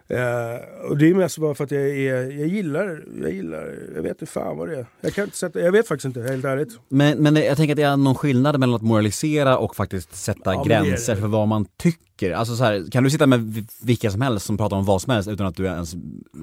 Eh, 0.08 0.88
och 0.90 0.98
det 0.98 1.10
är 1.10 1.14
mest 1.14 1.38
bara 1.38 1.54
för 1.54 1.64
att 1.64 1.70
jag, 1.70 1.82
är, 1.82 2.14
jag 2.38 2.48
gillar, 2.48 3.04
jag 3.22 3.32
gillar, 3.32 3.74
jag 3.94 4.02
vet 4.02 4.10
inte 4.10 4.26
fan 4.26 4.56
vad 4.56 4.68
det 4.68 4.76
är. 4.78 4.86
Jag 5.00 5.14
kan 5.14 5.24
inte 5.24 5.36
sätta, 5.36 5.60
jag 5.60 5.72
vet 5.72 5.88
faktiskt 5.88 6.04
inte 6.04 6.22
helt 6.22 6.44
ärligt. 6.44 6.78
Men, 6.88 7.18
men 7.18 7.36
jag 7.36 7.56
tänker 7.56 7.72
att 7.72 7.76
det 7.76 7.82
är 7.82 7.96
någon 7.96 8.14
skillnad 8.14 8.60
mellan 8.60 8.74
att 8.76 8.82
moralisera 8.82 9.58
och 9.58 9.76
faktiskt 9.76 10.16
sätta 10.16 10.54
Ja, 10.54 10.64
men 10.66 10.68
det 10.84 10.88
gränser 10.88 11.14
det. 11.14 11.20
för 11.20 11.28
vad 11.28 11.48
man 11.48 11.66
tycker. 11.76 12.32
Alltså 12.32 12.56
så 12.56 12.64
här, 12.64 12.90
kan 12.90 13.04
du 13.04 13.10
sitta 13.10 13.26
med 13.26 13.64
vilka 13.82 14.10
som 14.10 14.20
helst 14.20 14.46
som 14.46 14.56
pratar 14.56 14.76
om 14.76 14.84
vad 14.84 15.02
som 15.02 15.12
helst 15.12 15.28
utan 15.28 15.46
att 15.46 15.56
du 15.56 15.64
ens 15.64 15.94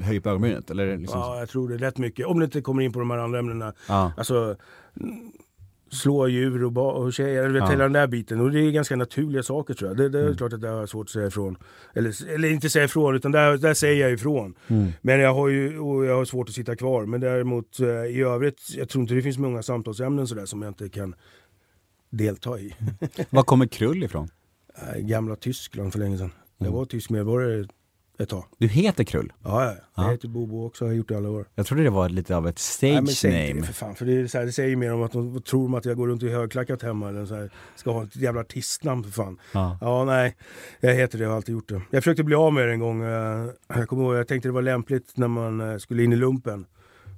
höjer 0.04 0.20
på 0.20 0.30
ögonbrynet? 0.30 0.70
Eller 0.72 0.98
liksom 0.98 1.20
Ja, 1.20 1.40
jag 1.40 1.50
tror 1.50 1.70
det 1.70 1.78
rätt 1.78 1.98
mycket. 1.98 2.26
Om 2.26 2.40
det 2.40 2.46
inte 2.46 2.62
kommer 2.62 2.84
in 2.84 2.94
på 2.94 3.00
de 3.00 3.12
här 3.12 3.18
andra 3.18 3.40
ämnena. 3.40 3.74
Ja. 3.88 4.12
Alltså, 4.18 4.56
slå 5.94 6.28
djur 6.28 6.64
och, 6.64 6.96
och 7.04 7.14
tjejer, 7.14 7.50
vet 7.50 7.60
Ja. 7.64 7.70
hela 7.70 7.84
den 7.84 7.94
där 7.94 8.08
biten. 8.08 8.40
Och 8.42 8.52
det 8.52 8.60
är 8.60 8.72
ganska 8.72 8.96
naturliga 8.96 9.44
saker 9.44 9.74
tror 9.74 9.90
jag. 9.90 9.98
Det, 9.98 10.10
det 10.10 10.20
Mm. 10.20 10.32
är 10.34 10.38
klart 10.38 10.54
att 10.54 10.62
det 10.62 10.70
är 10.70 10.86
svårt 10.86 11.06
att 11.06 11.10
säga 11.12 11.28
ifrån. 11.28 11.58
Eller, 11.94 12.30
eller 12.34 12.50
inte 12.52 12.70
säga 12.70 12.86
ifrån, 12.86 13.16
utan 13.16 13.32
där, 13.32 13.58
där 13.58 13.74
säger 13.74 14.02
jag 14.02 14.12
ifrån. 14.14 14.56
Mm. 14.68 14.92
Men 15.02 15.20
jag 15.20 15.34
har 15.34 15.48
ju 15.48 15.80
och 15.80 16.06
jag 16.06 16.16
har 16.16 16.26
svårt 16.26 16.50
att 16.50 16.56
sitta 16.56 16.76
kvar. 16.76 17.06
Men 17.06 17.22
däremot 17.22 17.80
eh, 17.80 17.88
i 17.88 18.22
övrigt, 18.22 18.62
jag 18.78 18.90
tror 18.90 19.02
inte 19.02 19.14
det 19.14 19.22
finns 19.22 19.38
många 19.38 19.64
samtalsämnen 19.64 20.28
sådär 20.28 20.46
som 20.46 20.62
jag 20.62 20.70
inte 20.70 20.90
kan 20.90 21.16
delta 22.10 22.60
i. 22.60 22.76
Var 23.30 23.44
kommer 23.44 23.66
krull 23.66 24.04
ifrån? 24.04 24.28
Eh, 24.96 25.00
Gamla 25.02 25.36
Tyskland 25.36 25.92
för 25.92 26.00
länge 26.00 26.18
sedan. 26.18 26.32
Jag 26.58 26.68
Mm. 26.68 26.78
var 26.78 26.86
tysk 26.86 27.10
medborgare 27.10 27.68
ett 28.20 28.30
tag. 28.30 28.44
Du 28.58 28.68
heter 28.68 29.04
Krull. 29.04 29.34
Ja, 29.44 29.66
ja. 29.66 29.74
Ja. 29.96 30.04
jag 30.04 30.12
heter 30.12 30.28
Bobo 30.28 30.66
också, 30.66 30.86
har 30.86 30.92
gjort 30.94 31.08
det 31.08 31.14
i 31.14 31.18
alla 31.18 31.30
år. 31.30 31.46
Jag 31.56 31.66
trodde 31.66 31.84
det 31.84 31.90
var 31.90 32.10
lite 32.10 32.36
av 32.38 32.48
ett 32.48 32.62
Nej, 32.82 32.94
men 32.94 33.08
stage 33.08 33.18
säg 33.18 33.32
inte 33.42 33.48
name. 33.54 33.62
det 33.62 33.68
för 33.68 33.74
fan, 33.74 33.96
för 33.96 34.06
det, 34.06 34.14
är 34.14 34.28
så 34.28 34.38
här, 34.38 34.46
det 34.46 34.52
säger 34.52 34.76
mer 34.76 34.94
om 34.94 35.04
att 35.04 35.12
de 35.12 35.42
tror 35.42 35.64
de 35.64 35.74
att 35.74 35.86
jag 35.86 35.98
går 35.98 36.08
runt 36.08 36.24
i 36.24 36.30
högklackat 36.30 36.82
hemma 36.82 37.10
eller 37.10 37.26
så 37.26 37.36
här, 37.36 37.52
ska 37.76 37.92
ha 37.92 38.04
ett 38.04 38.16
jävla 38.16 38.42
artistnamn 38.42 39.04
för 39.04 39.12
fan. 39.12 39.40
Ja. 39.54 39.78
Ja, 39.82 40.06
nej, 40.06 40.36
jag 40.80 40.94
heter 40.96 41.18
det, 41.18 41.24
jag 41.24 41.30
har 41.30 41.36
alltid 41.38 41.54
gjort 41.54 41.70
det. 41.70 41.82
Jag 41.92 42.04
försökte 42.04 42.24
bli 42.24 42.36
av 42.36 42.54
med 42.54 42.68
det 42.68 42.74
en 42.74 42.80
gång. 42.80 43.04
eh, 43.04 43.46
Jag 43.68 43.88
kommer 43.88 44.04
ihåg, 44.04 44.16
jag 44.16 44.28
tänkte 44.28 44.50
det 44.50 44.54
var 44.54 44.62
lämpligt 44.62 45.12
när 45.18 45.28
man 45.28 45.62
eh, 45.72 45.78
skulle 45.78 46.04
in 46.04 46.14
i 46.14 46.16
lumpen. 46.16 46.66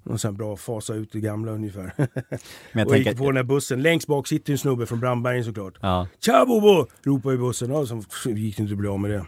Och 0.03 0.21
sen 0.21 0.35
bra 0.37 0.55
fasa 0.57 0.93
ut 0.93 1.09
det 1.11 1.19
gamla 1.19 1.51
ungefär. 1.51 1.91
Men 1.97 2.07
jag 2.73 2.87
och 2.87 2.97
gick 2.97 3.17
på 3.17 3.25
den 3.25 3.37
här 3.37 3.43
bussen. 3.43 3.81
Längst 3.81 4.07
bak 4.07 4.27
sitter 4.27 4.51
en 4.51 4.57
snubbe 4.57 4.85
från 4.85 4.99
Brandbergen 4.99 5.43
såklart. 5.43 5.73
ja. 5.81 6.07
Tja 6.19 6.45
Bobo! 6.45 6.87
Ropar 7.03 7.33
i 7.33 7.37
bussen. 7.37 7.71
Och 7.71 7.87
så 7.87 8.03
gick 8.29 8.57
det 8.57 8.63
inte 8.63 8.73
att 8.73 8.79
bli 8.79 8.87
av 8.87 8.99
med 8.99 9.11
det. 9.11 9.25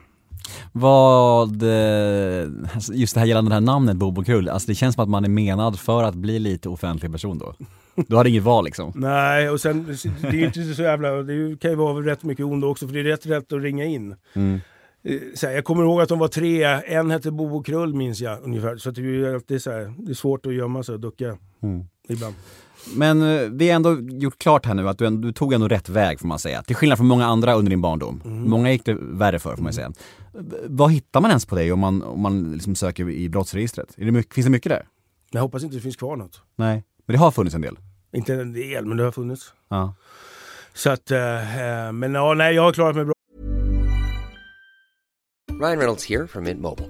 Vad, 0.71 1.63
eh, 1.63 2.49
alltså 2.73 2.93
just 2.93 3.13
det 3.13 3.19
här 3.19 3.27
gällande 3.27 3.49
det 3.51 3.53
här 3.55 3.62
namnet 3.62 3.95
Bobo 3.97 4.23
Krull, 4.23 4.49
alltså 4.49 4.67
det 4.67 4.75
känns 4.75 4.95
som 4.95 5.03
att 5.03 5.10
man 5.10 5.25
är 5.25 5.29
menad 5.29 5.79
för 5.79 6.03
att 6.03 6.15
bli 6.15 6.39
lite 6.39 6.69
offentlig 6.69 7.12
person 7.12 7.38
då. 7.38 7.53
Du 8.07 8.17
hade 8.17 8.29
inget 8.29 8.43
val 8.43 8.65
liksom. 8.65 8.91
Nej, 8.95 9.49
och 9.49 9.62
sen 9.62 9.86
det 10.21 10.27
är 10.27 10.31
ju 10.33 10.45
inte 10.45 10.73
så 10.73 10.81
jävla... 10.81 11.12
Det 11.12 11.60
kan 11.62 11.71
ju 11.71 11.77
vara 11.77 12.05
rätt 12.05 12.23
mycket 12.23 12.45
ondo 12.45 12.67
också 12.67 12.88
för 12.88 12.93
det 12.93 12.99
är 12.99 13.03
rätt 13.03 13.25
rätt 13.25 13.53
att 13.53 13.62
ringa 13.62 13.86
in. 13.86 14.15
Mm. 14.33 14.60
Eh, 15.03 15.19
Så 15.36 15.47
här, 15.47 15.53
jag 15.53 15.65
kommer 15.65 15.83
ihåg 15.83 16.01
att 16.01 16.10
de 16.10 16.19
var 16.19 16.27
tre, 16.27 16.63
en 16.63 17.12
hette 17.12 17.31
Bobo 17.31 17.63
Krull 17.63 17.93
minns 17.93 18.21
jag 18.21 18.43
ungefär. 18.43 18.77
Så 18.77 18.91
det 18.91 19.01
är 19.01 19.03
ju 19.03 19.33
alltid 19.36 19.63
så 19.63 19.71
här, 19.71 19.93
det 19.97 20.12
är 20.12 20.15
svårt 20.15 20.45
att 20.45 20.53
gömma 20.53 20.83
sig 20.83 20.93
och 20.95 20.99
ducka 21.01 21.38
Mm. 21.63 21.83
ibland. 22.10 22.36
Men 22.95 23.21
eh, 23.21 23.50
vi 23.52 23.69
har 23.69 23.76
ändå 23.76 24.00
gjort 24.00 24.38
klart 24.38 24.65
här 24.65 24.73
nu 24.73 24.89
att 24.89 24.97
du, 24.97 25.10
du 25.10 25.32
tog 25.32 25.54
ändå 25.54 25.67
rätt 25.67 25.89
väg 25.89 26.19
får 26.19 26.28
man 26.28 26.39
säga. 26.39 26.63
Till 26.63 26.76
skillnad 26.76 26.97
från 26.97 27.08
många 27.08 27.26
andra 27.26 27.54
under 27.54 27.69
din 27.69 27.82
barndom. 27.82 28.21
Många 28.26 28.71
gick 28.71 28.86
det 28.86 28.97
värre 29.00 29.39
för 29.39 29.56
får 29.56 29.63
man 29.63 29.73
säga. 29.73 29.91
Vad 30.65 30.91
hittar 30.91 31.21
man 31.21 31.32
ens 31.32 31.45
på 31.45 31.56
dig 31.56 31.71
om 31.71 31.80
man, 31.80 32.04
om 32.04 32.21
man 32.21 32.52
liksom 32.52 32.76
söker 32.76 33.10
i 33.10 33.30
brottsregistret? 33.30 33.93
Är 33.97 34.06
det 34.06 34.12
mycket, 34.12 34.34
finns 34.34 34.45
det 34.45 34.52
mycket 34.52 34.69
där? 34.69 34.88
Jag 35.32 35.41
hoppas 35.41 35.63
inte 35.63 35.76
det 35.76 35.82
finns 35.82 35.95
kvar 35.95 36.15
något. 36.15 36.41
Nej. 36.56 36.84
Men 37.06 37.13
det 37.13 37.19
har 37.19 37.32
funnits 37.32 37.56
en 37.56 37.62
del? 37.62 37.78
Inte 38.13 38.34
en 38.34 38.54
del, 38.54 38.86
men 38.86 38.97
det 38.97 39.04
har 39.04 39.12
funnits. 39.12 39.54
Ja. 39.69 39.93
Så 40.73 40.89
att, 40.89 41.12
eh, 41.12 41.88
eh, 41.88 41.91
men 41.91 42.13
ja, 42.13 42.34
nej, 42.34 42.56
jag 42.56 42.63
har 42.63 42.73
klarat 42.73 42.95
mig 42.95 43.06
bra. 43.06 43.13
Ryan 45.52 45.78
Reynolds 45.78 46.10
here 46.10 46.28
from 46.28 46.43
Mint 46.43 46.62
Mobile. 46.62 46.89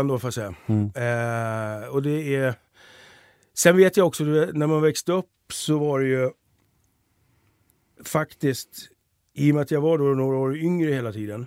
ändå 0.00 0.18
får 0.18 0.28
jag 0.28 0.34
säga. 0.34 0.54
Eh, 0.94 1.88
och 1.88 2.02
det 2.02 2.34
är... 2.34 2.54
Sen 3.54 3.76
vet 3.76 3.96
jag 3.96 4.06
också, 4.06 4.24
du 4.24 4.52
när 4.52 4.66
man 4.66 4.82
växte 4.82 5.12
upp 5.12 5.30
så 5.52 5.78
var 5.78 6.00
det 6.00 6.06
ju 6.06 6.30
faktiskt, 8.04 8.88
i 9.34 9.50
och 9.50 9.54
med 9.54 9.62
att 9.62 9.70
jag 9.70 9.80
var 9.80 9.98
då 9.98 10.04
några 10.04 10.36
år 10.36 10.56
yngre 10.56 10.92
hela 10.92 11.12
tiden, 11.12 11.46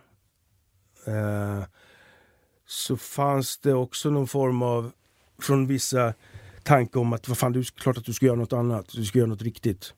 eh, 1.07 1.63
så 2.65 2.97
fanns 2.97 3.57
det 3.57 3.73
också 3.73 4.09
någon 4.09 4.27
form 4.27 4.61
av, 4.61 4.91
från 5.41 5.67
vissa, 5.67 6.13
tanke 6.63 6.99
om 6.99 7.13
att 7.13 7.27
vad 7.27 7.37
fan, 7.37 7.55
är 7.55 7.63
klart 7.63 7.97
att 7.97 8.05
du 8.05 8.13
ska 8.13 8.25
göra 8.25 8.35
något 8.35 8.53
annat, 8.53 8.89
du 8.89 9.05
ska 9.05 9.19
göra 9.19 9.29
något 9.29 9.41
riktigt. 9.41 9.93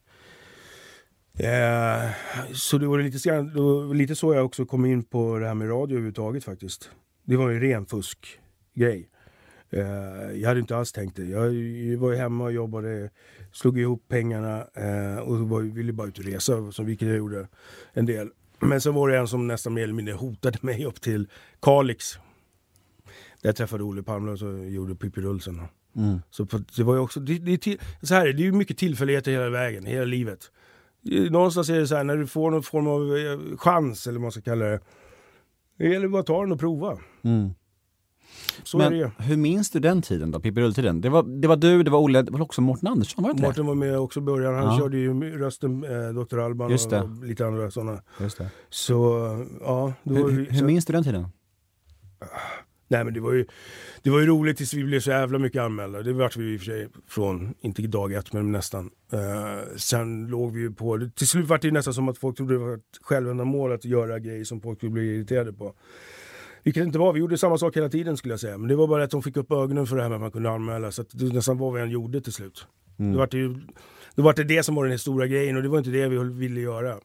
Eh, 1.34 2.10
så 2.54 2.78
det 2.78 2.88
var 2.88 3.00
lite, 3.00 3.94
lite 3.94 4.16
så 4.16 4.34
jag 4.34 4.46
också 4.46 4.66
kom 4.66 4.86
in 4.86 5.04
på 5.04 5.38
det 5.38 5.48
här 5.48 5.54
med 5.54 5.70
radio 5.70 5.94
överhuvudtaget 5.94 6.44
faktiskt. 6.44 6.90
Det 7.24 7.36
var 7.36 7.50
ju 7.50 7.56
en 7.56 7.62
ren 7.62 7.86
fuskgrej. 8.74 9.10
Eh, 9.70 10.42
jag 10.42 10.48
hade 10.48 10.60
inte 10.60 10.78
alls 10.78 10.92
tänkt 10.92 11.16
det. 11.16 11.26
Jag 11.26 11.42
var 11.98 12.12
ju 12.12 12.16
hemma 12.16 12.44
och 12.44 12.54
jobbade, 12.54 13.10
slog 13.52 13.80
ihop 13.80 14.04
pengarna 14.08 14.68
eh, 14.74 15.20
och 15.20 15.50
var, 15.50 15.62
ville 15.62 15.94
bara 15.94 16.08
ut 16.08 16.20
och 16.20 16.26
resa, 16.26 16.72
som 16.72 16.86
vilket 16.86 17.08
jag 17.08 17.18
gjorde 17.18 17.48
en 17.94 18.06
del. 18.06 18.30
Men 18.60 18.82
sen 18.82 18.94
var 18.94 19.10
det 19.10 19.18
en 19.18 19.28
som 19.28 19.48
nästan 19.48 19.74
mer 19.74 19.84
eller 19.84 19.94
mindre 19.94 20.14
hotade 20.14 20.58
mig 20.66 20.86
upp 20.86 21.02
till 21.02 21.28
Kalix. 21.62 22.14
Där 23.42 23.50
jag 23.50 23.56
träffade 23.56 23.84
Olle 23.84 24.04
Palme 24.04 24.32
och 24.32 24.40
så 24.40 24.58
gjorde 24.58 24.96
Pippi 24.96 25.22
Rullsen. 25.22 25.62
Så 26.30 26.46
på, 26.46 26.58
det 26.76 26.84
var 26.84 26.94
ju 26.94 27.00
också, 27.00 27.20
det, 27.20 27.38
det, 27.38 27.58
till, 27.58 27.80
så 28.02 28.16
här, 28.16 28.28
är 28.28 28.34
det 28.34 28.42
är 28.42 28.46
ju 28.46 28.52
mycket 28.52 28.78
tillfälligheter 28.78 29.32
hela 29.32 29.50
vägen, 29.50 29.86
hela 29.86 30.06
livet. 30.06 30.52
Någonstans 31.32 31.70
är 31.70 31.80
det 31.80 31.88
så 31.88 31.96
här, 31.96 32.04
när 32.04 32.18
du 32.18 32.28
får 32.28 32.52
någon 32.52 32.64
form 32.64 32.88
av 32.88 33.18
eh, 33.18 33.58
chans, 33.58 34.08
eller 34.08 34.20
vad 34.20 34.22
man 34.22 34.32
ska 34.32 34.42
kalla 34.42 34.66
det. 34.66 34.80
Det 35.78 35.90
gäller 35.90 36.08
bara 36.08 36.20
att 36.20 36.26
ta 36.26 36.42
den 36.42 36.52
och 36.52 36.60
prova. 36.60 36.98
Så 38.64 38.80
är 38.80 38.90
det 38.90 38.96
ju. 38.98 39.10
Men 39.18 39.28
hur 39.28 39.38
minns 39.38 39.70
du 39.70 39.80
den 39.80 40.02
tiden 40.02 40.32
då, 40.32 40.40
Pippi 40.40 40.62
Rull-tiden? 40.62 41.02
Det 41.02 41.10
var, 41.10 41.24
det 41.42 41.48
var 41.48 41.56
du, 41.56 41.84
det 41.84 41.92
var 41.92 42.00
Olle, 42.00 42.22
det 42.22 42.32
var 42.32 42.42
också 42.42 42.62
Mårten 42.62 42.88
Andersson, 42.88 43.24
var 43.24 43.34
det 43.34 43.42
Martin 43.42 43.66
var 43.66 43.76
med 43.76 44.00
också 44.00 44.20
i 44.20 44.24
början. 44.24 44.54
Han 44.56 44.64
Ja. 44.66 44.78
körde 44.80 44.98
ju 44.98 45.38
rösten, 45.40 45.84
eh, 45.84 46.24
Dr. 46.24 46.40
Alban 46.40 46.72
Just 46.72 46.90
det. 46.90 47.02
och 47.02 47.24
lite 47.26 47.46
andra 47.48 47.72
sådana. 47.72 48.02
Just 48.20 48.38
det. 48.38 48.50
Så 48.70 48.96
ja, 49.62 49.94
Hur, 50.04 50.30
hur 50.52 50.58
så, 50.60 50.64
minns 50.66 50.86
du 50.86 50.94
den 50.94 51.04
tiden? 51.04 51.28
Nej 52.88 53.04
men 53.04 53.14
det 53.14 53.20
var, 53.20 53.34
ju, 53.34 53.46
det 54.02 54.10
var 54.10 54.20
ju 54.20 54.26
roligt 54.26 54.58
tills 54.58 54.74
vi 54.74 54.84
blev 54.84 55.00
så 55.00 55.10
jävla 55.10 55.40
mycket 55.40 55.62
anmälda. 55.62 56.02
Det 56.02 56.14
vart 56.14 56.38
vi 56.38 56.54
i 56.54 56.58
och 56.58 56.62
för 56.62 56.66
sig 56.66 56.88
från, 57.08 57.54
inte 57.62 57.82
dag 57.82 58.14
ett 58.14 58.34
men 58.34 58.52
nästan. 58.52 58.90
Eh, 59.14 59.76
sen 59.78 60.28
låg 60.28 60.54
vi 60.54 60.60
ju 60.62 60.72
på, 60.72 61.10
till 61.16 61.28
slut 61.28 61.48
var 61.48 61.58
det 61.62 61.72
nästan 61.72 61.94
som 61.94 62.10
att 62.10 62.18
folk 62.18 62.38
trodde 62.38 62.54
det 62.54 62.58
var 62.60 62.74
ett 62.74 62.98
självändamål 63.02 63.72
att 63.72 63.86
göra 63.86 64.20
grejer 64.20 64.44
som 64.44 64.62
folk 64.62 64.80
skulle 64.80 64.92
bli 64.92 65.16
irriterade 65.16 65.54
på. 65.54 65.74
Vilket 66.64 66.84
det 66.84 66.86
inte 66.88 67.00
var, 67.00 67.14
vi 67.14 67.20
gjorde 67.20 67.38
samma 67.38 67.58
sak 67.58 67.78
hela 67.78 67.90
tiden 67.90 68.18
skulle 68.18 68.34
jag 68.34 68.40
säga. 68.40 68.58
Men 68.58 68.68
det 68.68 68.76
var 68.76 68.88
bara 68.88 69.04
att 69.04 69.12
de 69.12 69.24
fick 69.24 69.38
upp 69.38 69.52
ögonen 69.52 69.88
för 69.88 69.96
det 69.96 70.02
här 70.02 70.10
med 70.10 70.16
att 70.16 70.22
man 70.22 70.32
kunde 70.32 70.50
anmäla. 70.52 70.92
Så 70.92 71.02
att 71.02 71.08
det 71.12 71.34
nästan 71.34 71.58
vad 71.58 71.74
vi 71.74 71.82
än 71.82 71.90
gjorde 71.90 72.22
till 72.22 72.34
slut. 72.34 72.68
Då 72.98 73.18
var 73.18 73.28
det 73.28 73.38
ju 73.38 73.56
då 74.16 74.24
var 74.24 74.34
det 74.34 74.44
det 74.44 74.64
som 74.64 74.76
var 74.76 74.86
den 74.88 75.00
stora 75.00 75.28
grejen 75.28 75.58
och 75.58 75.64
det 75.64 75.70
var 75.70 75.78
inte 75.78 75.90
det 75.90 76.08
vi 76.10 76.18
ville 76.18 76.60
göra. 76.62 76.98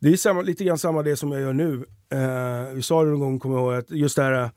Det 0.00 0.08
är 0.08 0.16
samma, 0.16 0.42
lite 0.42 0.64
grann 0.64 0.78
samma 0.78 1.02
det 1.02 1.16
som 1.16 1.32
jag 1.32 1.40
gör 1.40 1.52
nu. 1.52 1.84
Eh, 2.12 2.74
vi 2.74 2.82
sa 2.82 3.04
det 3.04 3.10
någon 3.10 3.20
gång, 3.20 3.38
kommer 3.38 3.56
jag 3.56 3.64
ihåg, 3.64 3.74
att 3.74 3.90
just 3.90 4.16
det 4.16 4.22
här 4.22 4.50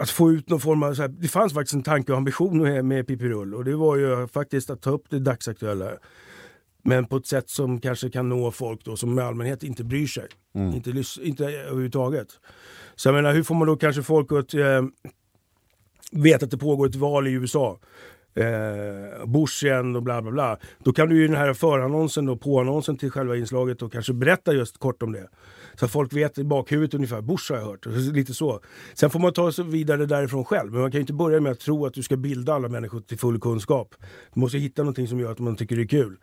att 0.00 0.10
få 0.10 0.32
ut 0.32 0.48
någon 0.48 0.60
form 0.60 0.82
av, 0.82 0.94
så 0.94 1.02
här, 1.02 1.08
det 1.08 1.28
fanns 1.28 1.54
faktiskt 1.54 1.74
en 1.74 1.82
tanke 1.82 2.12
och 2.12 2.18
ambition 2.18 2.62
med, 2.62 2.84
med 2.84 3.06
Pippi 3.06 3.28
Rull 3.28 3.54
och 3.54 3.64
det 3.64 3.76
var 3.76 3.96
ju 3.96 4.26
faktiskt 4.26 4.70
att 4.70 4.82
ta 4.82 4.90
upp 4.90 5.04
det 5.10 5.18
dagsaktuella. 5.18 5.90
Men 6.82 7.06
på 7.06 7.16
ett 7.16 7.26
sätt 7.26 7.50
som 7.50 7.80
kanske 7.80 8.10
kan 8.10 8.28
nå 8.28 8.50
folk 8.50 8.84
då 8.84 8.96
som 8.96 9.18
i 9.18 9.22
allmänhet 9.22 9.62
inte 9.62 9.84
bryr 9.84 10.06
sig. 10.06 10.26
Inte, 10.74 10.90
lys- 10.90 11.20
inte 11.22 11.44
överhuvudtaget. 11.44 12.28
Så 12.96 13.08
jag 13.08 13.14
menar, 13.14 13.32
hur 13.32 13.42
får 13.42 13.54
man 13.54 13.68
då 13.68 13.76
kanske 13.76 14.02
folk 14.02 14.32
att 14.32 14.54
eh, 14.54 14.82
veta 16.12 16.44
att 16.44 16.50
det 16.50 16.58
pågår 16.58 16.86
ett 16.86 16.94
val 16.94 17.26
i 17.26 17.30
USA? 17.30 17.78
eh, 18.34 19.26
Bush 19.26 19.64
igen 19.64 19.96
och 19.96 20.02
bla 20.02 20.22
bla 20.22 20.30
bla. 20.30 20.58
Då 20.84 20.92
kan 20.92 21.08
du 21.08 21.16
ju 21.16 21.26
den 21.26 21.36
här 21.36 21.54
förannonsen 21.54 22.28
och 22.28 22.40
påannonsen 22.40 22.96
till 22.96 23.10
själva 23.10 23.36
inslaget 23.36 23.82
och 23.82 23.92
kanske 23.92 24.12
berätta 24.12 24.52
just 24.52 24.78
kort 24.78 25.02
om 25.02 25.12
det. 25.12 25.28
Så 25.80 25.88
folk 25.88 26.12
vet 26.12 26.38
i 26.38 26.44
bakhuvudet 26.44 26.94
ungefär, 26.94 27.20
Bush 27.20 27.52
har 27.52 27.58
jag 27.58 27.66
hört. 27.66 27.86
Lite 27.86 28.34
så. 28.34 28.60
Sen 28.94 29.10
får 29.10 29.20
man 29.20 29.32
ta 29.32 29.52
sig 29.52 29.64
vidare 29.64 30.06
därifrån 30.06 30.44
själv. 30.44 30.72
Men 30.72 30.80
man 30.80 30.90
kan 30.90 30.98
ju 30.98 31.00
inte 31.00 31.12
börja 31.12 31.40
med 31.40 31.52
att 31.52 31.60
tro 31.60 31.86
att 31.86 31.94
du 31.94 32.02
ska 32.02 32.16
bilda 32.16 32.54
alla 32.54 32.68
människor 32.68 33.00
till 33.00 33.18
full 33.18 33.40
kunskap. 33.40 33.94
Du 34.34 34.40
måste 34.40 34.58
hitta 34.58 34.82
någonting 34.82 35.08
som 35.08 35.20
gör 35.20 35.32
att 35.32 35.38
man 35.38 35.56
tycker 35.56 35.76
det 35.76 35.82
är 35.82 35.86
kul. 35.86 36.16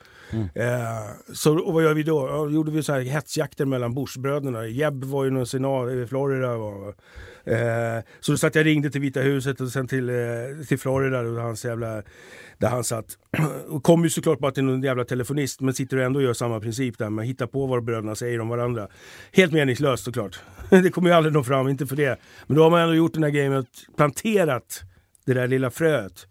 Eh, 0.55 1.33
så, 1.33 1.59
och 1.59 1.73
vad 1.73 1.83
gör 1.83 1.93
vi 1.93 2.03
då? 2.03 2.27
Ja, 2.27 2.35
då 2.35 2.51
gjorde 2.51 2.71
vi 2.71 2.83
så 2.83 2.93
här 2.93 3.01
hetsjakter 3.01 3.65
mellan 3.65 3.93
Bushbröderna. 3.93 4.67
Jeb 4.67 5.03
var 5.03 5.23
ju 5.23 5.31
någon 5.31 5.47
senat 5.47 5.91
i 5.91 6.07
Florida. 6.07 6.57
Var, 6.57 6.93
Eh, 7.43 8.04
så 8.19 8.32
då 8.32 8.38
satt 8.38 8.56
jag 8.56 8.65
ringde 8.65 8.89
till 8.89 9.01
Vita 9.01 9.19
huset 9.19 9.62
och 9.62 9.69
sen 9.69 9.88
till, 9.88 10.10
eh, 10.10 10.15
till 10.67 10.80
Florida 10.80 11.21
där, 11.21 11.39
hans 11.39 11.65
jävla, 11.65 12.04
där 12.58 12.69
han 12.69 12.84
satt. 12.84 13.06
Och 13.67 13.84
kom 13.84 14.04
ju 14.04 14.10
såklart 14.10 14.39
bara 14.39 14.51
till 14.51 14.63
någon 14.63 14.82
jävla 14.82 15.06
telefonist 15.06 15.62
men 15.62 15.73
sitter 15.73 15.97
och 15.97 16.04
ändå 16.04 16.21
gör 16.21 16.34
samma 16.34 16.60
princip 16.60 16.97
där 16.97 17.10
Man 17.10 17.25
hittar 17.25 17.47
på 17.47 17.65
vad 17.65 17.84
bröderna 17.84 18.15
säger 18.15 18.41
om 18.41 18.49
varandra. 18.49 18.88
Helt 19.32 19.54
meningslöst 19.54 20.04
såklart. 20.04 20.39
Det 20.69 20.89
kommer 20.89 21.10
ju 21.10 21.15
aldrig 21.15 21.34
nå 21.34 21.43
fram, 21.43 21.67
inte 21.67 21.88
för 21.88 21.95
det. 21.95 22.19
Men 22.47 22.58
då 22.58 22.63
har 22.63 22.69
man 22.69 22.82
ändå 22.82 22.95
gjort 22.95 23.13
den 23.13 23.23
här 23.23 23.30
grejen 23.30 23.51
med 23.51 23.65
planterat 23.97 24.82
det 25.25 25.34
där 25.34 25.47
lilla 25.47 25.71
fröet 25.71 26.27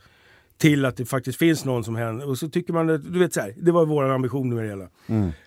till 0.61 0.85
att 0.85 0.97
det 0.97 1.05
faktiskt 1.07 1.39
finns 1.39 1.65
någon 1.65 1.85
som 1.85 1.97
händer. 1.97 2.29
Och 2.29 2.39
så 2.39 2.49
tycker 2.49 2.73
man, 2.73 2.87
du 2.87 3.19
vet 3.19 3.35
så 3.35 3.41
här, 3.41 3.55
det 3.57 3.73
var 3.73 3.87
vår 3.87 4.05
ambition 4.11 4.55
med 4.55 4.65
det 4.65 4.69
hela. 4.71 4.89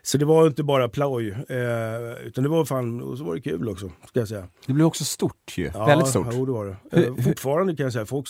Så 0.02 0.18
det 0.18 0.26
var 0.26 0.48
inte 0.48 0.64
bara 0.64 0.90
ploj, 0.90 1.30
eh, 1.32 2.28
utan 2.28 2.44
det 2.44 2.50
var 2.50 2.66
fan, 2.66 3.02
och 3.02 3.18
så 3.18 3.24
var 3.24 3.36
det 3.36 3.42
kul 3.42 3.70
också, 3.70 3.92
ska 4.08 4.20
jag 4.20 4.28
säga. 4.28 4.48
Det 4.66 4.74
blev 4.74 4.88
också 4.88 5.04
stort 5.04 5.54
ju. 5.58 5.72
Ja, 5.74 5.86
Väldigt 5.86 6.08
stort. 6.08 6.28
Jo, 6.32 6.46
det 6.46 6.52
var 6.52 6.66
det. 6.92 7.06
Eh, 7.08 7.16
fortfarande 7.16 7.76
kan 7.76 7.84
jag 7.84 7.94
säga, 7.94 8.06
folk 8.06 8.28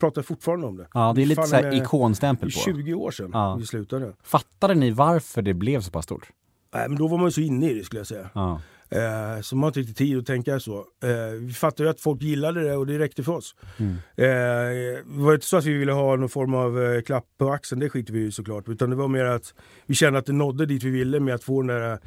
pratar 0.00 0.22
fortfarande 0.22 0.66
om 0.66 0.76
det. 0.76 0.86
Ja, 0.94 1.12
det 1.16 1.22
är 1.22 1.26
lite 1.26 1.42
så 1.42 1.56
här 1.56 1.74
ikonstämpel 1.74 2.46
på. 2.52 2.58
20 2.58 2.94
år 2.94 3.10
sedan 3.10 3.30
Ja. 3.32 3.56
vi 3.60 3.66
slutade. 3.66 4.12
Fattade 4.22 4.74
ni 4.74 4.90
varför 4.90 5.42
det 5.42 5.54
blev 5.54 5.80
så 5.80 5.90
pass 5.90 6.04
stort? 6.04 6.26
Nej, 6.74 6.88
men 6.88 6.98
då 6.98 7.08
var 7.08 7.18
man 7.18 7.26
ju 7.26 7.32
så 7.32 7.40
inne 7.40 7.70
i 7.70 7.74
det 7.74 7.84
skulle 7.84 8.00
jag 8.00 8.06
säga. 8.06 8.30
Ja. 8.34 8.60
Eh, 8.92 9.40
så 9.40 9.56
man 9.56 9.62
har 9.62 9.68
inte 9.68 9.80
riktigt 9.80 9.96
tid 9.96 10.18
att 10.18 10.26
tänka 10.26 10.60
så. 10.60 10.76
Eh, 11.02 11.32
vi 11.40 11.52
fattade 11.52 11.82
ju 11.82 11.90
att 11.90 12.00
folk 12.00 12.22
gillade 12.22 12.62
det 12.62 12.76
och 12.76 12.86
det 12.86 12.98
räckte 12.98 13.22
för 13.22 13.32
oss. 13.32 13.54
Mm. 13.76 13.92
Eh, 14.16 14.24
det 14.26 15.22
var 15.22 15.34
inte 15.34 15.46
så 15.46 15.56
att 15.56 15.64
vi 15.64 15.72
ville 15.72 15.92
ha 15.92 16.16
någon 16.16 16.28
form 16.28 16.54
av 16.54 16.82
eh, 16.82 17.02
klapp 17.02 17.24
på 17.38 17.52
axeln, 17.52 17.80
det 17.80 17.90
skiter 17.90 18.12
vi 18.12 18.26
i 18.26 18.32
såklart. 18.32 18.68
Utan 18.68 18.90
det 18.90 18.96
var 18.96 19.08
mer 19.08 19.24
att 19.24 19.54
vi 19.86 19.94
kände 19.94 20.18
att 20.18 20.26
det 20.26 20.32
nådde 20.32 20.66
dit 20.66 20.82
vi 20.82 20.90
ville 20.90 21.20
med 21.20 21.34
att 21.34 21.44
få 21.44 21.62
den 21.62 21.80
där 21.80 21.98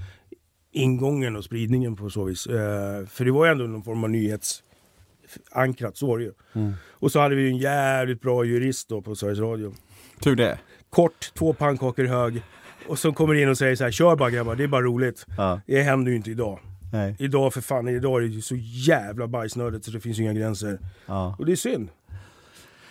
ingången 0.71 1.35
och 1.35 1.43
spridningen 1.43 1.95
på 1.95 2.09
så 2.09 2.23
vis. 2.23 2.47
Eh, 2.47 3.05
för 3.05 3.25
det 3.25 3.31
var 3.31 3.45
ju 3.45 3.51
ändå 3.51 3.63
någon 3.63 3.83
form 3.83 4.03
av 4.03 4.09
nyhetsankrat, 4.09 5.97
så 5.97 6.07
var 6.07 6.17
det 6.17 6.23
ju. 6.23 6.33
Mm. 6.53 6.73
Och 6.89 7.11
så 7.11 7.19
hade 7.19 7.35
vi 7.35 7.41
ju 7.41 7.49
en 7.49 7.57
jävligt 7.57 8.21
bra 8.21 8.45
jurist 8.45 8.89
då 8.89 9.01
på 9.01 9.15
Sveriges 9.15 9.39
Radio. 9.39 9.73
Tur 10.19 10.35
det. 10.35 10.59
Kort, 10.89 11.31
två 11.33 11.53
pannkakor 11.53 12.03
hög. 12.03 12.41
Och 12.87 12.99
som 12.99 13.13
kommer 13.13 13.33
in 13.33 13.49
och 13.49 13.57
säger 13.57 13.75
så 13.75 13.83
här, 13.83 13.91
kör 13.91 14.15
bara 14.15 14.29
grabbar, 14.29 14.55
det 14.55 14.63
är 14.63 14.67
bara 14.67 14.81
roligt. 14.81 15.25
Ja. 15.37 15.61
Det 15.67 15.81
händer 15.81 16.11
ju 16.11 16.17
inte 16.17 16.31
idag. 16.31 16.59
Nej. 16.95 17.15
Idag 17.19 17.53
för 17.53 17.61
fan, 17.61 17.87
idag 17.87 18.23
är 18.23 18.27
det 18.27 18.41
så 18.41 18.55
jävla 18.87 19.27
bajsnödigt 19.27 19.85
så 19.85 19.91
det 19.91 19.99
finns 19.99 20.19
inga 20.19 20.33
gränser. 20.33 20.79
Ja. 21.05 21.35
Och 21.39 21.45
det 21.45 21.51
är 21.51 21.55
synd. 21.55 21.89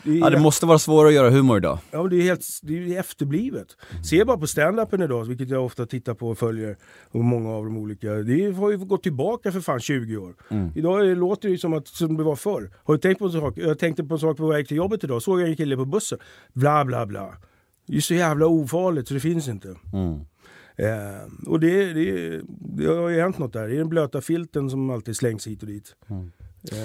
Det 0.04 0.10
är, 0.10 0.14
ja, 0.18 0.30
det 0.30 0.38
måste 0.40 0.66
vara 0.66 0.78
svårare 0.78 1.08
att 1.08 1.14
göra 1.14 1.30
humor 1.30 1.56
idag. 1.58 1.78
ja, 1.90 2.00
men 2.02 2.10
det 2.10 2.16
är 2.16 2.22
helt 2.22 2.44
det 2.62 2.94
är 2.94 3.00
efterblivet. 3.00 3.66
Se 4.04 4.24
bara 4.24 4.38
på 4.38 4.46
stand-upen 4.46 5.04
idag, 5.04 5.24
vilket 5.24 5.48
jag 5.48 5.64
ofta 5.64 5.86
tittar 5.86 6.14
på 6.14 6.28
och 6.28 6.38
följer. 6.38 6.76
Och 7.10 7.24
många 7.24 7.50
av 7.50 7.64
de 7.64 7.76
olika. 7.78 8.10
Det 8.12 8.50
har 8.56 8.70
ju 8.70 8.78
gått 8.78 9.02
tillbaka 9.02 9.52
för 9.52 9.60
fan 9.60 9.80
20 9.80 10.16
år. 10.16 10.34
Idag 10.74 11.06
är- 11.10 11.16
låter 11.16 11.48
det 11.48 11.52
ju 11.52 11.58
som, 11.58 11.72
att, 11.74 11.88
som 11.88 12.16
det 12.16 12.22
var 12.22 12.36
förr. 12.36 12.70
Har 12.84 12.94
du 12.94 13.00
tänkt 13.00 13.18
på 13.18 13.24
en 13.24 13.32
sak? 13.32 13.54
Jag 13.58 13.78
tänkte 13.78 14.04
på 14.04 14.14
en 14.14 14.20
sak 14.20 14.36
på 14.36 14.46
väg 14.46 14.68
till 14.68 14.76
jobbet 14.76 15.04
idag. 15.04 15.22
Såg 15.22 15.40
jag 15.40 15.48
en 15.48 15.56
kille 15.56 15.76
på 15.76 15.84
bussen. 15.84 16.18
Bla 16.52 16.84
bla 16.84 17.06
bla. 17.06 17.34
Det 17.86 17.96
är 17.96 18.00
så 18.00 18.14
jävla 18.14 18.46
ofarligt 18.46 19.08
så 19.08 19.14
det 19.14 19.20
finns 19.20 19.48
inte. 19.48 19.68
Eh, 20.76 21.48
och 21.50 21.60
det, 21.60 21.92
det, 21.92 22.40
det 22.48 22.86
har 22.86 23.08
ju 23.08 23.20
hänt 23.20 23.38
något 23.38 23.52
där. 23.52 23.68
Det 23.68 23.74
är 23.74 23.78
den 23.78 23.88
blöta 23.88 24.20
filten 24.20 24.70
som 24.70 24.90
alltid 24.90 25.16
slängs 25.16 25.46
hit 25.46 25.62
och 25.62 25.68
dit. 25.68 25.94
Eh, 26.72 26.76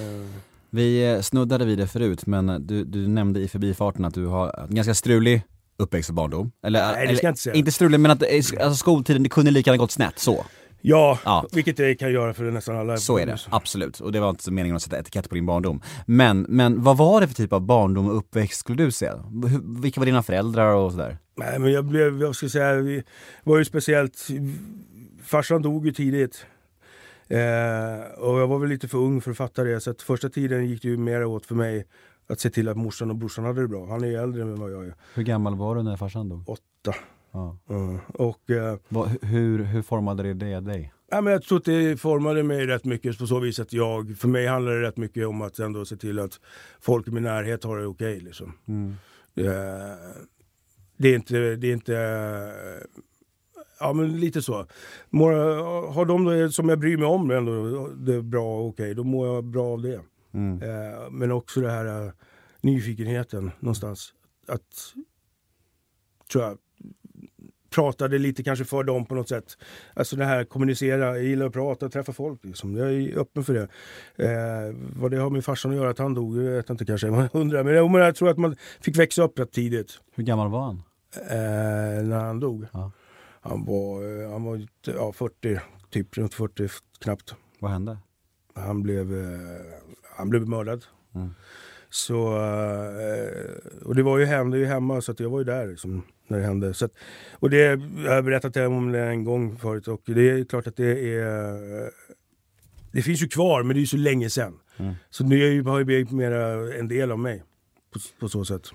Vi 0.69 1.11
eh, 1.13 1.21
snuddade 1.21 1.65
vid 1.65 1.77
det 1.77 1.87
förut, 1.87 2.25
men 2.25 2.67
du, 2.67 2.83
du 2.83 3.07
nämnde 3.07 3.39
i 3.39 3.47
förbifarten 3.47 4.05
att 4.05 4.13
du 4.13 4.25
har 4.25 4.65
en 4.69 4.75
ganska 4.75 4.93
strulig 4.93 5.41
uppväxt 5.77 6.09
och 6.09 6.15
barndom. 6.15 6.51
Eller, 6.63 6.79
Nej, 6.81 6.89
det 6.91 6.95
ska 6.95 7.01
eller, 7.01 7.23
jag 7.23 7.31
inte 7.31 7.41
säga. 7.41 7.55
Inte 7.55 7.71
strulig, 7.71 7.99
men 7.99 8.11
att 8.11 8.21
eh, 8.21 8.27
alltså, 8.37 8.73
skoltiden, 8.75 9.23
det 9.23 9.29
kunde 9.29 9.51
lika 9.51 9.69
gärna 9.71 9.77
gått 9.77 9.91
snett, 9.91 10.19
så. 10.19 10.45
Ja, 10.81 11.19
Ja. 11.25 11.45
vilket 11.51 11.77
det 11.77 11.95
kan 11.95 12.11
göra 12.11 12.33
för 12.33 12.43
nästan 12.43 12.77
alla. 12.77 12.97
Så 12.97 13.17
är 13.17 13.25
det, 13.25 13.37
absolut. 13.49 13.99
Och 13.99 14.11
det 14.11 14.19
var 14.19 14.29
inte 14.29 14.51
meningen 14.51 14.75
att 14.75 14.81
sätta 14.81 14.99
etikett 14.99 15.29
på 15.29 15.35
din 15.35 15.45
barndom. 15.45 15.81
Men, 16.05 16.41
men 16.49 16.83
vad 16.83 16.97
var 16.97 17.21
det 17.21 17.27
för 17.27 17.35
typ 17.35 17.53
av 17.53 17.61
barndom 17.61 18.07
och 18.09 18.17
uppväxt 18.17 18.59
skulle 18.59 18.83
du 18.83 18.91
säga? 18.91 19.23
Vilka 19.81 20.01
var 20.01 20.05
dina 20.05 20.23
föräldrar 20.23 20.73
och 20.73 20.91
sådär? 20.91 21.17
Nej, 21.35 21.59
men 21.59 21.71
jag 21.71 21.85
blev, 21.85 22.21
jag 22.21 22.35
ska 22.35 22.49
säga, 22.49 22.73
vi 22.75 23.03
var 23.43 23.57
ju 23.57 23.65
speciellt, 23.65 24.27
farsan 25.23 25.61
dog 25.61 25.85
ju 25.85 25.91
tidigt. 25.91 26.45
Eh, 27.27 28.19
och 28.19 28.39
jag 28.39 28.47
var 28.47 28.59
väl 28.59 28.69
lite 28.69 28.87
för 28.87 28.97
ung 28.97 29.21
för 29.21 29.31
att 29.31 29.37
fatta 29.37 29.63
det. 29.63 29.79
Så 29.79 29.91
att 29.91 30.01
första 30.01 30.29
tiden 30.29 30.65
gick 30.65 30.81
det 30.81 30.87
ju 30.87 30.97
mer 30.97 31.25
åt 31.25 31.45
för 31.45 31.55
mig 31.55 31.85
att 32.29 32.39
se 32.39 32.49
till 32.49 32.69
att 32.69 32.77
morsan 32.77 33.09
och 33.09 33.15
brorsan 33.15 33.45
hade 33.45 33.61
det 33.61 33.67
bra. 33.67 33.87
Han 33.89 34.03
är 34.03 34.07
ju 34.07 34.15
äldre 34.15 34.41
än 34.41 34.59
vad 34.59 34.71
jag 34.71 34.85
är. 34.85 34.95
Hur 35.13 35.23
gammal 35.23 35.55
var 35.55 35.75
du 35.75 35.83
när 35.83 35.97
farsan 35.97 36.29
dog? 36.29 36.49
Åtta. 36.49 36.95
Ja. 37.31 37.57
Mm. 37.69 37.99
Och 38.13 38.39
Vad- 38.89 39.09
hur, 39.25 39.63
hur 39.63 39.81
formade 39.81 40.23
det 40.23 40.33
det 40.33 40.59
dig? 40.59 40.93
Ja, 41.11 41.21
men 41.21 41.33
jag 41.33 41.43
tror 41.43 41.57
att 41.57 41.65
det 41.65 41.97
formade 41.99 42.43
mig 42.43 42.65
rätt 42.67 42.85
mycket 42.85 43.17
på 43.17 43.27
så 43.27 43.39
vis 43.39 43.59
att 43.59 43.73
jag, 43.73 44.17
för 44.17 44.27
mig 44.27 44.47
handlar 44.47 44.71
det 44.71 44.81
rätt 44.81 44.97
mycket 44.97 45.27
om 45.27 45.41
att 45.41 45.59
ändå 45.59 45.85
se 45.85 45.97
till 45.97 46.19
att 46.19 46.39
folk 46.81 47.07
i 47.07 47.11
min 47.11 47.23
närhet 47.23 47.63
har 47.63 47.77
det 47.79 47.85
okej. 47.85 48.19
liksom. 48.19 48.53
Eh, 49.35 49.45
det 50.97 51.09
är 51.09 51.15
inte, 51.15 51.55
det 51.55 51.67
är 51.67 51.73
inte, 51.73 51.93
ja 53.79 53.93
men 53.93 54.19
lite 54.19 54.41
så. 54.41 54.65
Mår, 55.09 55.31
har 55.93 56.05
de 56.05 56.25
det 56.25 56.51
som 56.51 56.69
jag 56.69 56.79
bryr 56.79 56.97
mig 56.97 57.05
om 57.07 57.31
ändå 57.31 57.87
det 57.87 58.13
är 58.15 58.21
bra 58.21 58.59
och 58.59 58.67
okej, 58.67 58.95
då 58.95 59.03
mår 59.03 59.27
jag 59.27 59.43
bra 59.43 59.65
av 59.65 59.81
det. 59.81 59.95
Eh, 60.33 61.09
men 61.11 61.31
också 61.31 61.61
det 61.61 61.71
här 61.71 62.13
nyfikenheten 62.61 63.51
någonstans. 63.59 64.13
Att, 64.47 64.63
tror 66.31 66.43
jag, 66.43 66.57
pratade 67.69 68.17
lite 68.17 68.43
kanske 68.43 68.65
för 68.65 68.83
dem 68.83 69.05
på 69.05 69.15
något 69.15 69.29
sätt. 69.29 69.57
Alltså 69.93 70.15
det 70.15 70.25
här 70.25 70.43
kommunicera, 70.43 71.05
jag 71.05 71.23
gillar 71.23 71.45
att 71.45 71.53
prata 71.53 71.89
träffa 71.89 72.13
folk. 72.13 72.45
Liksom. 72.45 72.75
Jag 72.75 72.93
är 72.93 73.17
öppen 73.17 73.43
för 73.43 73.53
det. 73.53 73.67
Eh, 74.15 74.75
vad 74.95 75.11
det 75.11 75.17
har 75.17 75.29
med 75.29 75.45
farsan 75.45 75.71
att 75.71 75.77
göra 75.77 75.89
att 75.89 75.99
han 75.99 76.13
dog, 76.13 76.37
jag 76.37 76.51
vet 76.51 76.69
inte 76.69 76.85
kanske. 76.85 77.07
Man 77.07 77.29
undrar. 77.33 77.63
Men 77.63 77.73
jag, 77.73 77.91
men 77.91 78.01
jag 78.01 78.15
tror 78.15 78.29
att 78.29 78.37
man 78.37 78.55
fick 78.81 78.97
växa 78.97 79.23
upp 79.23 79.39
rätt 79.39 79.51
tidigt. 79.51 79.99
Hur 80.15 80.23
gammal 80.23 80.49
var 80.49 80.61
han? 80.61 80.83
Eh, 81.15 82.03
när 82.03 82.19
han 82.19 82.39
dog. 82.39 82.65
Ja. 82.71 82.91
Han 83.41 83.65
var, 83.65 84.21
eh, 84.23 84.31
han 84.31 84.43
var 84.43 84.67
ja, 84.85 85.11
40, 85.11 85.59
typ 85.89 86.17
runt 86.17 86.33
40 86.33 86.69
knappt. 86.99 87.35
Vad 87.59 87.71
hände? 87.71 87.97
Han 88.55 88.83
blev, 88.83 89.13
eh, 89.13 89.39
han 90.17 90.29
blev 90.29 90.49
mördad. 90.49 90.85
Så, 91.89 92.37
eh, 92.37 93.85
och 93.85 93.95
det 93.95 94.03
var 94.03 94.17
ju 94.17 94.25
hände 94.25 94.57
ju 94.57 94.65
hemma 94.65 95.01
så 95.01 95.11
att 95.11 95.19
jag 95.19 95.29
var 95.29 95.39
ju 95.39 95.45
där 95.45 95.67
liksom, 95.67 96.03
när 96.27 96.37
det 96.37 96.43
hände. 96.43 96.73
Så 96.73 96.85
att, 96.85 96.91
och 97.33 97.49
det, 97.49 97.57
jag 98.05 98.11
har 98.11 98.21
berättat 98.21 98.57
om 98.57 98.91
det 98.91 98.99
en 98.99 99.23
gång 99.23 99.57
förut 99.57 99.87
och 99.87 100.01
det 100.05 100.29
är 100.29 100.45
klart 100.45 100.67
att 100.67 100.75
det 100.75 101.15
är... 101.15 101.81
eh, 101.83 101.87
Det 102.91 103.01
finns 103.01 103.21
ju 103.23 103.27
kvar 103.27 103.63
men 103.63 103.73
det 103.75 103.77
är 103.79 103.81
ju 103.81 103.87
så 103.87 103.97
länge 103.97 104.29
sedan. 104.29 104.53
Så 105.09 105.23
nu 105.23 105.63
har 105.63 105.79
ju 105.79 105.85
blivit 105.85 106.11
mera 106.11 106.73
en 106.75 106.87
del 106.87 107.11
av 107.11 107.19
mig. 107.19 107.43
På, 107.93 107.99
på 108.19 108.29
så 108.29 108.45
sätt. 108.45 108.67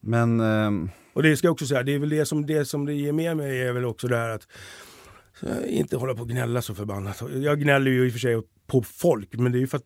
Men, 0.00 0.40
ehm, 0.40 0.90
Och 1.12 1.22
det 1.22 1.36
ska 1.36 1.46
jag 1.46 1.52
också 1.52 1.66
säga, 1.66 1.82
det 1.82 1.94
är 1.94 1.98
väl 1.98 2.08
det 2.08 2.26
som 2.26 2.46
det, 2.46 2.64
som 2.64 2.86
det 2.86 2.94
ger 2.94 3.12
med 3.12 3.36
mig 3.36 3.60
är 3.60 3.72
väl 3.72 3.84
också 3.84 4.08
det 4.08 4.16
här 4.16 4.28
att 4.28 4.46
eh, 5.42 5.78
inte 5.78 5.96
hålla 5.96 6.14
på 6.14 6.22
och 6.22 6.28
gnälla 6.28 6.62
så 6.62 6.74
förbannat. 6.74 7.22
Jag 7.34 7.60
gnäller 7.60 7.90
ju 7.90 8.06
i 8.06 8.08
och 8.08 8.12
för 8.12 8.18
sig 8.20 8.42
på 8.66 8.82
folk, 8.82 9.28
men 9.38 9.52
det 9.52 9.58
är 9.58 9.60
ju 9.60 9.66
för 9.66 9.76
att 9.76 9.84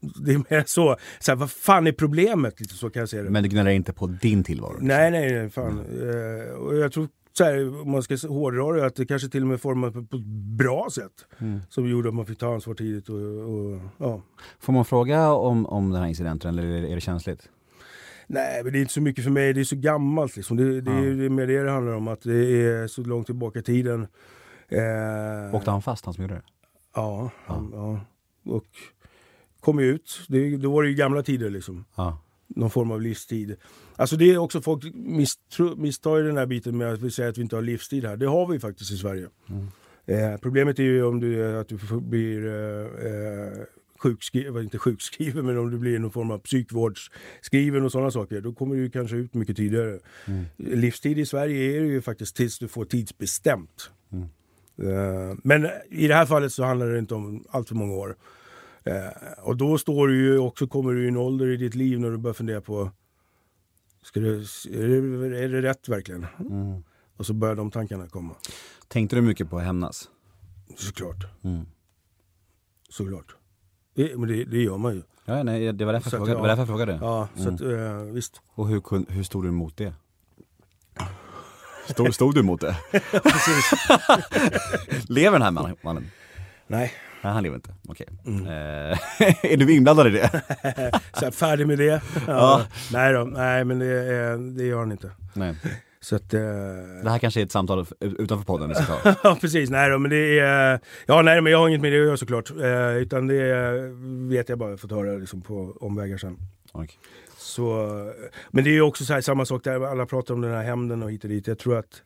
det 0.00 0.32
är 0.32 0.38
mer 0.50 0.64
så, 0.66 0.96
så 1.18 1.30
här, 1.30 1.36
vad 1.36 1.50
fan 1.50 1.86
är 1.86 1.92
problemet? 1.92 2.60
Lite 2.60 2.74
så 2.74 2.90
kan 2.90 3.00
jag 3.00 3.08
säga 3.08 3.22
det. 3.22 3.30
men 3.30 3.42
du 3.42 3.48
gnäller 3.48 3.70
inte 3.70 3.92
på 3.92 4.06
din 4.06 4.44
tillvaro? 4.44 4.72
liksom? 4.72 4.88
nej, 4.88 5.10
nej, 5.10 5.32
nej, 5.32 5.50
fan. 5.50 5.78
Eh, 5.78 6.52
och 6.52 6.76
jag 6.76 6.92
tror 6.92 7.08
så 7.38 7.44
här, 7.44 7.80
om 7.82 7.90
man 7.90 8.02
ska 8.02 8.16
hårdra 8.28 8.72
det, 8.72 8.86
att 8.86 8.96
det 8.96 9.06
kanske 9.06 9.28
till 9.28 9.42
och 9.42 9.48
med 9.48 9.60
formades 9.60 10.08
på, 10.10 10.16
ett 10.16 10.24
bra 10.58 10.88
sätt. 10.92 11.26
Som 11.68 11.88
gjorde 11.88 12.08
att 12.08 12.14
man 12.14 12.26
fick 12.26 12.38
ta 12.38 12.54
ansvar 12.54 12.74
tidigt. 12.74 13.08
Och, 13.08 13.16
och, 13.16 13.80
ja. 13.98 14.22
Får 14.58 14.72
man 14.72 14.84
fråga 14.84 15.32
om, 15.32 15.66
om 15.66 15.90
den 15.90 16.00
här 16.00 16.08
incidenten 16.08 16.58
eller 16.58 16.68
är 16.68 16.94
det, 16.94 17.00
känsligt? 17.00 17.48
Nej, 18.26 18.64
men 18.64 18.72
det 18.72 18.78
är 18.78 18.80
inte 18.80 18.92
så 18.92 19.00
mycket 19.00 19.24
för 19.24 19.30
mig. 19.30 19.52
Det 19.52 19.60
är 19.60 19.64
så 19.64 19.76
gammalt. 19.76 20.36
Liksom. 20.36 20.56
Det, 20.56 20.80
det, 20.80 20.90
är, 20.90 21.14
det 21.14 21.24
är 21.24 21.28
mer 21.28 21.46
det 21.46 21.62
det 21.62 21.70
handlar 21.70 21.92
om. 21.92 22.08
Att 22.08 22.22
det 22.22 22.62
är 22.62 22.86
så 22.86 23.02
långt 23.02 23.26
tillbaka 23.26 23.58
i 23.58 23.62
tiden. 23.62 24.06
Eh, 24.68 25.54
Åkte 25.54 25.70
han 25.70 25.82
fast, 25.82 26.04
han 26.04 26.14
som 26.14 26.22
gjorde 26.22 26.34
det? 26.34 26.42
Ja, 26.94 27.30
han, 27.46 27.70
ja. 27.74 28.00
Och 28.52 28.66
kom 29.60 29.78
ut. 29.78 30.20
Det, 30.28 30.56
då 30.56 30.72
var 30.72 30.82
det 30.82 30.88
ju 30.88 30.94
gamla 30.94 31.22
tider 31.22 31.50
liksom. 31.50 31.84
Ja. 31.94 32.18
Någon 32.46 32.70
form 32.70 32.90
av 32.90 33.00
livstid. 33.02 33.56
Alltså 33.96 34.16
det 34.16 34.30
är 34.30 34.38
också 34.38 34.60
folk 34.60 34.84
misstro, 34.94 35.76
misstar 35.76 36.16
ju 36.16 36.26
den 36.26 36.36
här 36.36 36.46
biten 36.46 36.76
med 36.76 36.92
att 36.92 37.02
vi 37.02 37.10
säger 37.10 37.28
att 37.28 37.38
vi 37.38 37.42
inte 37.42 37.56
har 37.56 37.62
livstid 37.62 38.04
här. 38.04 38.16
Det 38.16 38.26
har 38.26 38.46
vi 38.46 38.60
faktiskt 38.60 38.92
i 38.92 38.96
Sverige. 38.96 39.28
Eh, 40.06 40.36
problemet 40.42 40.78
är 40.78 40.82
ju 40.82 41.02
om 41.04 41.20
du, 41.20 41.58
att 41.58 41.68
du 41.68 41.78
blir 42.00 42.46
eh, 42.46 43.52
sjukskriven, 43.98 44.62
inte 44.62 44.78
sjukskriven, 44.78 45.46
men 45.46 45.58
om 45.58 45.70
du 45.70 45.78
blir 45.78 45.98
någon 45.98 46.10
form 46.10 46.30
av 46.30 46.38
psykvårdsskriven 46.38 47.84
och 47.84 47.92
sådana 47.92 48.10
saker, 48.10 48.40
då 48.40 48.52
kommer 48.52 48.76
du 48.76 48.90
kanske 48.90 49.16
ut 49.16 49.34
mycket 49.34 49.56
tidigare. 49.56 49.98
Livstid 50.56 51.18
i 51.18 51.26
Sverige 51.26 51.76
är 51.76 51.80
det 51.80 51.86
ju 51.86 52.02
faktiskt 52.02 52.36
tills 52.36 52.58
du 52.58 52.68
får 52.68 52.84
tidsbestämt. 52.84 53.90
Eh, 54.82 55.36
Men 55.44 55.68
i 55.90 56.06
det 56.08 56.14
här 56.14 56.26
fallet 56.26 56.52
så 56.52 56.64
handlar 56.64 56.86
det 56.86 56.98
inte 56.98 57.14
om 57.14 57.44
allt 57.50 57.68
för 57.68 57.74
många 57.74 57.94
år. 57.94 58.16
Eh, 58.88 59.08
Och 59.42 59.56
då 59.56 59.78
står 59.78 60.08
du 60.08 60.16
ju 60.24 60.38
också, 60.38 60.66
kommer 60.66 60.92
du 60.92 61.04
i 61.04 61.08
en 61.08 61.16
ålder 61.16 61.46
i 61.48 61.56
ditt 61.56 61.74
liv 61.74 62.00
när 62.00 62.10
du 62.10 62.16
börjar 62.16 62.34
fundera 62.34 62.60
på 62.60 62.90
Ska 64.02 64.20
det, 64.20 64.28
är, 64.28 65.28
det, 65.30 65.38
är 65.44 65.48
det 65.48 65.62
rätt 65.62 65.88
verkligen? 65.88 66.26
Och 67.16 67.26
så 67.26 67.32
börjar 67.34 67.54
de 67.54 67.70
tankarna 67.70 68.08
komma. 68.08 68.34
Tänkte 68.88 69.16
du 69.16 69.22
mycket 69.22 69.50
på 69.50 69.58
att 69.58 69.64
hämnas? 69.64 70.08
Såklart. 70.76 71.26
Mm. 71.44 71.66
Såklart. 72.88 73.36
Det, 73.94 74.18
men 74.18 74.28
det, 74.28 74.44
det 74.44 74.62
gör 74.62 74.76
man 74.78 74.94
ju. 74.94 75.02
Ja, 75.24 75.42
nej, 75.42 75.72
det 75.72 75.84
var 75.84 75.92
därför 75.92 76.10
jag 76.10 76.18
frågade. 76.18 76.40
Var 76.40 76.48
därför 76.48 76.60
jag 76.60 76.68
frågade. 76.68 76.98
Ja, 77.02 77.28
så 77.36 77.48
att, 77.48 77.60
eh, 77.60 77.98
visst. 78.12 78.42
Och 78.54 78.68
hur, 78.68 79.12
hur 79.12 79.22
stod 79.22 79.44
du 79.44 79.48
emot 79.48 79.76
det? 79.76 79.94
Stod, 81.88 82.14
stod 82.14 82.34
du 82.34 82.40
emot 82.40 82.60
det? 82.60 82.76
Lever 85.08 85.38
den 85.38 85.56
här 85.56 85.76
mannen? 85.82 86.10
Nej, 86.66 86.92
Nej, 87.28 87.34
han 87.34 87.42
lever 87.42 87.56
inte. 87.56 87.74
Okej. 87.88 88.06
Mm. 88.26 88.46
Eh, 88.46 88.98
är 89.52 89.56
du 89.56 89.74
inblandad 89.74 90.06
i 90.06 90.10
det? 90.10 90.28
så 91.12 91.24
jag 91.24 91.26
är 91.26 91.30
färdig 91.30 91.66
med 91.66 91.78
det. 91.78 92.02
Ja. 92.26 92.62
Nej 92.92 93.12
då, 93.12 93.24
nej 93.24 93.64
men 93.64 93.78
det, 93.78 94.36
det 94.56 94.64
gör 94.64 94.78
han 94.78 94.92
inte. 94.92 95.10
Nej. 95.34 95.54
Så 96.00 96.16
att... 96.16 96.34
eh, 96.34 96.40
Det 97.04 97.10
här 97.10 97.18
kanske 97.18 97.40
är 97.40 97.44
ett 97.44 97.52
samtal 97.52 97.86
utanför 98.00 98.44
podden. 98.44 98.74
Ja 99.22 99.38
precis, 99.40 99.70
nej 99.70 99.90
då, 99.90 99.98
men 99.98 100.10
det 100.10 100.38
är... 100.38 100.80
Ja 101.06 101.22
nej 101.22 101.40
men 101.40 101.52
jag 101.52 101.58
har 101.58 101.68
inget 101.68 101.80
med 101.80 101.92
det 101.92 101.98
att 102.00 102.06
göra 102.06 102.16
såklart. 102.16 102.50
Eh, 102.50 102.96
utan 102.96 103.26
det 103.26 103.72
vet 104.36 104.48
jag 104.48 104.58
bara 104.58 104.76
fått 104.76 104.90
höra 104.90 105.12
liksom, 105.16 105.42
på 105.42 105.76
omvägar 105.80 106.16
sen. 106.18 106.36
Okej. 106.72 106.98
Så, 107.36 107.88
men 108.50 108.64
det 108.64 108.70
är 108.70 108.74
ju 108.74 108.82
också 108.82 109.04
så 109.04 109.12
här, 109.12 109.20
samma 109.20 109.44
sak 109.44 109.64
där, 109.64 109.86
alla 109.86 110.06
pratar 110.06 110.34
om 110.34 110.40
den 110.40 110.52
här 110.52 110.62
hämnden 110.62 111.02
och 111.02 111.10
hit 111.12 111.24
och 111.24 111.30
dit. 111.30 111.46
Jag 111.46 111.58
tror 111.58 111.78
att 111.78 112.02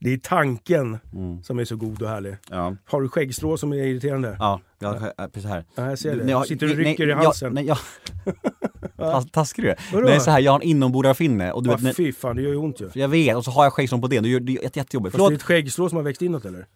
det 0.00 0.12
är 0.12 0.16
tanken 0.18 0.98
som 1.42 1.58
är 1.58 1.64
så 1.64 1.76
god 1.76 2.02
och 2.02 2.08
härlig. 2.08 2.36
Ja. 2.50 2.76
Har 2.84 3.00
du 3.02 3.08
skäggstrå 3.08 3.56
som 3.56 3.72
är 3.72 3.76
irriterande? 3.76 4.36
Ja, 4.40 4.60
jag, 4.78 4.94
äh, 4.94 5.26
precis 5.32 5.44
här. 5.50 5.64
Ja, 5.74 5.88
jag 5.88 5.98
ser 5.98 6.10
det. 6.16 6.22
Nej, 6.22 6.30
jag- 6.30 6.46
Sitter 6.46 6.66
du 6.66 6.72
och 6.72 6.78
nej, 6.78 6.86
rycker 6.92 7.06
i 7.06 7.10
jag- 7.10 7.16
halsen? 7.16 7.52
Nej, 7.54 7.64
jag... 7.66 7.78
Tas- 8.96 9.30
Taskig 9.32 9.64
du 9.64 9.70
är. 9.70 9.78
Vadå? 9.92 10.06
Nej, 10.08 10.20
så 10.20 10.30
här, 10.30 10.40
jag 10.40 10.52
har 10.52 10.60
en 10.60 10.66
inombordarfinne 10.66 11.52
och 11.52 11.62
du 11.62 11.70
Ja, 11.70 11.76
vet, 11.76 11.96
fy 11.96 12.12
fan, 12.12 12.36
det 12.36 12.42
gör 12.42 12.50
ju 12.50 12.56
ont 12.56 12.80
ju. 12.80 12.90
jag 12.94 13.08
vet, 13.08 13.36
och 13.36 13.44
så 13.44 13.50
har 13.50 13.64
jag 13.64 13.72
skäggstrån 13.72 14.00
på 14.00 14.06
det, 14.06 14.20
det 14.20 14.28
är 14.28 14.76
jättejobbigt. 14.76 14.92
Fast 14.92 14.94
det 14.94 15.06
är 15.06 15.10
Förlåt, 15.10 15.32
ett 15.32 15.42
skäggstrå 15.42 15.88
som 15.88 15.96
har 15.96 16.02
växt 16.02 16.22
inåt 16.22 16.44
eller? 16.44 16.66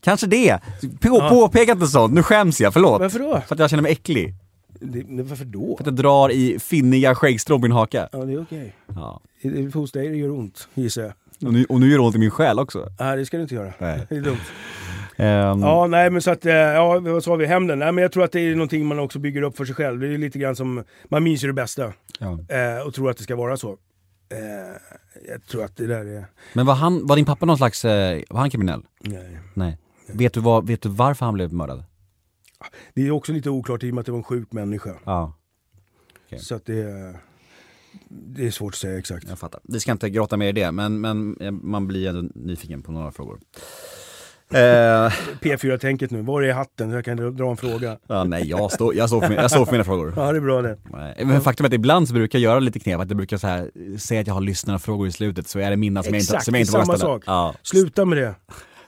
kanske 0.00 0.26
det. 0.26 0.58
På, 1.00 1.28
Påpeka 1.28 1.72
inte 1.72 1.86
sånt, 1.86 2.14
nu 2.14 2.22
skäms 2.22 2.60
jag, 2.60 2.72
förlåt. 2.72 3.00
Varför 3.00 3.18
då? 3.18 3.40
För 3.46 3.54
att 3.54 3.58
jag 3.58 3.70
känner 3.70 3.82
mig 3.82 3.92
äcklig. 3.92 4.34
Det, 4.80 5.22
varför 5.22 5.44
då? 5.44 5.76
För 5.76 5.82
att 5.82 5.86
jag 5.86 5.94
drar 5.96 6.30
i 6.30 6.58
finniga 6.58 7.14
skäggstrån 7.14 7.60
på 7.60 7.62
min 7.62 7.72
haka. 7.72 8.08
Ja, 8.12 8.18
det 8.18 8.32
är 8.32 8.42
okej. 8.42 8.74
Ja. 8.86 9.20
Okay. 9.44 9.70
Hos 9.74 9.92
dig 9.92 10.08
det 10.08 10.16
gör 10.16 10.30
ont, 10.30 10.68
gissar 10.74 11.02
jag. 11.02 11.12
Och, 11.46 11.52
nu, 11.52 11.64
och 11.64 11.80
nu 11.80 11.88
gör 11.90 11.98
det 11.98 12.04
ont 12.04 12.14
i 12.14 12.18
min 12.18 12.30
själ 12.30 12.58
också. 12.58 12.88
Nej, 13.00 13.16
det 13.16 13.26
ska 13.26 13.36
du 13.36 13.42
inte 13.42 13.54
göra. 13.54 13.72
Nej. 13.78 14.06
Det 14.08 14.16
är 14.16 14.20
dumt. 14.20 14.36
Ehm, 15.16 15.60
Ja, 15.62 15.86
nej 15.86 16.10
men 16.10 16.22
så 16.22 16.30
att, 16.30 16.46
eh, 16.46 16.52
ja 16.54 17.00
vad 17.00 17.24
sa 17.24 17.36
vi, 17.36 17.46
hämnden? 17.46 17.78
Nej 17.78 17.92
men 17.92 18.02
jag 18.02 18.12
tror 18.12 18.24
att 18.24 18.32
det 18.32 18.40
är 18.40 18.54
någonting 18.54 18.86
man 18.86 18.98
också 18.98 19.18
bygger 19.18 19.42
upp 19.42 19.56
för 19.56 19.64
sig 19.64 19.74
själv. 19.74 20.00
Det 20.00 20.06
är 20.14 20.18
lite 20.18 20.38
grann 20.38 20.56
som, 20.56 20.84
man 21.08 21.22
minns 21.22 21.44
ju 21.44 21.46
det 21.46 21.52
bästa. 21.54 21.92
ja. 22.18 22.38
Eh, 22.48 22.86
och 22.86 22.94
tror 22.94 23.10
att 23.10 23.16
det 23.16 23.22
ska 23.22 23.36
vara 23.36 23.56
så. 23.56 23.70
Eh, 24.32 24.38
jag 25.28 25.46
tror 25.46 25.64
att 25.64 25.76
det 25.76 25.86
där 25.86 26.04
är... 26.06 26.24
Men 26.52 26.66
var, 26.66 26.74
han, 26.74 27.06
var 27.06 27.16
din 27.16 27.24
pappa 27.24 27.46
någon 27.46 27.56
slags, 27.56 27.84
eh, 27.84 28.22
var 28.30 28.40
han 28.40 28.50
kriminell? 28.50 28.82
Nej. 29.00 29.38
Nej. 29.54 29.78
Vet 30.12 30.34
du, 30.34 30.40
vad, 30.40 30.66
vet 30.66 30.82
du 30.82 30.88
varför 30.88 31.24
han 31.24 31.34
blev 31.34 31.52
mördad? 31.52 31.84
Det 32.94 33.06
är 33.06 33.10
också 33.10 33.32
lite 33.32 33.50
oklart 33.50 33.82
i 33.82 33.90
och 33.90 33.94
med 33.94 34.00
att 34.00 34.06
det 34.06 34.12
var 34.12 34.18
en 34.18 34.24
sjuk 34.24 34.52
människa. 34.52 34.94
Ja, 35.04 35.32
Okej. 36.26 36.38
Så 36.38 36.54
att 36.54 36.66
det, 36.66 37.14
det 38.08 38.46
är 38.46 38.50
svårt 38.50 38.72
att 38.74 38.78
säga 38.78 38.98
exakt. 38.98 39.26
jag 39.28 39.38
fattar. 39.38 39.60
Vi 39.64 39.80
ska 39.80 39.92
inte 39.92 40.10
gråta 40.10 40.36
mer 40.36 40.48
i 40.48 40.52
det, 40.52 40.72
men, 40.72 41.00
men 41.00 41.36
eh, 41.40 41.50
man 41.50 41.86
blir 41.86 42.08
ändå 42.08 42.30
nyfiken 42.34 42.82
på 42.82 42.92
några 42.92 43.12
frågor. 43.12 43.40
Eh, 44.52 44.58
P4-tänket 45.40 46.10
nu, 46.10 46.22
var 46.22 46.42
är 46.42 46.52
hatten? 46.52 46.90
Jag 46.90 47.04
kan 47.04 47.36
dra 47.36 47.50
en 47.50 47.56
fråga. 47.56 47.98
ja, 48.06 48.24
nej, 48.24 48.48
jag 48.48 48.72
står, 48.72 48.94
jag, 48.94 49.08
står 49.08 49.20
för, 49.20 49.28
mina- 49.28 49.42
jag 49.42 49.50
står 49.50 49.64
för 49.64 49.72
mina 49.72 49.84
frågor. 49.84 50.12
Ja, 50.16 50.32
det 50.32 50.38
är 50.38 50.40
bra 50.40 50.62
det. 50.62 50.78
Nej, 50.92 51.24
Men 51.24 51.40
faktum 51.40 51.64
är 51.64 51.68
att 51.68 51.72
ibland 51.74 52.08
så 52.08 52.14
brukar 52.14 52.38
jag 52.38 52.42
göra 52.50 52.58
lite 52.60 52.78
knep, 52.78 53.00
att 53.00 53.08
jag 53.10 53.16
brukar 53.16 53.36
så 53.36 53.46
här, 53.46 53.70
säga 53.98 54.20
att 54.20 54.26
jag 54.26 54.34
har 54.34 54.40
lyssnarfrågor 54.40 55.08
i 55.08 55.12
slutet, 55.12 55.48
så 55.48 55.58
är 55.58 55.70
det 55.70 55.76
mina 55.76 56.02
som 56.02 56.14
jag 56.14 56.20
inte, 56.20 56.24
Exakt, 56.32 56.44
som 56.44 56.54
jag 56.54 56.60
inte 56.60 56.72
det 56.72 56.76
är 56.76 56.78
vågar 56.78 56.86
samma 56.86 56.98
ställa. 56.98 57.14
sak. 57.14 57.22
Ja. 57.26 57.54
Sluta 57.62 58.04
med 58.04 58.18
det. 58.18 58.34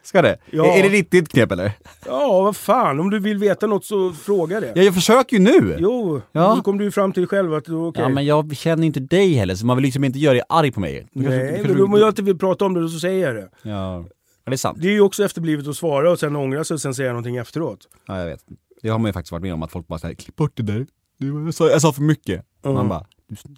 Ska 0.05 0.23
det? 0.23 0.37
Ja. 0.51 0.67
Är, 0.67 0.83
det 0.83 0.89
ditt, 0.89 1.11
ditt 1.11 1.29
knep 1.29 1.53
eller? 1.53 1.73
Ja, 2.07 2.43
vad 2.43 2.57
fan. 2.57 3.01
Om 3.01 3.11
du 3.11 3.19
vill 3.19 3.39
veta 3.39 3.67
något 3.67 3.85
så 3.85 4.13
fråga 4.13 4.61
det. 4.61 4.73
Ja, 4.75 4.83
jag 4.83 4.95
försöker 4.95 5.37
ju 5.37 5.43
nu! 5.43 5.77
Jo, 5.79 6.23
Ja. 6.33 6.55
nu 6.55 6.61
kom 6.61 6.79
du 6.79 6.91
fram 6.91 7.13
till 7.13 7.27
själv 7.27 7.55
att 7.55 7.65
det 7.65 7.73
var 7.73 7.87
okej. 7.89 8.03
Ja 8.03 8.09
men 8.09 8.25
jag 8.27 8.57
känner 8.57 8.87
inte 8.87 9.01
dig 9.01 9.33
heller, 9.35 9.55
så 9.55 9.67
man 9.67 9.77
vill 9.77 9.85
liksom 9.85 10.05
inte 10.05 10.19
göra 10.19 10.35
dig 10.35 10.43
arg 10.49 10.73
på 10.73 10.81
mig. 10.81 11.07
Du 11.13 11.29
Nej, 11.29 11.55
kanske- 11.57 11.73
men 11.75 11.83
om 11.85 11.93
jag 11.95 12.09
inte 12.09 12.23
vill 12.23 12.39
prata 12.39 12.65
om 12.65 12.75
det 12.75 12.89
så 12.89 12.99
säger 12.99 13.27
jag 13.27 13.35
det. 13.37 13.49
Ja, 13.63 13.71
ja 13.97 14.05
det 14.45 14.53
är 14.53 14.57
sant. 14.57 14.79
Det 14.81 14.89
är 14.89 14.93
ju 14.93 15.01
också 15.01 15.25
efterblivet 15.25 15.69
att 15.69 15.77
svara 15.77 16.11
och 16.11 16.19
sen 16.19 16.37
ångra 16.37 16.65
sig 16.65 16.75
och 16.75 16.81
sen 16.81 16.95
säga 16.95 17.09
någonting 17.09 17.37
efteråt. 17.37 17.79
Ja, 18.07 18.19
jag 18.19 18.27
vet. 18.27 18.41
Det 18.83 18.89
har 18.89 18.99
man 18.99 19.09
ju 19.09 19.13
faktiskt 19.13 19.33
varit 19.33 19.43
med 19.43 19.55
om, 19.55 19.63
att 19.63 19.73
folk 19.73 19.87
bara 19.89 19.99
säger 19.99 20.15
klipp 20.15 20.37
bort 20.37 20.53
det 20.55 20.63
där. 20.63 20.87
Jag 21.19 21.55
sa, 21.55 21.69
jag 21.71 21.83
sa 21.83 21.93
för 21.93 22.03
mycket. 22.03 22.45
Man 22.65 22.89
bara, 22.89 23.07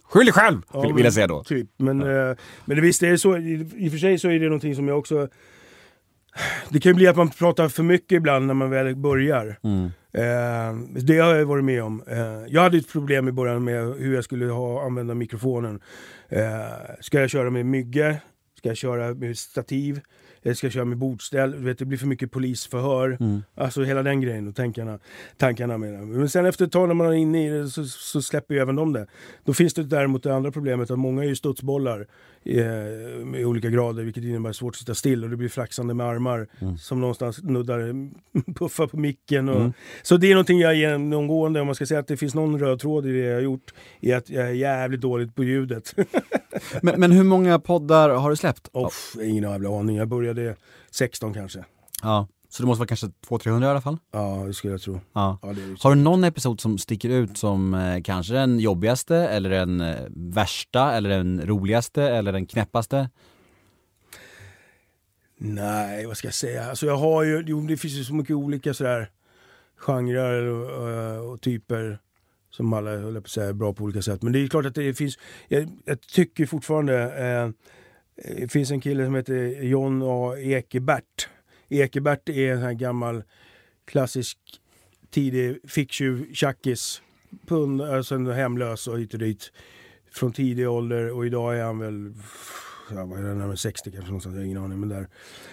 skyll 0.05 0.25
dig 0.27 0.33
själv! 0.33 0.63
Ja, 0.73 0.81
vill, 0.81 0.95
men- 0.95 1.05
jag 1.05 1.13
säga 1.13 1.27
då. 1.27 1.45
Typ. 1.45 1.69
Men, 1.77 2.01
eh, 2.03 2.37
men 2.65 2.77
det, 2.77 2.81
visst, 2.81 3.01
det 3.01 3.09
är 3.09 3.17
så, 3.17 3.37
i, 3.37 3.69
i 3.77 3.89
och 3.89 3.93
för 3.93 3.99
sig 3.99 4.19
så 4.19 4.29
är 4.29 4.39
det 4.39 4.45
någonting 4.47 4.75
som 4.77 4.89
jag 4.89 4.99
också... 4.99 5.29
Det 6.69 6.81
kan 6.81 6.91
ju 6.91 6.97
bli 6.97 7.07
att 7.07 7.17
man 7.17 7.31
pratar 7.31 7.69
för 7.69 7.83
mycket 7.83 8.13
ibland 8.17 8.47
när 8.47 8.55
man 8.55 8.71
väl 8.71 8.97
börjar. 8.97 9.59
Mm. 9.63 9.85
Eh, 10.13 11.03
det 11.03 11.19
har 11.19 11.35
jag 11.35 11.47
varit 11.47 11.65
med 11.65 11.83
om. 11.83 12.03
Eh, 12.07 12.19
jag 12.49 12.63
hade 12.63 12.79
ett 12.79 12.93
problem 12.93 13.29
i 13.29 13.33
början 13.33 13.65
med 13.65 13.95
hur 13.99 14.15
jag 14.15 14.25
skulle 14.25 14.47
ha, 14.47 14.87
använda 14.87 15.15
mikrofonen. 15.15 15.81
Eh, 16.29 16.41
ska 17.01 17.21
jag 17.21 17.31
köra 17.31 17.51
med 17.51 17.67
mygge? 17.67 18.17
Ska 18.59 18.69
jag 18.69 18.77
köra 18.77 19.15
med 19.15 19.39
stativ? 19.39 20.01
Eller 20.43 20.55
ska 20.55 20.67
jag 20.67 20.73
köra 20.73 20.85
med 20.85 20.99
bordställ? 20.99 21.53
Du 21.53 21.59
vet, 21.59 21.79
det 21.79 21.85
blir 21.85 21.99
för 21.99 22.07
mycket 22.07 22.31
polisförhör. 22.31 23.19
Alltså 23.55 23.83
hela 23.83 24.03
den 24.03 24.21
grejen 24.21 24.49
och 24.49 24.57
tankarna, 24.57 24.99
tankarna 25.37 25.79
med 25.79 25.93
det. 25.93 25.99
Men 25.99 26.29
sen 26.29 26.47
efter 26.47 26.65
ett 26.65 26.73
tag 26.73 26.89
när 26.89 26.95
man 26.95 27.07
är 27.07 27.13
inne 27.13 27.47
i 27.47 27.51
det 27.51 27.69
så, 27.69 27.85
så 27.85 28.23
släpper 28.23 28.55
ju 28.55 28.61
även 28.61 28.77
de 28.77 28.93
det. 28.93 29.07
Då 29.45 29.55
finns 29.55 29.75
det 29.75 29.85
däremot 29.85 30.23
det 30.23 30.35
andra 30.35 30.51
problemet 30.51 30.91
att 30.91 30.99
många 30.99 31.23
är 31.25 31.29
ju 31.29 31.37
studsbollar 31.37 32.07
i 32.47 33.45
olika 33.45 33.71
grader 33.71 34.03
vilket 34.03 34.25
innebär 34.25 34.53
svårt 34.53 34.75
att 34.75 34.79
sitta 34.79 34.95
still 34.95 35.25
och 35.25 35.31
det 35.31 35.37
blir 35.37 35.49
flaxande 35.49 35.95
med 35.95 36.07
armar 36.07 36.49
som 36.79 37.01
någonstans 37.01 37.43
nuddar, 37.43 37.95
puffar 38.55 38.87
på 38.87 38.97
micken. 38.97 39.49
Och, 39.49 39.73
Så 40.03 40.17
det 40.17 40.27
är 40.27 40.35
någonting 40.35 40.59
jag 40.59 40.75
genomgående, 40.75 41.61
om 41.61 41.67
man 41.67 41.75
ska 41.75 41.87
säga 41.87 42.01
att 42.01 42.07
det 42.09 42.17
finns 42.17 42.35
någon 42.35 42.61
röd 42.61 42.81
tråd 42.81 43.07
i 43.07 43.13
det 43.13 43.19
jag 43.19 43.35
har 43.35 43.41
gjort, 43.41 43.75
är 44.01 44.17
att 44.17 44.31
jag 44.31 44.49
är 44.49 44.53
jävligt 44.53 45.01
dåligt 45.01 45.35
på 45.35 45.45
ljudet. 45.45 45.95
Men, 46.83 47.01
men 47.01 47.13
hur 47.13 47.25
många 47.25 47.59
poddar 47.59 48.11
har 48.11 48.31
du 48.31 48.37
släppt? 48.37 48.69
Off, 48.73 49.17
ingen 49.23 49.51
jävla 49.51 49.79
aning. 49.79 49.97
Jag 49.97 50.09
började 50.09 50.57
16 50.91 51.35
kanske. 51.35 51.65
Ja. 52.03 52.29
Så 52.55 52.63
det 52.63 52.67
måste 52.67 52.79
vara 52.79 52.87
kanske 52.87 53.07
200-300 53.07 53.63
i 53.63 53.67
alla 53.67 53.81
fall? 53.81 53.99
Ja, 54.13 54.45
det 54.47 54.55
skulle 54.55 54.73
jag 54.73 54.81
tro. 54.81 55.01
Ja. 55.13 55.39
Ja. 55.43 55.55
Har 55.81 55.95
du 55.95 56.01
någon 56.01 56.25
episod 56.25 56.61
som 56.61 56.79
sticker 56.79 57.09
ut 57.09 57.39
som 57.39 57.75
eh, 57.75 58.03
kanske 58.03 58.35
den 58.35 58.59
jobbigaste, 58.59 59.17
eller 59.17 59.51
den 59.51 59.81
eh, 59.81 59.97
värsta, 60.11 60.93
eller 60.93 61.11
den 61.11 61.47
roligaste, 61.47 62.03
eller 62.03 62.33
den 62.33 62.47
knäppaste? 62.47 63.11
Nej, 65.37 66.07
vad 66.07 66.17
ska 66.17 66.27
jag 66.27 66.35
säga? 66.35 66.65
Alltså 66.65 66.87
jag 66.87 66.97
har 66.97 67.23
ju, 67.23 67.45
jo, 67.47 67.61
det 67.61 67.77
finns 67.77 67.95
ju 67.95 68.05
så 68.05 68.15
mycket 68.15 68.37
olika 68.37 68.75
sådär 68.75 69.11
genrer 69.77 70.43
och, 70.43 70.71
och, 70.71 71.33
och 71.33 71.41
typer 71.41 71.99
som 72.51 72.73
alla 72.73 72.91
höll 72.91 73.15
på 73.15 73.19
att 73.19 73.29
säga, 73.29 73.49
är 73.49 73.53
bra 73.53 73.73
på 73.73 73.85
olika 73.85 74.03
sätt. 74.03 74.23
Men 74.23 74.33
det 74.33 74.39
är 74.39 74.49
klart 74.49 74.67
att 74.67 74.75
det 74.75 74.95
finns, 74.95 75.19
jag, 75.49 75.69
jag 75.85 76.01
tycker 76.01 76.47
fortfarande, 76.47 77.03
eh, 77.03 77.51
det 78.37 78.53
finns 78.53 78.71
en 78.71 78.81
kille 78.81 79.05
som 79.05 79.15
heter 79.15 79.63
John 79.63 80.03
A. 80.05 80.39
Ekebert. 80.39 81.29
Ekebert 81.81 82.29
är 82.29 82.53
en 82.53 82.61
sån 82.61 82.79
gammal 82.79 83.23
klassisk 83.85 84.39
tidig 85.11 85.59
ficktjuv, 85.69 86.35
tjackis, 86.35 87.03
pund, 87.47 87.83
alltså 87.83 88.15
en 88.15 88.27
hemlös 88.27 88.87
och 88.87 88.99
hit 88.99 89.13
och 89.13 89.19
dit. 89.19 89.53
Från 90.13 90.33
tidig 90.33 90.69
ålder 90.69 91.11
och 91.11 91.27
idag 91.27 91.59
är 91.59 91.65
han 91.65 91.79
väl 91.79 92.15
ja, 92.91 93.05
vad 93.05 93.19
är 93.19 93.23
det, 93.23 93.35
närmare 93.35 93.57
60 93.57 93.91
kanske 93.91 94.09
någonstans, 94.09 94.35
jag 94.35 94.41
har 94.41 94.47
ingen 94.47 94.59
aning. 94.59 94.81
Men 94.81 94.89
där. 94.89 95.09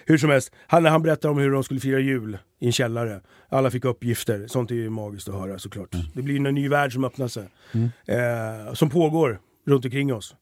Hur 0.06 0.18
som 0.18 0.30
helst, 0.30 0.54
han, 0.68 0.86
han 0.86 1.02
berättar 1.02 1.30
om 1.30 1.38
hur 1.38 1.52
de 1.52 1.64
skulle 1.64 1.80
fira 1.80 2.00
jul 2.00 2.38
i 2.60 2.66
en 2.66 2.72
källare. 2.72 3.22
Alla 3.50 3.72
fick 3.72 3.86
uppgifter, 3.86 4.48
sånt 4.48 4.72
är 4.72 4.76
ju 4.76 4.90
magiskt 4.90 5.30
att 5.30 5.36
höra 5.36 5.60
såklart. 5.60 5.96
Det 6.14 6.22
blir 6.22 6.36
en 6.48 6.56
ny 6.56 6.70
värld 6.70 6.94
som 6.94 7.06
öppnar 7.06 7.28
sig. 7.28 7.50
Eh, 8.06 8.74
som 8.74 8.90
pågår 8.90 9.40
runt 9.66 9.86
omkring 9.86 10.14
oss. 10.14 10.36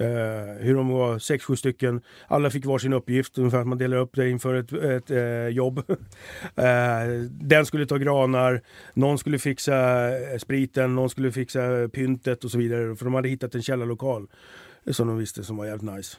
Eh, 0.00 0.56
hur 0.58 0.74
de 0.74 0.88
var 0.88 1.18
sex, 1.18 1.44
sju 1.44 1.56
stycken. 1.56 2.00
Alla 2.26 2.50
fick 2.50 2.64
varsin 2.64 2.92
uppgift, 2.92 3.38
ungefär 3.38 3.60
att 3.60 3.66
man 3.66 3.78
delar 3.78 3.96
upp 3.96 4.10
det 4.14 4.30
inför 4.30 4.54
ett, 4.54 4.72
ett 4.72 5.10
eh, 5.10 5.48
jobb. 5.48 5.78
eh, 6.56 7.08
den 7.30 7.66
skulle 7.66 7.86
ta 7.86 7.96
granar, 7.96 8.62
någon 8.94 9.18
skulle 9.18 9.38
fixa 9.38 10.08
eh, 10.08 10.38
spriten, 10.38 10.94
någon 10.94 11.10
skulle 11.10 11.32
fixa 11.32 11.88
pyntet 11.88 12.44
och 12.44 12.50
så 12.50 12.58
vidare. 12.58 12.96
För 12.96 13.04
de 13.04 13.14
hade 13.14 13.28
hittat 13.28 13.54
en 13.54 13.62
källarlokal 13.62 14.26
som 14.90 15.08
de 15.08 15.18
visste 15.18 15.44
som 15.44 15.56
var 15.56 15.66
jävligt 15.66 15.94
nice. 15.94 16.16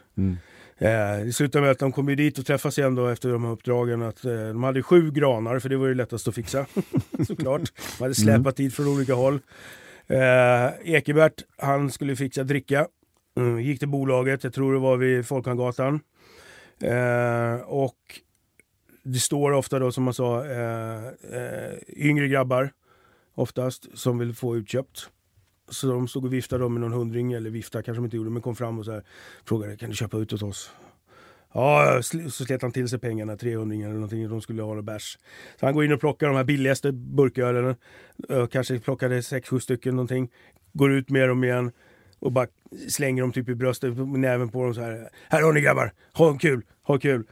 Eh, 0.78 1.24
det 1.24 1.32
slutade 1.32 1.62
med 1.62 1.70
att 1.70 1.78
de 1.78 1.92
kom 1.92 2.08
ju 2.08 2.14
dit 2.16 2.38
och 2.38 2.46
träffas 2.46 2.78
igen 2.78 2.94
då 2.94 3.08
efter 3.08 3.28
de 3.28 3.44
här 3.44 3.52
uppdragen. 3.52 4.02
Att, 4.02 4.24
eh, 4.24 4.32
de 4.32 4.62
hade 4.62 4.82
sju 4.82 5.10
granar, 5.10 5.58
för 5.58 5.68
det 5.68 5.76
var 5.76 5.86
ju 5.86 5.94
lättast 5.94 6.28
att 6.28 6.34
fixa. 6.34 6.66
Såklart. 7.26 7.72
De 7.98 8.04
hade 8.04 8.14
släpat 8.14 8.56
dit 8.56 8.74
från 8.74 8.88
olika 8.88 9.14
håll. 9.14 9.40
Eh, 10.06 10.94
Ekebert, 10.94 11.42
han 11.56 11.90
skulle 11.90 12.16
fixa 12.16 12.44
dricka. 12.44 12.86
Mm, 13.34 13.60
gick 13.60 13.78
till 13.78 13.88
bolaget, 13.88 14.44
jag 14.44 14.54
tror 14.54 14.72
det 14.72 14.78
var 14.78 14.96
vid 14.96 15.26
Folkungagatan. 15.26 16.00
Eh, 16.80 17.54
och 17.64 18.20
det 19.02 19.18
står 19.18 19.52
ofta 19.52 19.78
då 19.78 19.92
som 19.92 20.04
man 20.04 20.14
sa 20.14 20.44
eh, 20.46 21.06
eh, 21.06 21.78
yngre 21.88 22.28
grabbar 22.28 22.72
oftast 23.34 23.98
som 23.98 24.18
vill 24.18 24.34
få 24.34 24.56
utköpt. 24.56 25.08
Så 25.70 25.86
de 25.86 26.08
stod 26.08 26.24
och 26.24 26.32
viftade 26.32 26.68
med 26.68 26.80
någon 26.80 26.92
hundring, 26.92 27.32
eller 27.32 27.50
viftade 27.50 27.84
kanske 27.84 27.98
de 27.98 28.04
inte 28.04 28.16
gjorde, 28.16 28.30
men 28.30 28.42
kom 28.42 28.56
fram 28.56 28.78
och 28.78 28.84
så 28.84 28.92
här, 28.92 29.02
frågade 29.44 29.76
kan 29.76 29.90
du 29.90 29.96
köpa 29.96 30.16
ut 30.16 30.32
åt 30.32 30.42
oss? 30.42 30.72
Ja, 31.54 32.00
så 32.02 32.44
slet 32.44 32.62
han 32.62 32.72
till 32.72 32.88
sig 32.88 32.98
pengarna, 32.98 33.36
300 33.36 33.76
eller 33.76 33.94
någonting, 33.94 34.28
de 34.28 34.40
skulle 34.40 34.62
ha 34.62 34.74
någon 34.74 34.84
bärs. 34.84 35.18
Så 35.60 35.66
han 35.66 35.74
går 35.74 35.84
in 35.84 35.92
och 35.92 36.00
plockar 36.00 36.26
de 36.26 36.36
här 36.36 36.44
billigaste 36.44 36.92
burkölen, 36.92 37.76
eh, 38.28 38.46
kanske 38.46 38.78
plockade 38.78 39.22
6-7 39.22 39.60
stycken 39.60 39.96
någonting, 39.96 40.30
går 40.72 40.92
ut 40.92 41.10
med 41.10 41.28
dem 41.28 41.44
igen 41.44 41.72
och 42.22 42.32
bara 42.32 42.46
slänger 42.88 43.22
dem 43.22 43.32
typ 43.32 43.48
i 43.48 43.54
bröstet, 43.54 43.96
med 43.96 44.20
näven 44.20 44.48
på 44.48 44.64
dem 44.64 44.74
så 44.74 44.80
här. 44.80 45.08
Här 45.28 45.42
har 45.42 45.52
ni 45.52 45.60
grabbar, 45.60 45.92
ha 46.12 46.38
kul, 46.38 46.62
ha 46.82 46.98
kul. 46.98 47.24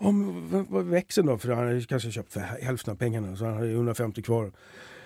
Men 0.00 0.50
vad- 0.50 0.66
vad 0.68 0.84
växeln 0.84 1.26
då? 1.26 1.38
För 1.38 1.48
han 1.52 1.66
hade 1.66 1.80
kanske 1.80 2.10
köpt 2.10 2.32
för 2.32 2.40
hälften 2.40 2.92
av 2.92 2.96
pengarna, 2.98 3.36
så 3.36 3.44
han 3.44 3.54
hade 3.54 3.70
150 3.72 4.22
kvar. 4.22 4.52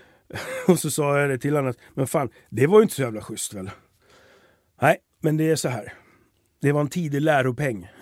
Och 0.69 0.79
så 0.79 0.91
sa 0.91 1.21
jag 1.21 1.31
det 1.31 1.39
till 1.39 1.55
honom, 1.57 1.71
att, 1.71 1.79
men 1.95 2.07
fan, 2.07 2.29
det 2.51 2.67
var 2.67 2.79
ju 2.79 2.83
inte 2.83 2.95
så 2.95 3.03
jävla 3.03 3.21
schysst 3.21 3.55
väl? 3.55 3.71
Nej, 4.83 4.97
men 5.23 5.37
det 5.37 5.51
är 5.51 5.57
så 5.57 5.69
här. 5.69 5.93
Det 6.61 6.73
var 6.73 6.81
en 6.81 6.89
tidig 6.89 7.21
läropeng. 7.23 7.89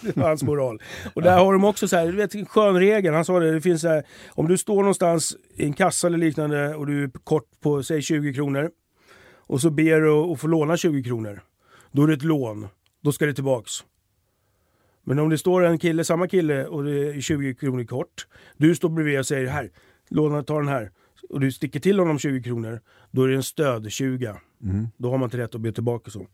det 0.00 0.16
var 0.16 0.28
hans 0.28 0.42
moral. 0.42 0.82
Och 1.14 1.22
där 1.22 1.38
har 1.38 1.52
de 1.52 1.64
också 1.64 1.88
så 1.88 1.96
här, 1.96 2.06
du 2.06 2.12
vet, 2.12 2.34
en 2.34 2.46
skön 2.46 2.78
regel. 2.78 3.14
Han 3.14 3.24
sa 3.24 3.38
det, 3.40 3.52
det 3.52 3.60
finns 3.60 3.80
så 3.82 3.88
här, 3.88 4.02
om 4.28 4.48
du 4.48 4.58
står 4.58 4.76
någonstans 4.76 5.36
i 5.56 5.64
en 5.64 5.72
kassa 5.72 6.06
eller 6.06 6.18
liknande 6.18 6.74
och 6.74 6.86
du 6.86 7.04
är 7.04 7.10
kort 7.24 7.44
på, 7.60 7.82
säg 7.82 8.02
20 8.02 8.34
kronor. 8.34 8.70
Och 9.50 9.60
så 9.60 9.70
ber 9.70 10.00
du 10.00 10.10
att 10.10 10.40
få 10.40 10.46
låna 10.46 10.76
20 10.76 11.02
kronor. 11.02 11.42
Då 11.92 12.02
är 12.02 12.06
det 12.06 12.14
ett 12.14 12.22
lån. 12.22 12.68
Då 13.02 13.12
ska 13.12 13.26
det 13.26 13.34
tillbaks. 13.34 13.72
Men 15.04 15.18
om 15.18 15.30
det 15.30 15.38
står 15.38 15.64
en 15.64 15.78
kille, 15.78 16.04
samma 16.04 16.28
kille 16.28 16.66
och 16.66 16.84
det 16.84 17.08
är 17.08 17.20
20 17.20 17.54
kronor 17.54 17.84
kort. 17.84 18.26
Du 18.56 18.74
står 18.74 18.88
bredvid 18.88 19.18
och 19.18 19.26
säger 19.26 19.46
här, 19.46 19.70
låna, 20.08 20.42
ta 20.42 20.58
den 20.58 20.68
här. 20.68 20.90
Och 21.28 21.40
du 21.40 21.52
sticker 21.52 21.80
till 21.80 21.98
honom 21.98 22.18
20 22.18 22.42
kronor. 22.42 22.80
Då 23.10 23.22
är 23.22 23.28
det 23.28 23.34
en 23.34 23.42
stöd 23.42 23.92
20. 23.92 24.34
Då 24.96 25.10
har 25.10 25.18
man 25.18 25.26
inte 25.26 25.38
rätt 25.38 25.54
att 25.54 25.60
be 25.60 25.72
tillbaka 25.72 26.10
så. 26.10 26.26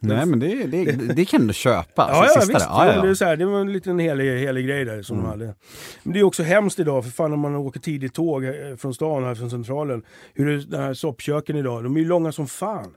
Nej 0.00 0.26
men 0.26 0.38
det, 0.38 0.66
det, 0.66 0.92
det 1.14 1.24
kan 1.24 1.46
du 1.46 1.54
köpa. 1.54 2.08
Ja, 2.08 2.26
ja 2.34 2.40
visst. 2.40 2.66
Ja, 2.68 2.94
ja, 2.94 3.02
Det, 3.02 3.08
är 3.08 3.14
så 3.14 3.24
här, 3.24 3.36
det 3.36 3.46
var 3.46 3.60
en 3.60 3.72
liten 3.72 3.98
helig, 3.98 4.38
helig 4.38 4.66
grej 4.66 4.84
där 4.84 5.02
som 5.02 5.16
de 5.16 5.26
hade. 5.26 5.54
Men 6.02 6.12
det 6.12 6.18
är 6.18 6.24
också 6.24 6.42
hemskt 6.42 6.78
idag, 6.78 7.04
för 7.04 7.10
fan 7.10 7.30
när 7.30 7.36
man 7.36 7.54
åker 7.54 7.80
tidigt 7.80 8.14
tåg 8.14 8.44
eh, 8.44 8.76
från 8.76 8.94
stan 8.94 9.24
här 9.24 9.34
från 9.34 9.50
centralen. 9.50 10.02
Hur 10.34 10.46
det, 10.46 10.64
de 10.64 10.76
här 10.76 10.94
soppköken 10.94 11.56
idag, 11.56 11.84
de 11.84 11.96
är 11.96 12.00
ju 12.00 12.06
långa 12.06 12.32
som 12.32 12.46
fan. 12.46 12.94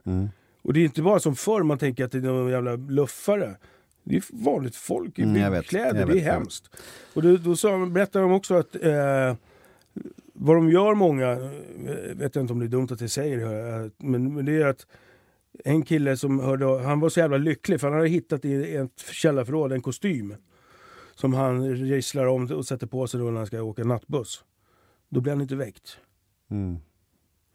Och 0.62 0.72
det 0.72 0.80
är 0.80 0.84
inte 0.84 1.02
bara 1.02 1.20
som 1.20 1.36
förr 1.36 1.62
man 1.62 1.78
tänker 1.78 2.04
att 2.04 2.12
det 2.12 2.18
är 2.18 2.22
någon 2.22 2.50
jävla 2.50 2.76
luffare. 2.76 3.56
Det 4.04 4.16
är 4.16 4.22
vanligt 4.30 4.76
folk 4.76 5.18
i 5.18 5.22
Mm, 5.22 5.36
jag 5.42 5.50
det 6.08 6.20
är 6.20 6.32
hemskt. 6.32 6.70
Och 7.14 7.22
då, 7.22 7.36
då 7.36 7.56
sa, 7.56 7.86
berättade 7.86 8.24
de 8.24 8.32
också 8.32 8.54
att 8.54 8.74
eh, 8.74 9.34
vad 10.32 10.56
de 10.56 10.70
gör 10.70 10.94
många, 10.94 11.30
eh, 11.30 12.14
vet 12.14 12.34
jag 12.34 12.42
inte 12.42 12.52
om 12.52 12.58
det 12.58 12.66
är 12.66 12.68
dumt 12.68 12.88
att 12.90 13.00
jag 13.00 13.10
säger 13.10 13.38
det, 13.38 13.84
eh, 13.84 13.90
men, 13.98 14.34
men 14.34 14.44
det 14.44 14.62
är 14.62 14.66
att 14.66 14.86
en 15.64 15.82
kille 15.82 16.16
som 16.16 16.40
hörde 16.40 16.82
han 16.82 17.00
var 17.00 17.08
så 17.08 17.20
jävla 17.20 17.36
lycklig 17.36 17.80
för 17.80 17.88
han 17.88 17.96
hade 17.96 18.08
hittat 18.08 18.44
i 18.44 18.76
ett 18.76 19.04
källarförråd 19.12 19.72
en 19.72 19.82
kostym. 19.82 20.34
Som 21.14 21.34
han 21.34 21.76
gisslar 21.86 22.26
om 22.26 22.46
och 22.46 22.66
sätter 22.66 22.86
på 22.86 23.06
sig 23.06 23.20
då 23.20 23.26
när 23.26 23.36
han 23.38 23.46
ska 23.46 23.62
åka 23.62 23.84
nattbuss. 23.84 24.44
Då 25.08 25.20
blir 25.20 25.32
han 25.32 25.40
inte 25.42 25.56
väckt. 25.56 25.98
Mm. 26.50 26.76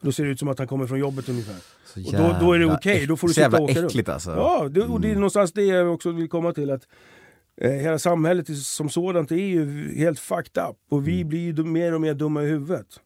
Då 0.02 0.12
ser 0.12 0.26
det 0.26 0.30
ut 0.32 0.40
som 0.40 0.48
att 0.48 0.60
han 0.60 0.68
kommer 0.68 0.88
från 0.88 1.00
jobbet 1.00 1.30
ungefär. 1.30 1.56
Så 1.86 2.00
Och 2.00 2.14
då, 2.14 2.38
då 2.46 2.54
är 2.54 2.60
det 2.60 2.66
okej, 2.66 3.06
då 3.08 3.18
får 3.18 3.28
du 3.28 3.34
sitta 3.34 3.58
och 3.58 3.64
åka 3.64 3.74
runt. 3.82 3.92
äckligt 3.92 4.10
alltså. 4.10 4.32
Ja, 4.32 4.68
det, 4.72 4.82
och 4.82 5.02
det 5.02 5.12
är 5.12 5.16
någonstans 5.16 5.54
det 5.54 5.66
jag 5.66 5.94
också 5.94 6.12
vill 6.12 6.30
komma 6.30 6.54
till. 6.54 6.72
att 6.72 6.88
eh, 7.62 7.72
Hela 7.72 8.00
samhället 8.00 8.58
som 8.58 8.90
sådant 8.90 9.32
är 9.32 9.36
ju 9.36 9.96
helt 9.98 10.20
fucked 10.20 10.64
up. 10.64 10.76
Och 10.90 11.08
vi 11.08 11.26
blir 11.26 11.40
ju 11.40 11.64
mer 11.64 11.94
och 11.94 12.02
mer 12.02 12.14
dumma 12.14 12.44
i 12.44 12.48
huvudet. 12.48 13.00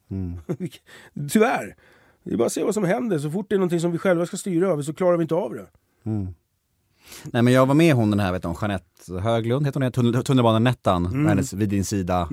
Tyvärr. 1.31 1.75
Det 2.23 2.33
är 2.33 2.37
bara 2.37 2.45
att 2.45 2.51
se 2.53 2.63
vad 2.63 2.73
som 2.73 2.83
händer. 2.83 3.19
Så 3.19 3.29
fort 3.31 3.45
det 3.49 3.55
är 3.55 3.59
någonting 3.59 3.79
som 3.79 3.91
vi 3.91 3.97
själva 3.97 4.25
ska 4.25 4.37
styra 4.37 4.67
över 4.67 4.83
så 4.83 4.93
klarar 4.93 5.17
vi 5.17 5.21
inte 5.21 5.35
av 5.35 5.53
det. 5.53 5.65
Nej 7.25 7.41
men 7.41 7.53
jag 7.53 7.65
var 7.65 7.75
med 7.75 7.95
hon 7.95 8.09
den 8.11 8.19
här, 8.19 8.31
vet 8.31 8.43
hon, 8.43 8.55
Jeanette 8.61 9.13
Höglund 9.21 9.65
heter 9.65 9.79
hon? 9.81 9.91
Tunnel- 9.91 10.23
tunnelbanan-Nettan, 10.23 11.05
Mm. 11.05 11.25
hennes 11.25 11.53
Vid 11.53 11.69
din 11.69 11.85
sida 11.85 12.29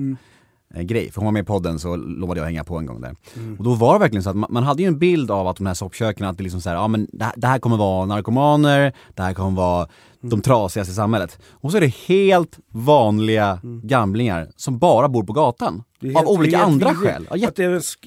eh, 0.75 0.81
grej. 0.81 1.11
För 1.11 1.21
hon 1.21 1.25
var 1.25 1.31
med 1.31 1.41
i 1.41 1.45
podden 1.45 1.79
så 1.79 1.95
lovade 1.95 2.39
jag 2.39 2.45
hänga 2.45 2.63
på 2.63 2.77
en 2.77 2.85
gång 2.85 3.01
där. 3.01 3.15
Mm. 3.35 3.55
Och 3.57 3.63
då 3.63 3.73
var 3.73 3.93
det 3.93 3.99
verkligen 3.99 4.23
så 4.23 4.29
att 4.29 4.35
man, 4.35 4.49
man 4.53 4.63
hade 4.63 4.81
ju 4.81 4.87
en 4.87 4.99
bild 4.99 5.31
av 5.31 5.47
att 5.47 5.55
de 5.57 5.65
här 5.65 5.73
soppköken, 5.73 6.27
att 6.27 6.37
det 6.37 6.43
liksom 6.43 6.61
så 6.61 6.69
här, 6.69 6.75
ja 6.75 6.87
men 6.87 7.07
det 7.13 7.23
här, 7.25 7.33
det 7.37 7.47
här 7.47 7.59
kommer 7.59 7.77
vara 7.77 8.05
narkomaner, 8.05 8.93
det 9.15 9.21
här 9.23 9.33
kommer 9.33 9.57
vara 9.57 9.87
Mm. 10.23 10.29
de 10.29 10.41
trasigaste 10.41 10.91
i 10.91 10.95
samhället. 10.95 11.39
Och 11.51 11.71
så 11.71 11.77
är 11.77 11.81
det 11.81 11.93
helt 11.95 12.59
vanliga 12.67 13.59
gamlingar 13.83 14.47
som 14.55 14.79
bara 14.79 15.09
bor 15.09 15.23
på 15.23 15.33
gatan. 15.33 15.83
Mm. 16.01 16.15
Av 16.15 16.27
olika 16.27 16.59
andra 16.59 16.93
skäl. 16.95 17.25
Ja, 17.29 17.35
Att 17.35 17.41
jätte, 17.41 17.61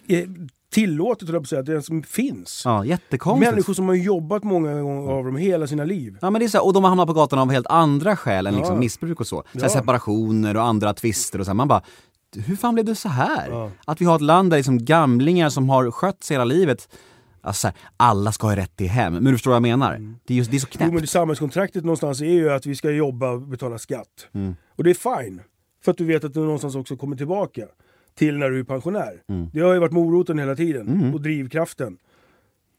det 0.07 0.15
är 0.15 0.29
tillåtet, 0.75 1.29
höll 1.29 1.35
jag 1.35 1.43
på 1.43 1.45
att 1.45 1.49
säga, 1.49 1.61
att 1.61 1.67
det 1.67 1.73
ens 1.73 2.09
finns. 2.09 2.63
ja, 2.65 2.85
jättekonstigt. 2.85 3.51
Människor 3.51 3.75
som 3.75 3.89
har 3.89 3.95
jobbat 3.95 4.45
många 4.45 4.81
gånger 4.83 5.13
av 5.13 5.25
dem 5.25 5.37
hela 5.37 5.67
sina 5.67 5.85
liv. 5.85 6.19
Ja 6.23 6.31
men 6.31 6.39
det 6.41 6.47
är 6.47 6.49
så 6.49 6.59
här, 6.59 6.65
och 6.67 6.73
de 6.73 6.83
har 6.85 6.89
hamnat 6.89 7.07
på 7.07 7.13
gatan 7.13 7.39
av 7.39 7.51
helt 7.51 7.67
andra 7.67 8.17
skäl 8.17 8.47
än 8.47 8.55
liksom 8.57 8.75
Ja. 8.75 8.81
missbruk 8.81 9.21
och 9.21 9.27
så. 9.27 9.43
så 9.53 9.59
här 9.59 9.65
Ja. 9.65 9.69
separationer 9.69 10.57
och 10.57 10.63
andra 10.63 10.95
tvister 10.95 11.39
och 11.39 11.45
så 11.45 11.51
här. 11.51 11.55
Man 11.55 11.69
bara, 11.69 11.83
hur 12.37 12.57
fan 12.57 12.75
blev 12.75 12.87
det 12.87 12.95
så 12.95 13.09
här? 13.09 13.49
Ja. 13.51 13.71
Att 13.85 14.01
vi 14.01 14.05
har 14.05 14.15
ett 14.17 14.21
land 14.23 14.51
där 14.51 14.57
liksom 14.57 14.85
gamlingar 14.85 15.49
som 15.49 15.69
har 15.69 15.91
skött 15.91 16.25
sig 16.25 16.35
hela 16.35 16.45
livet, 16.45 16.89
alltså 17.41 17.67
här, 17.67 17.77
alla 17.97 18.33
ska 18.33 18.47
ha 18.47 18.57
rätt 18.57 18.77
till 18.77 18.89
hem. 18.89 19.13
Men 19.13 19.25
du 19.25 19.33
förstår 19.33 19.51
vad 19.51 19.57
jag 19.57 19.63
menar? 19.63 20.17
Det, 20.27 20.35
är 20.35 20.39
just, 20.39 20.51
det 20.51 20.57
är 20.57 20.59
så 20.59 20.67
Jo, 20.73 20.77
men 20.81 20.91
det 20.91 20.99
knäppt. 20.99 21.11
samhällskontraktet 21.11 21.85
någonstans 21.85 22.21
är 22.21 22.25
ju 22.25 22.51
att 22.53 22.67
vi 22.67 22.75
ska 22.75 22.91
jobba 22.91 23.31
och 23.31 23.41
betala 23.41 23.79
skatt. 23.79 24.29
Mm. 24.35 24.57
Och 24.77 24.85
det 24.85 24.91
är 24.91 25.23
fine. 25.23 25.41
För 25.85 25.91
att 25.91 25.99
du 25.99 26.05
vet 26.05 26.25
att 26.25 26.35
du 26.35 26.41
någonstans 26.41 26.75
också 26.77 26.97
kommer 26.97 27.17
tillbaka 27.17 27.63
till 28.15 28.39
när 28.39 28.51
du 28.51 28.59
är 28.59 28.65
pensionär. 28.65 29.23
Mm. 29.29 29.49
Det 29.53 29.61
har 29.61 29.75
ju 29.75 29.79
varit 29.81 29.93
moroten 29.93 30.39
hela 30.39 30.57
tiden 30.57 31.15
och 31.15 31.21
drivkraften. 31.21 31.99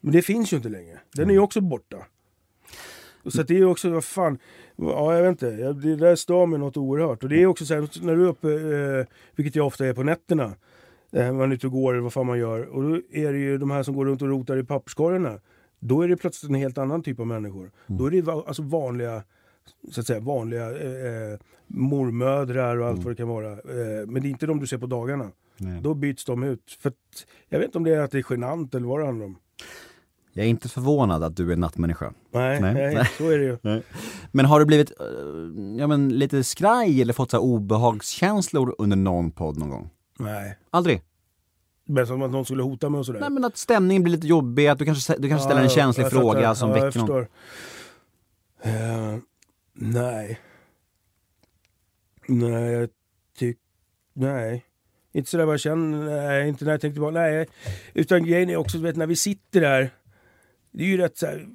Men 0.01 0.11
det 0.11 0.21
finns 0.21 0.53
ju 0.53 0.57
inte 0.57 0.69
längre. 0.69 0.99
Den 1.13 1.29
är 1.29 1.33
ju 1.33 1.39
också 1.39 1.61
borta. 1.61 1.97
Så 3.25 3.41
att 3.41 3.47
det 3.47 3.57
är 3.57 3.65
också, 3.65 3.89
vad 3.89 4.03
fan, 4.03 4.37
ja 4.75 5.15
jag 5.15 5.21
vet 5.21 5.29
inte, 5.29 5.73
det 5.73 5.95
där 5.95 6.15
stör 6.15 6.45
mig 6.45 6.59
något 6.59 6.77
oerhört. 6.77 7.23
Och 7.23 7.29
det 7.29 7.41
är 7.41 7.45
också 7.45 7.65
så 7.65 7.73
här, 7.73 8.05
när 8.05 8.15
du 8.15 8.23
är 8.23 8.27
uppe, 8.27 8.53
eh, 8.53 9.05
vilket 9.35 9.55
jag 9.55 9.67
ofta 9.67 9.85
är 9.85 9.93
på 9.93 10.03
nätterna, 10.03 10.53
eh, 11.11 11.33
man 11.33 11.51
är 11.51 11.55
ute 11.55 11.67
och 11.67 11.73
går 11.73 11.93
eller 11.93 12.03
vad 12.03 12.13
fan 12.13 12.25
man 12.25 12.39
gör. 12.39 12.65
Och 12.65 12.83
då 12.83 12.95
är 13.11 13.33
det 13.33 13.39
ju 13.39 13.57
de 13.57 13.71
här 13.71 13.83
som 13.83 13.95
går 13.95 14.05
runt 14.05 14.21
och 14.21 14.27
rotar 14.27 14.57
i 14.57 14.63
papperskorgarna. 14.63 15.39
Då 15.79 16.01
är 16.01 16.07
det 16.07 16.17
plötsligt 16.17 16.49
en 16.49 16.55
helt 16.55 16.77
annan 16.77 17.03
typ 17.03 17.19
av 17.19 17.27
människor. 17.27 17.71
Då 17.87 18.05
är 18.05 18.11
det 18.11 18.31
alltså 18.31 18.61
vanliga, 18.61 19.23
så 19.91 20.01
att 20.01 20.07
säga, 20.07 20.19
vanliga 20.19 20.71
eh, 20.71 21.31
eh, 21.31 21.39
mormödrar 21.67 22.77
och 22.77 22.87
allt 22.87 23.03
vad 23.03 23.11
det 23.11 23.15
kan 23.17 23.27
vara. 23.27 23.51
Eh, 23.51 24.07
men 24.07 24.21
det 24.21 24.27
är 24.27 24.29
inte 24.29 24.45
de 24.45 24.59
du 24.59 24.67
ser 24.67 24.77
på 24.77 24.85
dagarna. 24.85 25.31
Då 25.81 25.93
byts 25.93 26.25
de 26.25 26.43
ut. 26.43 26.77
För 26.79 26.89
att, 26.89 27.25
jag 27.49 27.59
vet 27.59 27.65
inte 27.65 27.77
om 27.77 27.83
det 27.83 27.95
är 27.95 27.99
att 27.99 28.11
det 28.11 28.17
är 28.17 28.25
genant 28.29 28.75
eller 28.75 28.87
vad 28.87 28.99
det 28.99 29.05
handlar 29.05 29.25
om. 29.25 29.37
Jag 30.33 30.45
är 30.45 30.49
inte 30.49 30.69
förvånad 30.69 31.23
att 31.23 31.35
du 31.35 31.51
är 31.51 31.55
nattmänniska. 31.55 32.13
Nej, 32.31 32.61
Nej. 32.61 32.73
nej, 32.73 32.95
Nej. 32.95 33.09
så 33.17 33.29
är 33.29 33.37
det 33.37 33.43
ju. 33.43 33.81
Men 34.31 34.45
har 34.45 34.59
du 34.59 34.65
blivit 34.65 34.91
eh, 34.99 35.05
ja, 35.79 35.87
men 35.87 36.09
lite 36.09 36.43
skraj 36.43 37.01
eller 37.01 37.13
fått 37.13 37.31
så 37.31 37.39
obehagskänslor 37.39 38.75
under 38.77 38.97
någon 38.97 39.31
podd 39.31 39.57
någon 39.57 39.69
gång? 39.69 39.89
Nej. 40.19 40.57
Aldrig? 40.69 41.01
Men 41.85 42.07
som 42.07 42.21
att 42.21 42.31
någon 42.31 42.45
skulle 42.45 42.63
hota 42.63 42.89
mig 42.89 42.99
och 42.99 43.05
sådär. 43.05 43.19
Nej 43.19 43.29
men 43.29 43.45
att 43.45 43.57
stämningen 43.57 44.03
blir 44.03 44.11
lite 44.13 44.27
jobbig, 44.27 44.67
att 44.67 44.79
du 44.79 44.85
kanske, 44.85 45.17
du 45.17 45.29
kanske 45.29 45.45
ställer 45.45 45.61
en 45.61 45.67
Ja, 45.67 45.73
känslig 45.75 46.03
jag 46.03 46.11
fråga 46.11 46.55
som 46.55 46.69
ja, 46.69 46.73
väcker 46.75 46.99
någon. 46.99 47.07
förstår. 47.07 47.27
Nej. 49.75 50.39
Nej, 52.27 52.71
jag 52.73 52.89
tycker... 53.37 53.61
Nej. 54.13 54.65
Inte 55.11 55.29
sådär 55.29 55.45
vad 55.45 55.53
jag 55.53 55.59
känner, 55.59 56.05
nej, 56.05 56.49
inte 56.49 56.65
när 56.65 56.71
jag 56.71 56.81
tänkte 56.81 56.99
på, 57.01 57.11
nej. 57.11 57.47
Utan 57.93 58.25
grejen 58.25 58.49
är 58.49 58.55
också, 58.55 58.77
du 58.77 58.83
vet 58.83 58.95
när 58.95 59.07
vi 59.07 59.15
sitter 59.15 59.61
där, 59.61 59.89
det 60.71 60.83
är 60.83 60.87
ju 60.87 60.97
rätt 60.97 61.17
så 61.17 61.25
här, 61.25 61.47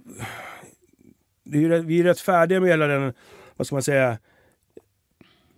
det 1.45 1.59
är 1.59 1.63
ju 1.63 1.69
rätt, 1.69 1.85
vi 1.85 2.01
är 2.01 2.05
rätt 2.05 2.21
färdiga 2.21 2.61
med 2.61 2.71
hela 2.71 2.87
den, 2.87 3.13
vad 3.57 3.67
ska 3.67 3.77
man 3.77 3.83
säga, 3.83 4.19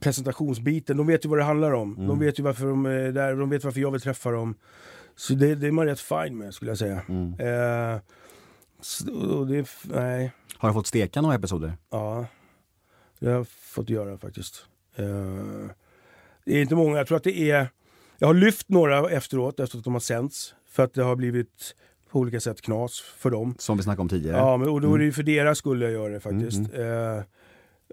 presentationsbiten. 0.01 0.97
De 0.97 1.07
vet 1.07 1.25
ju 1.25 1.29
vad 1.29 1.39
det 1.39 1.45
handlar 1.45 1.73
om. 1.73 1.95
Mm. 1.95 2.09
De 2.09 2.19
vet 2.19 2.39
ju 2.39 2.43
varför 2.43 2.67
de 2.67 2.87
är 2.87 3.13
där, 3.13 3.37
de 3.37 3.51
vet 3.51 3.65
varför 3.65 3.81
jag 3.81 3.91
vill 3.91 4.01
träffa 4.01 4.31
dem. 4.31 4.55
Så 5.17 5.35
det, 5.35 5.55
det 5.55 5.67
är 5.67 5.71
man 5.73 5.87
rätt 5.87 6.01
fine 6.01 6.39
med 6.39 6.55
skulle 6.55 6.71
jag 6.71 6.79
säga. 6.79 7.03
Mm. 7.09 7.33
Eh, 7.39 8.01
så, 8.81 9.45
det, 9.45 9.69
nej, 9.85 10.33
Har 10.57 10.69
du 10.69 10.73
fått 10.73 10.87
steka 10.87 11.21
några 11.21 11.35
episoder? 11.35 11.73
ja. 11.91 12.27
Det 13.23 13.29
har 13.29 13.37
jag 13.37 13.49
fått 13.49 13.91
göra 13.91 14.19
faktiskt. 14.19 14.65
Eh, 14.97 15.07
det 16.45 16.57
är 16.59 16.63
inte 16.63 16.75
många, 16.75 16.97
jag 16.99 17.07
tror 17.07 17.17
att 17.17 17.25
det 17.25 17.51
är... 17.51 17.69
Jag 18.19 18.27
har 18.27 18.35
lyft 18.35 18.69
några 18.69 19.11
efteråt, 19.11 19.61
efter 19.61 19.79
att 19.79 19.85
de 19.85 19.93
har 19.93 20.01
sänts. 20.01 20.55
För 20.69 20.83
att 20.85 20.95
det 20.95 21.03
har 21.03 21.17
blivit 21.17 21.75
på 22.11 22.19
olika 22.19 22.41
sätt 22.41 22.61
knas 22.61 23.01
för 23.01 23.31
dem. 23.31 23.55
Som 23.59 23.77
vi 23.77 23.83
snackade 23.83 24.03
om 24.03 24.09
tidigare. 24.09 24.37
Ja, 24.37 24.57
men, 24.57 24.69
och 24.69 24.81
då 24.81 24.87
är 24.87 24.91
Mm. 24.91 24.99
det 24.99 25.05
ju 25.05 25.13
för 25.13 25.23
deras 25.23 25.59
skull 25.59 25.83
jag 25.83 25.91
gör 25.93 26.11
det 26.11 26.21
faktiskt. 26.21 26.59
Eh, 26.75 27.23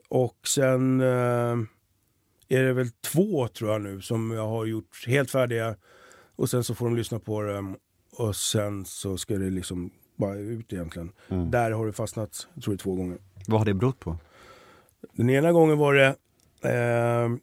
Och 0.09 0.37
sen 0.47 1.01
eh, 1.01 1.57
är 2.49 2.63
det 2.63 2.73
väl 2.73 2.89
två 2.91 3.47
tror 3.47 3.71
jag 3.71 3.81
nu 3.81 4.01
som 4.01 4.31
jag 4.31 4.47
har 4.47 4.65
gjort 4.65 5.05
helt 5.07 5.31
färdiga. 5.31 5.75
Och 6.35 6.49
sen 6.49 6.63
så 6.63 6.75
får 6.75 6.85
de 6.85 6.95
lyssna 6.95 7.19
på 7.19 7.41
dem 7.41 7.77
och 8.11 8.35
sen 8.35 8.85
så 8.85 9.17
ska 9.17 9.37
det 9.37 9.49
liksom 9.49 9.91
bara 10.15 10.35
ut 10.35 10.73
egentligen. 10.73 11.11
Där 11.27 11.71
har 11.71 11.85
det 11.87 11.93
fastnat, 11.93 12.47
jag 12.53 12.63
tror 12.63 12.73
det 12.73 12.75
är 12.75 12.83
två 12.83 12.95
gånger. 12.95 13.17
Vad 13.47 13.59
har 13.59 13.65
det 13.65 13.73
berott 13.73 13.99
på? 13.99 14.17
Den 15.19 15.29
ena 15.29 15.51
gången 15.51 15.77
var 15.77 15.93
det, 15.93 16.07
eh, 16.61 17.37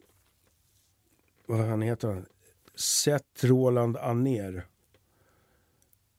vad 1.47 1.59
han 1.59 1.83
heter 1.83 2.09
han? 2.09 2.27
Seth 2.75 3.47
Roland 3.47 3.97
Aner. 3.97 4.67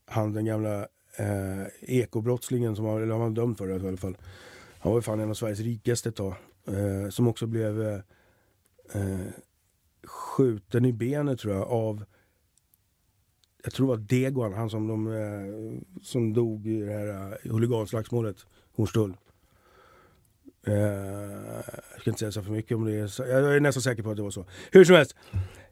Han 0.05 0.33
den 0.33 0.45
gamla 0.45 0.87
eh, 1.15 1.67
ekobrottslingen 1.81 2.75
som 2.75 2.85
var, 2.85 3.01
eller 3.01 3.11
han 3.11 3.21
var 3.21 3.29
dömd 3.29 3.57
för 3.57 3.67
det 3.67 3.83
i 3.83 3.87
alla 3.87 3.97
fall. 3.97 4.17
Han 4.79 4.91
var 4.91 4.99
ju 4.99 5.01
fan 5.01 5.19
en 5.19 5.29
av 5.29 5.33
Sveriges 5.33 5.59
rikaste 5.59 6.09
ett 6.09 6.15
tag. 6.15 6.35
Eh, 6.67 7.09
som 7.09 7.27
också 7.27 7.47
blev 7.47 7.81
eh, 7.81 7.99
eh 8.93 9.27
skjuten 10.03 10.85
i 10.85 10.93
benet 10.93 11.39
tror 11.39 11.55
jag 11.55 11.67
av 11.67 12.05
jag 13.63 13.73
tror 13.73 13.87
det 13.87 13.97
var 13.97 14.07
Degoan, 14.07 14.53
han 14.53 14.69
som, 14.69 14.87
de, 14.87 15.07
eh, 15.07 16.01
som 16.03 16.33
dog 16.33 16.67
i 16.67 16.81
det 16.81 16.93
här 16.93 17.07
eh, 17.07 17.51
huliganslagsmålet, 17.51 18.45
Hornstull. 18.75 19.13
Eh, 20.67 20.73
jag 21.91 22.01
ska 22.01 22.09
inte 22.09 22.19
säga 22.19 22.31
så 22.31 22.43
för 22.43 22.51
mycket 22.51 22.77
om 22.77 22.85
det. 22.85 23.09
Så- 23.09 23.23
Jag 23.25 23.55
är 23.55 23.59
nästan 23.59 23.81
säker 23.83 24.03
på 24.03 24.09
att 24.11 24.17
det 24.17 24.23
var 24.23 24.31
så. 24.31 24.45
Hur 24.71 24.83
som 24.85 24.95
helst. 24.95 25.15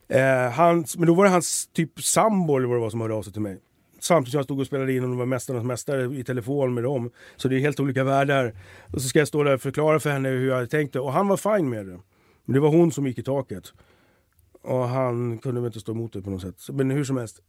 Eh, 0.08 0.52
hans, 0.52 0.98
men 0.98 1.08
då 1.08 1.14
var 1.14 1.24
det 1.24 1.30
hans 1.32 1.68
typ 1.74 2.02
sambo 2.02 2.58
eller 2.58 2.68
vad 2.68 2.78
det 2.78 2.82
var 2.82 2.90
som 2.90 3.02
hörde 3.02 3.14
av 3.14 3.24
sig 3.24 3.34
till 3.34 3.42
mig. 3.42 3.60
Samtidigt 4.00 4.32
som 4.32 4.38
jag 4.38 4.46
stod 4.46 4.60
och 4.60 4.66
spelade 4.68 4.94
in 4.94 5.04
och 5.04 5.10
de 5.10 5.18
var 5.18 5.26
Mästarnas 5.26 5.64
Mästare 5.64 6.16
i 6.18 6.24
telefon 6.24 6.74
med 6.74 6.84
dem. 6.84 7.12
Så 7.36 7.48
det 7.48 7.56
är 7.56 7.60
helt 7.60 7.80
olika 7.80 8.04
världar. 8.04 8.54
Och 8.94 9.02
så 9.02 9.08
ska 9.10 9.20
jag 9.20 9.28
stå 9.28 9.44
där 9.44 9.54
och 9.54 9.62
förklara 9.62 10.00
för 10.00 10.10
henne 10.10 10.30
hur 10.30 10.48
jag 10.48 10.56
hade 10.56 10.68
tänkt 10.68 10.94
det. 10.94 11.00
Och 11.00 11.14
han 11.14 11.28
var 11.28 11.38
fine 11.58 11.70
med 11.70 11.86
det. 11.86 12.00
Men 12.46 12.54
det 12.54 12.60
var 12.60 12.70
hon 12.70 12.92
som 12.92 13.08
gick 13.08 13.20
i 13.20 13.24
taket. 13.24 13.74
Och 14.62 14.88
han 14.90 15.38
kunde 15.38 15.62
väl 15.62 15.68
inte 15.68 15.80
stå 15.80 15.92
emot 15.92 16.14
det 16.14 16.22
på 16.22 16.30
något 16.30 16.42
sätt. 16.42 16.56
Men 16.74 16.92
hur 16.92 17.04
som 17.04 17.18
helst. 17.18 17.40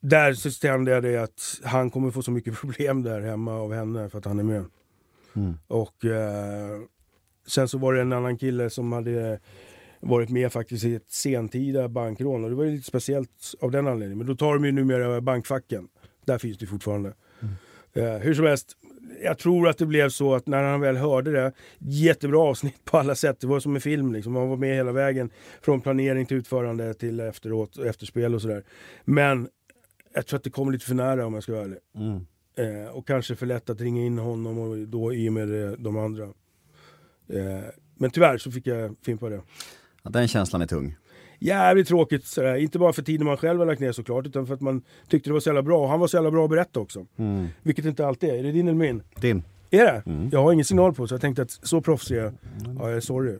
Där 0.00 0.32
så 0.34 0.50
kände 0.50 0.90
jag 0.90 1.02
det 1.02 1.16
att 1.16 1.60
han 1.64 1.90
kommer 1.90 2.10
få 2.10 2.22
så 2.22 2.30
mycket 2.30 2.54
problem 2.60 3.02
där 3.02 3.20
hemma 3.20 3.54
av 3.54 3.72
henne 3.74 4.08
för 4.10 4.18
att 4.18 4.24
han 4.24 4.38
är 4.38 4.42
med. 4.44 4.64
Och 5.66 6.04
eh, 6.04 6.80
sen 7.46 7.68
så 7.68 7.78
var 7.78 7.94
det 7.94 8.00
en 8.00 8.12
annan 8.12 8.38
kille 8.38 8.70
som 8.70 8.92
hade 8.92 9.40
varit 10.00 10.30
med 10.30 10.52
faktiskt 10.52 10.84
i 10.84 10.94
ett 10.94 11.10
sentida 11.10 11.88
bankrån 11.88 12.44
och 12.44 12.50
det 12.50 12.56
var 12.56 12.64
ju 12.64 12.70
lite 12.70 12.86
speciellt 12.86 13.54
av 13.60 13.70
den 13.70 13.86
anledningen. 13.86 14.18
Men 14.18 14.26
då 14.26 14.36
tar 14.36 14.54
de 14.54 14.64
ju 14.64 14.72
numera 14.72 15.20
bankfacken. 15.20 15.88
Där 16.24 16.38
finns 16.38 16.58
det 16.58 16.66
fortfarande. 16.66 17.14
Eh, 17.94 18.18
hur 18.18 18.34
som 18.34 18.44
helst, 18.44 18.76
jag 19.22 19.38
tror 19.38 19.68
att 19.68 19.78
det 19.78 19.86
blev 19.86 20.08
så 20.08 20.34
att 20.34 20.46
när 20.46 20.62
han 20.62 20.80
väl 20.80 20.96
hörde 20.96 21.32
det, 21.32 21.52
jättebra 21.78 22.40
avsnitt 22.40 22.84
på 22.84 22.98
alla 22.98 23.14
sätt. 23.14 23.40
Det 23.40 23.46
var 23.46 23.60
som 23.60 23.74
en 23.74 23.80
film 23.80 24.12
liksom. 24.12 24.36
Han 24.36 24.48
var 24.48 24.56
med 24.56 24.76
hela 24.76 24.92
vägen 24.92 25.30
från 25.60 25.80
planering 25.80 26.26
till 26.26 26.36
utförande 26.36 26.94
till 26.94 27.20
efteråt, 27.20 27.78
efterspel 27.78 28.34
och 28.34 28.42
sådär. 28.42 28.64
Men 29.04 29.48
jag 30.14 30.26
tror 30.26 30.36
att 30.36 30.44
det 30.44 30.50
kom 30.50 30.72
lite 30.72 30.86
för 30.86 30.94
nära 30.94 31.26
om 31.26 31.34
jag 31.34 31.42
ska 31.42 31.52
vara 31.52 31.64
ärlig. 31.64 31.78
Eh, 32.58 32.90
och 32.92 33.06
kanske 33.06 33.36
för 33.36 33.46
lätt 33.46 33.70
att 33.70 33.80
ringa 33.80 34.04
in 34.04 34.18
honom 34.18 34.58
och 34.58 34.78
då 34.78 35.14
i 35.14 35.28
och 35.28 35.32
med 35.32 35.64
eh, 35.64 35.72
de 35.78 35.96
andra. 35.98 36.24
Eh, 37.28 37.64
men 37.94 38.10
tyvärr 38.10 38.38
så 38.38 38.50
fick 38.50 38.66
jag 38.66 38.96
fimpa 39.02 39.28
det. 39.28 39.40
Ja, 40.02 40.10
den 40.10 40.28
känslan 40.28 40.62
är 40.62 40.66
tung. 40.66 40.96
Jävligt 41.38 41.88
tråkigt 41.88 42.26
sådär. 42.26 42.54
Inte 42.54 42.78
bara 42.78 42.92
för 42.92 43.02
tiden 43.02 43.26
man 43.26 43.36
själv 43.36 43.58
har 43.58 43.66
lagt 43.66 43.80
ner 43.80 43.92
såklart 43.92 44.26
utan 44.26 44.46
för 44.46 44.54
att 44.54 44.60
man 44.60 44.82
tyckte 45.08 45.30
det 45.30 45.34
var 45.34 45.40
så 45.40 45.48
jävla 45.48 45.62
bra. 45.62 45.82
Och 45.82 45.88
han 45.88 46.00
var 46.00 46.06
så 46.06 46.16
jävla 46.16 46.30
bra 46.30 46.44
att 46.44 46.50
berätta 46.50 46.80
också. 46.80 47.06
Vilket 47.62 47.84
inte 47.84 48.06
alltid 48.06 48.30
är. 48.30 48.34
Är 48.34 48.42
det 48.42 48.52
din 48.52 48.68
eller 48.68 48.78
min? 48.78 49.02
Din. 49.14 49.42
Är 49.70 49.84
det? 49.84 50.02
Jag 50.32 50.42
har 50.42 50.52
ingen 50.52 50.64
signal 50.64 50.94
på 50.94 51.06
så 51.06 51.14
jag 51.14 51.20
tänkte 51.20 51.42
att 51.42 51.50
så 51.50 51.80
proffsig 51.80 52.16
är 52.16 52.22
jag. 52.22 52.32
Ja, 52.78 52.88
jag 52.88 52.96
är 52.96 53.00
sorry. 53.00 53.38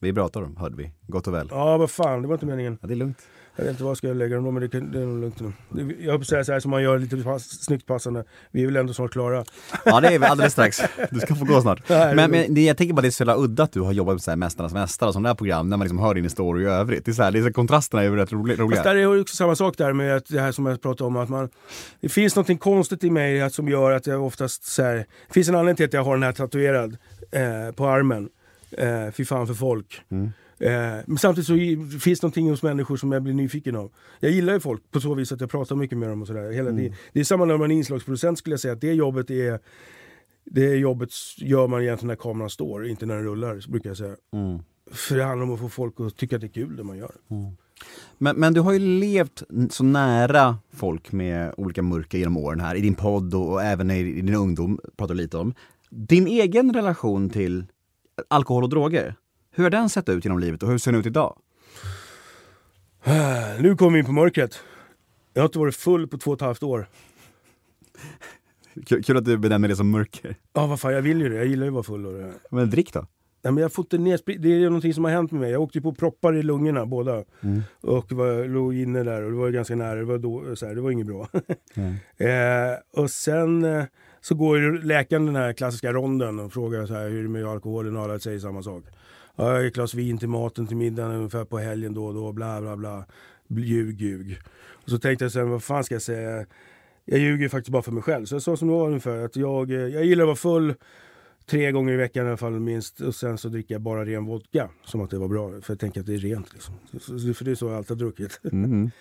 Vi 0.00 0.12
pratar 0.12 0.42
om, 0.42 0.56
hörde 0.56 0.76
vi. 0.76 0.92
Gott 1.06 1.26
och 1.26 1.34
väl. 1.34 1.48
Ja, 1.50 1.76
vad 1.78 1.90
fan. 1.90 2.22
Det 2.22 2.28
var 2.28 2.34
inte 2.34 2.46
meningen. 2.46 2.78
Ja, 2.80 2.88
det 2.88 2.94
är 2.94 2.96
lugnt. 2.96 3.18
Jag 3.56 3.64
vet 3.64 3.70
inte 3.70 3.82
vad 3.82 3.90
jag 3.90 3.96
ska 3.96 4.08
lägga 4.12 4.34
dem 4.36 4.44
då, 4.44 4.50
men 4.50 4.62
det, 4.62 4.68
kan, 4.68 4.92
det 4.92 4.98
är 5.00 5.06
nog 5.06 5.20
lugnt 5.20 5.40
nu. 5.40 5.52
Det- 5.68 5.94
Jag 6.04 6.10
höll 6.10 6.18
på 6.18 6.22
att 6.22 6.26
säga 6.28 6.44
så 6.44 6.52
här 6.52 6.60
som 6.60 6.70
man 6.70 6.82
gör 6.82 6.98
lite 6.98 7.16
pass, 7.16 7.64
snyggt 7.64 7.86
passande. 7.86 8.24
Vi 8.50 8.62
är 8.62 8.66
väl 8.66 8.76
ändå 8.76 8.92
snart 8.94 9.12
klara. 9.12 9.44
Ja 9.84 10.00
det 10.00 10.08
är 10.14 10.18
vi 10.18 10.24
alldeles 10.26 10.52
strax. 10.52 10.80
Du 11.10 11.20
ska 11.20 11.34
få 11.34 11.44
gå 11.44 11.60
snart. 11.60 11.82
Nej, 11.88 12.08
det 12.08 12.14
Men, 12.14 12.30
men 12.30 12.54
det, 12.54 12.60
jag 12.60 12.76
tänker 12.76 12.94
bara 12.94 13.02
det 13.02 13.08
är 13.08 13.10
så 13.10 13.22
jävla 13.22 13.36
udda 13.36 13.62
att 13.62 13.72
du 13.72 13.80
har 13.80 13.92
jobbat 13.92 14.14
med 14.14 14.22
så 14.22 14.30
här 14.30 14.36
Mästarnas 14.36 14.72
Mästare 14.74 15.08
och 15.08 15.12
sådana 15.14 15.28
där 15.28 15.34
program 15.34 15.68
när 15.68 15.76
man 15.76 15.84
liksom 15.84 15.98
hör 15.98 16.14
din 16.14 16.24
historia 16.24 16.68
i 16.70 16.72
övrigt. 16.72 17.04
Det 17.04 17.10
är 17.10 17.12
så 17.12 17.22
här, 17.22 17.30
det 17.32 17.38
är 17.38 17.42
så, 17.42 17.52
kontrasterna 17.52 18.02
är 18.02 18.06
ju 18.10 18.16
rätt 18.16 18.32
roliga. 18.32 18.56
Fast 18.70 18.84
där 18.84 18.96
är 18.96 19.14
det 19.14 19.20
också 19.20 19.36
samma 19.36 19.54
sak 19.56 19.76
där 19.78 19.92
med 19.92 20.16
att 20.16 20.26
det 20.28 20.40
här 20.40 20.52
som 20.52 20.66
jag 20.66 20.82
pratade 20.82 21.08
om. 21.08 21.16
Att 21.16 21.28
man, 21.28 21.48
det 22.00 22.08
finns 22.08 22.36
något 22.36 22.60
konstigt 22.60 23.04
i 23.04 23.10
mig 23.10 23.42
att, 23.42 23.54
som 23.54 23.68
gör 23.68 23.90
att 23.92 24.06
jag 24.06 24.22
oftast 24.26 24.64
så 24.64 24.82
här, 24.82 24.94
Det 24.96 25.34
finns 25.34 25.48
en 25.48 25.54
anledning 25.54 25.76
till 25.76 25.86
att 25.86 25.92
jag 25.92 26.04
har 26.04 26.14
den 26.14 26.22
här 26.22 26.32
tatuerad 26.32 26.96
eh, 27.30 27.74
på 27.74 27.86
armen. 27.88 28.28
Eh, 28.78 29.10
fy 29.12 29.24
fan 29.24 29.46
för 29.46 29.54
folk. 29.54 30.02
Eh, 30.10 30.16
men 31.06 31.18
samtidigt 31.18 31.46
så 31.46 31.98
finns 31.98 32.20
det 32.20 32.24
någonting 32.24 32.50
hos 32.50 32.62
människor 32.62 32.96
som 32.96 33.12
jag 33.12 33.22
blir 33.22 33.34
nyfiken 33.34 33.76
av. 33.76 33.92
Jag 34.20 34.32
gillar 34.32 34.52
ju 34.52 34.60
folk 34.60 34.90
på 34.90 35.00
så 35.00 35.14
vis 35.14 35.32
att 35.32 35.40
jag 35.40 35.50
pratar 35.50 35.76
mycket 35.76 35.98
med 35.98 36.08
dem 36.08 36.22
och 36.22 36.26
sådär. 36.26 36.50
Hela 36.50 36.70
det, 36.70 36.92
det 37.12 37.20
är 37.20 37.24
samma 37.24 37.44
när 37.44 37.56
man 37.56 37.70
är 37.70 37.74
inslagsproducent 37.74 38.38
skulle 38.38 38.52
jag 38.52 38.60
säga. 38.60 38.72
Att 38.74 38.80
det 38.80 38.92
jobbet 38.92 39.30
är 39.30 39.60
det 40.44 40.76
jobbet 40.76 41.10
gör 41.36 41.66
man 41.66 41.82
egentligen 41.82 42.08
när 42.08 42.16
kameran 42.16 42.50
står, 42.50 42.86
inte 42.86 43.06
när 43.06 43.14
den 43.14 43.24
rullar, 43.24 43.70
brukar 43.70 43.90
jag 43.90 43.96
säga. 43.96 44.16
För 44.90 45.16
det 45.16 45.24
handlar 45.24 45.46
om 45.46 45.54
att 45.54 45.60
få 45.60 45.68
folk 45.68 46.00
att 46.00 46.16
tycka 46.16 46.36
att 46.36 46.40
det 46.40 46.46
är 46.46 46.52
kul 46.52 46.76
det 46.76 46.84
man 46.84 46.98
gör. 46.98 47.12
Men, 48.18 48.36
men 48.36 48.54
du 48.54 48.60
har 48.60 48.72
ju 48.72 48.78
levt 48.78 49.42
så 49.70 49.84
nära 49.84 50.58
folk 50.72 51.12
med 51.12 51.54
olika 51.56 51.82
mörker 51.82 52.18
genom 52.18 52.36
åren 52.36 52.60
här, 52.60 52.74
i 52.74 52.80
din 52.80 52.94
podd 52.94 53.34
och, 53.34 53.52
och 53.52 53.62
även 53.62 53.90
i, 53.90 53.98
i 53.98 54.22
din 54.22 54.34
ungdom, 54.34 54.80
pratar 54.96 55.14
lite 55.14 55.38
om. 55.38 55.54
Din 55.90 56.26
egen 56.26 56.74
relation 56.74 57.30
till 57.30 57.64
alkohol 58.28 58.64
och 58.64 58.70
droger, 58.70 59.14
hur 59.50 59.62
har 59.64 59.70
den 59.70 59.88
sett 59.88 60.08
ut 60.08 60.24
genom 60.24 60.38
livet 60.38 60.62
och 60.62 60.68
hur 60.68 60.78
ser 60.78 60.92
den 60.92 61.00
ut 61.00 61.06
idag? 61.06 61.38
Nu 63.60 63.76
kommer 63.76 63.92
vi 63.92 63.98
in 63.98 64.04
på 64.04 64.12
mörkret. 64.12 64.60
Jag 65.34 65.42
har 65.42 65.48
inte 65.48 65.58
varit 65.58 65.76
full 65.76 66.08
på 66.08 66.18
två 66.18 66.30
och 66.30 66.36
ett 66.36 66.40
halvt 66.40 66.62
år. 66.62 66.86
Kul, 68.86 69.16
att 69.16 69.24
du 69.24 69.38
benämner 69.38 69.68
det 69.68 69.76
som 69.76 69.90
mörker. 69.90 70.36
Ja, 70.52 70.66
vad 70.66 70.80
fan, 70.80 70.92
jag 70.92 71.02
vill 71.02 71.20
ju 71.20 71.28
det. 71.28 71.36
Jag 71.36 71.46
gillar 71.46 71.64
ju 71.64 71.68
att 71.68 71.74
vara 71.74 71.82
full. 71.82 72.06
Och 72.06 72.12
det. 72.12 72.32
Men 72.50 72.70
drick 72.70 72.92
då? 72.92 73.06
Nej, 73.42 73.52
men 73.52 73.62
jag 73.62 73.72
fått 73.72 73.92
nedspri- 73.92 74.38
det 74.38 74.48
är 74.48 74.64
någonting 74.64 74.94
som 74.94 75.04
har 75.04 75.10
hänt 75.10 75.30
med 75.32 75.40
mig. 75.40 75.50
Jag 75.50 75.62
åkte 75.62 75.80
på 75.80 75.94
proppar 75.94 76.36
i 76.36 76.42
lungorna 76.42 76.86
båda. 76.86 77.24
Och 77.80 78.12
var, 78.12 78.48
låg 78.48 78.74
inne 78.74 79.02
där 79.02 79.22
och 79.22 79.30
det 79.30 79.36
var 79.36 79.46
ju 79.46 79.52
ganska 79.52 79.76
nära. 79.76 79.94
Det 79.94 80.04
var, 80.04 80.18
då, 80.18 80.56
så 80.56 80.66
här, 80.66 80.74
det 80.74 80.80
var 80.80 80.90
inget 80.90 81.06
bra. 81.06 81.28
eh, 82.26 83.00
och 83.02 83.10
sen 83.10 83.64
eh, 83.64 83.84
så 84.20 84.34
går 84.34 84.58
ju 84.58 84.82
läkaren 84.82 85.26
den 85.26 85.36
här 85.36 85.52
klassiska 85.52 85.92
ronden 85.92 86.38
och 86.40 86.52
frågar 86.52 86.86
så 86.86 86.94
här, 86.94 87.08
hur 87.08 87.18
är 87.18 87.22
det 87.22 87.28
med 87.28 87.44
alkoholen 87.46 87.96
och 87.96 88.02
alla 88.02 88.18
säger 88.18 88.38
samma 88.38 88.62
sak. 88.62 88.84
Ja, 89.40 89.62
ett 89.62 89.74
glas 89.74 89.94
vin 89.94 90.18
till 90.18 90.28
maten 90.28 90.66
till 90.66 90.76
middagen 90.76 91.12
ungefär 91.12 91.44
på 91.44 91.58
helgen 91.58 91.94
då 91.94 92.06
och 92.06 92.14
då. 92.14 92.32
Bla 92.32 92.60
bla 92.60 92.76
bla. 92.76 93.04
Ljug, 93.48 94.00
ljug. 94.00 94.38
Och 94.72 94.90
så 94.90 94.98
tänkte 94.98 95.24
jag 95.24 95.32
sen, 95.32 95.50
vad 95.50 95.62
fan 95.62 95.84
ska 95.84 95.94
jag 95.94 96.02
säga? 96.02 96.46
Jag 97.04 97.18
ljuger 97.18 97.42
ju 97.42 97.48
faktiskt 97.48 97.72
bara 97.72 97.82
för 97.82 97.92
mig 97.92 98.02
själv. 98.02 98.26
Så 98.26 98.34
jag 98.34 98.42
sa 98.42 98.56
som 98.56 98.68
det 98.68 98.74
var 98.74 98.86
ungefär 98.86 99.24
att 99.24 99.36
jag, 99.36 99.70
eh, 99.70 99.76
jag 99.76 100.04
gillar 100.04 100.24
att 100.24 100.28
vara 100.28 100.36
full 100.36 100.74
tre 101.46 101.72
gånger 101.72 101.92
i 101.92 101.96
veckan 101.96 102.26
i 102.26 102.28
alla 102.28 102.36
fall 102.36 102.60
minst. 102.60 103.00
Och 103.00 103.14
sen 103.14 103.38
så 103.38 103.48
dricker 103.48 103.74
jag 103.74 103.82
bara 103.82 104.04
ren 104.04 104.24
vodka. 104.24 104.70
Som 104.84 105.00
att 105.00 105.10
det 105.10 105.18
var 105.18 105.28
bra. 105.28 105.50
För 105.60 105.72
jag 105.72 105.80
tänker 105.80 106.00
att 106.00 106.06
det 106.06 106.14
är 106.14 106.18
rent 106.18 106.52
liksom. 106.52 106.74
För 107.34 107.44
det 107.44 107.50
är 107.50 107.54
så 107.54 107.66
jag 107.66 107.76
alltid 107.76 107.90
har 107.90 107.96
druckit. 107.96 108.40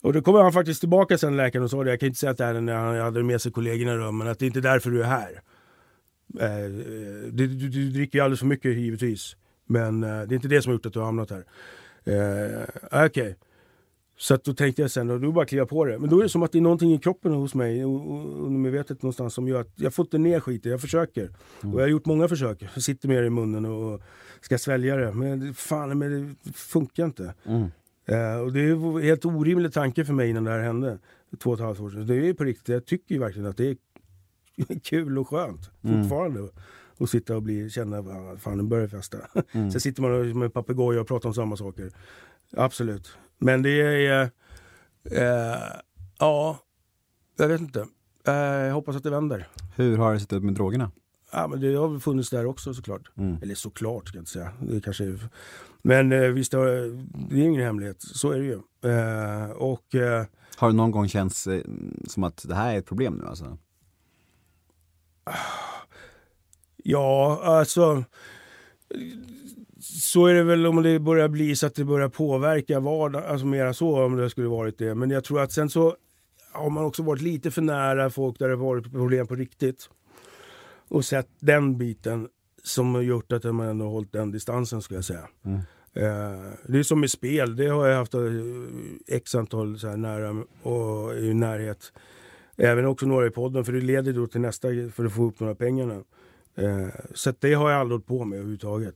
Och 0.00 0.12
då 0.12 0.22
kommer 0.22 0.42
han 0.42 0.52
faktiskt 0.52 0.80
tillbaka 0.80 1.18
sen 1.18 1.36
läkaren 1.36 1.64
och 1.64 1.70
sa 1.70 1.84
det. 1.84 1.90
Jag 1.90 2.00
kan 2.00 2.06
inte 2.06 2.18
säga 2.18 2.30
att 2.30 2.38
det 2.38 2.44
är 2.44 2.60
när 2.60 2.74
han 2.74 2.96
hade 2.96 3.22
med 3.22 3.42
sig 3.42 3.52
kollegorna 3.52 3.92
i 3.92 3.96
rummet. 3.96 4.14
Men 4.14 4.28
att 4.28 4.38
det 4.38 4.44
är 4.44 4.46
inte 4.46 4.60
därför 4.60 4.90
du 4.90 5.02
är 5.02 5.06
här. 5.06 5.42
Eh, 6.40 6.70
du, 7.32 7.46
du, 7.46 7.68
du 7.68 7.90
dricker 7.90 8.18
ju 8.18 8.24
alldeles 8.24 8.40
för 8.40 8.46
mycket 8.46 8.76
givetvis. 8.76 9.36
Men 9.68 10.02
eh, 10.04 10.08
det 10.08 10.32
är 10.32 10.36
inte 10.36 10.48
det 10.48 10.62
som 10.62 10.70
har 10.70 10.74
gjort 10.74 10.86
att 10.86 10.92
du 10.92 10.98
har 10.98 11.06
hamnat 11.06 11.30
här. 11.30 11.44
Eh, 12.04 13.06
Okej. 13.06 13.36
Så 14.16 14.34
att 14.34 14.44
då 14.44 14.54
tänkte 14.54 14.82
jag 14.82 14.90
sen, 14.90 15.10
och 15.10 15.20
då 15.20 15.32
bara 15.32 15.44
kliva 15.46 15.66
på 15.66 15.84
det. 15.84 15.98
Men 15.98 16.10
då 16.10 16.18
är 16.18 16.22
det 16.22 16.28
som 16.28 16.42
att 16.42 16.52
det 16.52 16.58
är 16.58 16.62
någonting 16.62 16.92
i 16.94 16.98
kroppen 16.98 17.32
hos 17.32 17.54
mig, 17.54 17.82
undermedvetet 17.84 19.02
någonstans, 19.02 19.34
som 19.34 19.48
gör 19.48 19.60
att 19.60 19.72
jag 19.76 19.94
får 19.94 20.04
inte 20.04 20.18
ner 20.18 20.40
skiten. 20.40 20.70
Jag 20.72 20.80
försöker. 20.80 21.30
Och 21.60 21.74
jag 21.74 21.80
har 21.80 21.88
gjort 21.88 22.06
många 22.06 22.28
försök. 22.28 22.62
Jag 22.74 22.82
sitter 22.82 23.08
med 23.08 23.22
det 23.22 23.26
i 23.26 23.30
munnen 23.30 23.64
och 23.64 24.00
ska 24.40 24.58
svälja 24.58 24.96
det. 24.96 25.12
Men 25.12 25.54
fan, 25.54 25.98
men 25.98 26.36
det 26.42 26.52
funkar 26.52 27.04
inte. 27.04 27.34
Eh, 28.06 28.36
och 28.40 28.52
det 28.52 28.60
är 28.60 28.96
en 28.96 29.02
helt 29.02 29.24
orimlig 29.24 29.72
tanke 29.72 30.04
för 30.04 30.12
mig 30.12 30.30
innan 30.30 30.44
det 30.44 30.50
här 30.50 30.60
hände. 30.62 30.98
Två 31.38 31.50
och 31.50 31.56
ett 31.58 31.64
halvt 31.64 31.80
år 31.80 31.90
sedan. 31.90 32.06
Det 32.06 32.28
är 32.28 32.34
på 32.34 32.44
riktigt, 32.44 32.68
jag 32.68 32.86
tycker 32.86 33.14
ju 33.14 33.20
verkligen 33.20 33.48
att 33.48 33.56
det 33.56 33.68
är 33.70 33.76
kul 34.82 35.18
och 35.18 35.28
skönt 35.28 35.70
fortfarande. 35.82 36.48
Och 36.98 37.08
sitta 37.10 37.36
och 37.36 37.42
bli, 37.42 37.70
känna, 37.70 37.98
"Ah, 37.98 38.36
fan 38.36 38.56
nu 38.58 38.62
börjar 38.62 38.88
festa. 38.88 39.18
Sen 39.52 39.80
sitter 39.80 40.02
man 40.02 40.38
med 40.38 40.52
papegoja 40.52 41.00
och 41.00 41.08
pratar 41.08 41.28
om 41.28 41.34
samma 41.34 41.56
saker. 41.56 41.90
Absolut. 42.56 43.10
Men 43.38 43.62
det 43.62 43.80
är, 44.06 44.30
eh, 45.10 45.58
ja, 46.18 46.58
jag 47.36 47.48
vet 47.48 47.60
inte. 47.60 47.86
Eh, 48.26 48.34
jag 48.34 48.74
hoppas 48.74 48.96
att 48.96 49.02
det 49.02 49.10
vänder. 49.10 49.48
Hur 49.76 49.96
har 49.98 50.12
det 50.14 50.20
sett 50.20 50.32
ut 50.32 50.42
med 50.44 50.54
drogerna? 50.54 50.90
Ja, 51.32 51.46
men 51.48 51.60
det 51.60 51.74
har 51.74 51.98
funnits 51.98 52.30
där 52.30 52.46
också 52.46 52.74
såklart. 52.74 53.10
Eller 53.42 53.54
såklart 53.54 54.08
ska 54.08 54.16
jag 54.16 54.22
inte 54.22 54.30
säga. 54.30 54.52
Det 54.60 54.80
kanske 54.80 55.04
är... 55.04 55.28
Men 55.82 56.12
eh, 56.12 56.20
visst, 56.20 56.50
det 56.52 56.56
har- 56.58 57.06
det 57.30 57.40
är 57.40 57.44
ingen 57.44 57.62
hemlighet. 57.62 58.02
Så 58.02 58.30
är 58.30 58.38
det 58.38 58.44
ju. 58.44 58.60
Eh, 58.92 59.50
och 59.50 59.94
eh, 59.94 60.24
Har 60.56 60.68
det 60.70 60.76
någon 60.76 60.90
gång 60.90 61.08
känts 61.08 61.46
eh, 61.46 61.62
som 62.06 62.24
att 62.24 62.44
det 62.48 62.54
här 62.54 62.74
är 62.74 62.78
ett 62.78 62.86
problem 62.86 63.14
nu 63.14 63.26
alltså? 63.26 63.58
ja, 66.90 67.40
alltså. 67.42 68.04
Så 69.80 70.26
är 70.26 70.34
det 70.34 70.42
väl 70.42 70.66
om 70.66 70.82
det 70.82 70.98
börjar 70.98 71.28
bli 71.28 71.56
så 71.56 71.66
att 71.66 71.74
det 71.74 71.84
börjar 71.84 72.08
påverka 72.08 72.80
vardagen, 72.80 73.30
alltså 73.30 73.46
mera 73.46 73.74
så 73.74 74.04
om 74.04 74.16
det 74.16 74.30
skulle 74.30 74.48
varit 74.48 74.78
det. 74.78 74.94
Men 74.94 75.10
jag 75.10 75.24
tror 75.24 75.40
att 75.40 75.52
sen 75.52 75.70
så 75.70 75.96
har 76.52 76.70
man 76.70 76.84
också 76.84 77.02
varit 77.02 77.22
lite 77.22 77.50
för 77.50 77.62
nära 77.62 78.10
folk 78.10 78.38
där 78.38 78.48
det 78.48 78.56
varit 78.56 78.92
problem 78.92 79.26
på 79.26 79.34
riktigt. 79.34 79.88
Och 80.88 81.04
sett 81.04 81.28
den 81.40 81.78
biten 81.78 82.28
som 82.62 82.94
har 82.94 83.02
gjort 83.02 83.32
att 83.32 83.44
man 83.44 83.68
ändå 83.68 83.84
har 83.84 83.92
hållit 83.92 84.12
den 84.12 84.30
distansen 84.30 84.82
skulle 84.82 84.98
jag 84.98 85.04
säga. 85.04 85.28
Eh, 85.94 86.52
det 86.66 86.78
är 86.78 86.82
som 86.82 87.00
med 87.00 87.10
spel, 87.10 87.56
det 87.56 87.66
har 87.66 87.86
jag 87.86 87.96
haft 87.96 88.14
eh, 88.14 88.20
x 89.06 89.34
antal 89.34 89.78
så 89.78 89.88
här 89.88 89.96
nära 89.96 90.44
och 90.62 91.14
i 91.14 91.34
närhet. 91.34 91.92
Även 92.56 92.86
också 92.86 93.06
några 93.06 93.26
i 93.26 93.30
podden 93.30 93.64
för 93.64 93.72
det 93.72 93.80
leder 93.80 94.12
då 94.12 94.26
till 94.26 94.40
nästa 94.40 94.68
för 94.92 95.04
att 95.04 95.12
få 95.12 95.24
upp 95.24 95.40
några 95.40 95.54
pengarna. 95.54 96.02
Eh, 96.58 96.88
så 97.14 97.32
det 97.38 97.54
har 97.54 97.70
jag 97.70 97.80
aldrig 97.80 97.94
hållit 97.94 98.06
på 98.06 98.24
med 98.24 98.36
överhuvudtaget. 98.36 98.94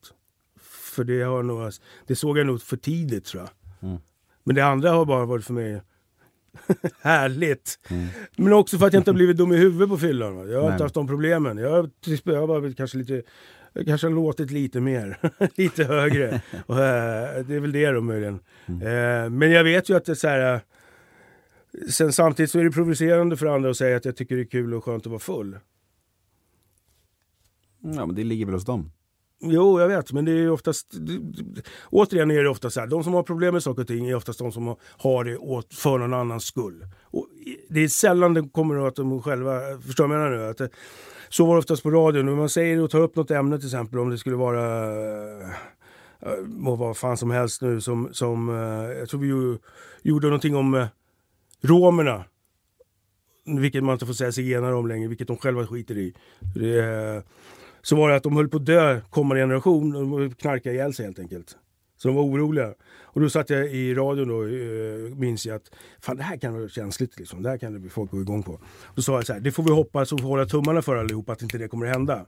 För 0.94 1.04
det, 1.04 1.22
har 1.22 1.42
nog, 1.42 1.72
det 2.06 2.16
såg 2.16 2.38
jag 2.38 2.46
nog 2.46 2.62
för 2.62 2.76
tidigt 2.76 3.24
tror 3.24 3.42
jag. 3.42 3.98
Men 4.44 4.54
det 4.56 4.64
andra 4.64 4.90
har 4.90 5.04
bara 5.04 5.24
varit 5.24 5.44
för 5.44 5.52
mig 5.54 5.82
härligt. 7.00 7.78
Men 8.36 8.52
också 8.52 8.78
för 8.78 8.86
att 8.86 8.92
jag 8.92 9.00
inte 9.00 9.10
har 9.10 9.16
blivit 9.16 9.36
dum 9.36 9.52
i 9.52 9.56
huvudet 9.56 9.88
på 9.88 9.98
fyllan. 9.98 10.36
va. 10.36 10.44
Jag 10.46 10.58
har 10.58 10.62
Nej. 10.64 10.72
inte 10.72 10.84
haft 10.84 10.94
de 10.94 11.06
problemen. 11.06 11.58
Jag 11.58 11.70
har, 11.70 11.90
jag 12.24 12.40
har 12.40 12.46
bara 12.46 12.60
blivit 12.60 12.76
kanske 12.76 12.98
lite 12.98 13.22
kanske 13.86 14.06
har 14.06 14.14
låtit 14.14 14.50
lite 14.50 14.80
mer, 14.80 15.18
lite 15.56 15.84
högre. 15.84 16.40
Och, 16.66 16.78
eh, 16.78 17.44
det 17.44 17.54
är 17.54 17.60
väl 17.60 17.72
det 17.72 17.90
då 17.90 18.00
möjligen. 18.00 18.34
Eh, 18.66 19.30
men 19.30 19.50
jag 19.50 19.64
vet 19.64 19.88
ju 19.88 19.96
att 19.96 20.04
det 20.04 20.12
är 20.12 20.16
så 20.16 20.28
här... 20.28 20.54
eh, 20.54 20.60
Sen 21.90 22.12
samtidigt 22.12 22.50
så 22.50 22.58
är 22.58 22.64
det 22.64 22.70
provocerande 22.70 23.36
för 23.36 23.46
andra 23.46 23.70
att 23.70 23.76
säga 23.76 23.96
att 23.96 24.04
jag 24.04 24.16
tycker 24.16 24.36
det 24.36 24.42
är 24.42 24.46
kul 24.46 24.74
och 24.74 24.84
skönt 24.84 25.06
att 25.06 25.10
vara 25.10 25.18
full. 25.20 25.58
Ja, 27.82 28.06
men 28.06 28.14
det 28.14 28.24
ligger 28.24 28.46
väl 28.46 28.54
hos 28.54 28.64
dem. 28.64 28.90
Jo, 29.44 29.80
jag 29.80 29.88
vet, 29.88 30.12
men 30.12 30.24
det 30.24 30.32
är 30.32 30.36
ju 30.36 30.50
oftast... 30.50 30.94
Återigen 31.90 32.30
är 32.30 32.42
det 32.42 32.48
ofta 32.48 32.70
så 32.70 32.80
här, 32.80 32.86
de 32.86 33.04
som 33.04 33.14
har 33.14 33.22
problem 33.22 33.54
med 33.54 33.62
saker 33.62 33.82
och 33.82 33.88
ting 33.88 34.08
är 34.08 34.14
oftast 34.14 34.38
de 34.38 34.52
som 34.52 34.66
har- 34.98 35.24
det 35.24 35.36
åt, 35.36 35.74
för 35.74 35.98
någon 35.98 36.14
annans 36.14 36.44
skull. 36.44 36.86
Och 37.02 37.28
det 37.68 37.80
är 37.80 37.88
sällan 37.88 38.34
det 38.34 38.48
kommer 38.52 38.86
att 38.86 38.96
de 38.96 39.22
själva, 39.22 39.60
förstår 39.86 40.04
du 40.04 40.08
vad 40.14 40.20
jag 40.20 40.30
menar 40.30 40.44
nu? 40.44 40.50
Att 40.50 40.58
det, 40.58 40.68
så 41.28 41.46
var 41.46 41.54
det 41.54 41.58
oftast 41.58 41.82
på 41.82 41.90
radion, 41.90 42.26
när 42.26 42.32
man 42.34 42.48
säger 42.48 42.82
och 42.82 42.90
tar 42.90 43.00
upp 43.00 43.16
något 43.16 43.30
ämne 43.30 43.58
till 43.58 43.66
exempel, 43.68 43.98
om 43.98 44.10
det 44.10 44.18
skulle 44.18 44.36
vara 44.36 44.84
äh, 45.42 45.48
må 46.46 46.76
vad 46.76 46.96
fan 46.96 47.16
som 47.16 47.30
helst 47.30 47.62
nu, 47.62 47.80
som, 47.80 48.08
som 48.12 48.48
äh, 48.48 48.98
jag 48.98 49.08
tror 49.08 49.20
vi 49.20 49.26
ju, 49.26 49.58
gjorde 50.02 50.26
någonting 50.26 50.56
om 50.56 50.74
äh, 50.74 50.86
romerna. 51.62 52.24
Vilket 53.44 53.84
man 53.84 53.92
inte 53.92 54.06
får 54.06 54.14
säga 54.14 54.32
zigenare 54.32 54.74
om 54.74 54.86
längre, 54.86 55.08
vilket 55.08 55.28
de 55.28 55.36
själva 55.36 55.66
skiter 55.66 55.98
i. 55.98 56.14
Det, 56.54 57.22
så 57.82 57.96
var 57.96 58.08
det 58.10 58.16
att 58.16 58.22
de 58.22 58.36
höll 58.36 58.48
på 58.48 58.56
att 58.56 58.66
dö 58.66 59.00
kommande 59.10 59.42
generation. 59.42 59.92
De 59.92 60.34
knarkade 60.34 60.74
ihjäl 60.74 60.94
sig 60.94 61.04
helt 61.04 61.18
enkelt. 61.18 61.56
Så 61.96 62.08
de 62.08 62.16
var 62.16 62.22
oroliga. 62.22 62.74
Och 63.02 63.20
då 63.20 63.30
satt 63.30 63.50
jag 63.50 63.72
i 63.72 63.94
radion 63.94 64.28
då, 64.28 64.44
eh, 64.44 65.16
minns 65.16 65.46
jag 65.46 65.56
att 65.56 65.70
fan 66.00 66.16
det 66.16 66.22
här 66.22 66.36
kan 66.36 66.54
vara 66.54 66.68
känsligt 66.68 67.18
liksom. 67.18 67.42
Det 67.42 67.48
här 67.48 67.58
kan 67.58 67.72
det 67.72 67.78
bli 67.78 67.90
folk 67.90 68.10
gå 68.10 68.20
igång 68.20 68.42
på. 68.42 68.60
Då 68.94 69.02
sa 69.02 69.12
jag 69.12 69.26
så 69.26 69.32
här, 69.32 69.40
det 69.40 69.52
får 69.52 69.62
vi 69.62 69.70
hoppas 69.70 70.12
och 70.12 70.20
hålla 70.20 70.46
tummarna 70.46 70.82
för 70.82 70.96
allihopa 70.96 71.32
att 71.32 71.42
inte 71.42 71.58
det 71.58 71.68
kommer 71.68 71.86
att 71.86 71.92
hända. 71.92 72.26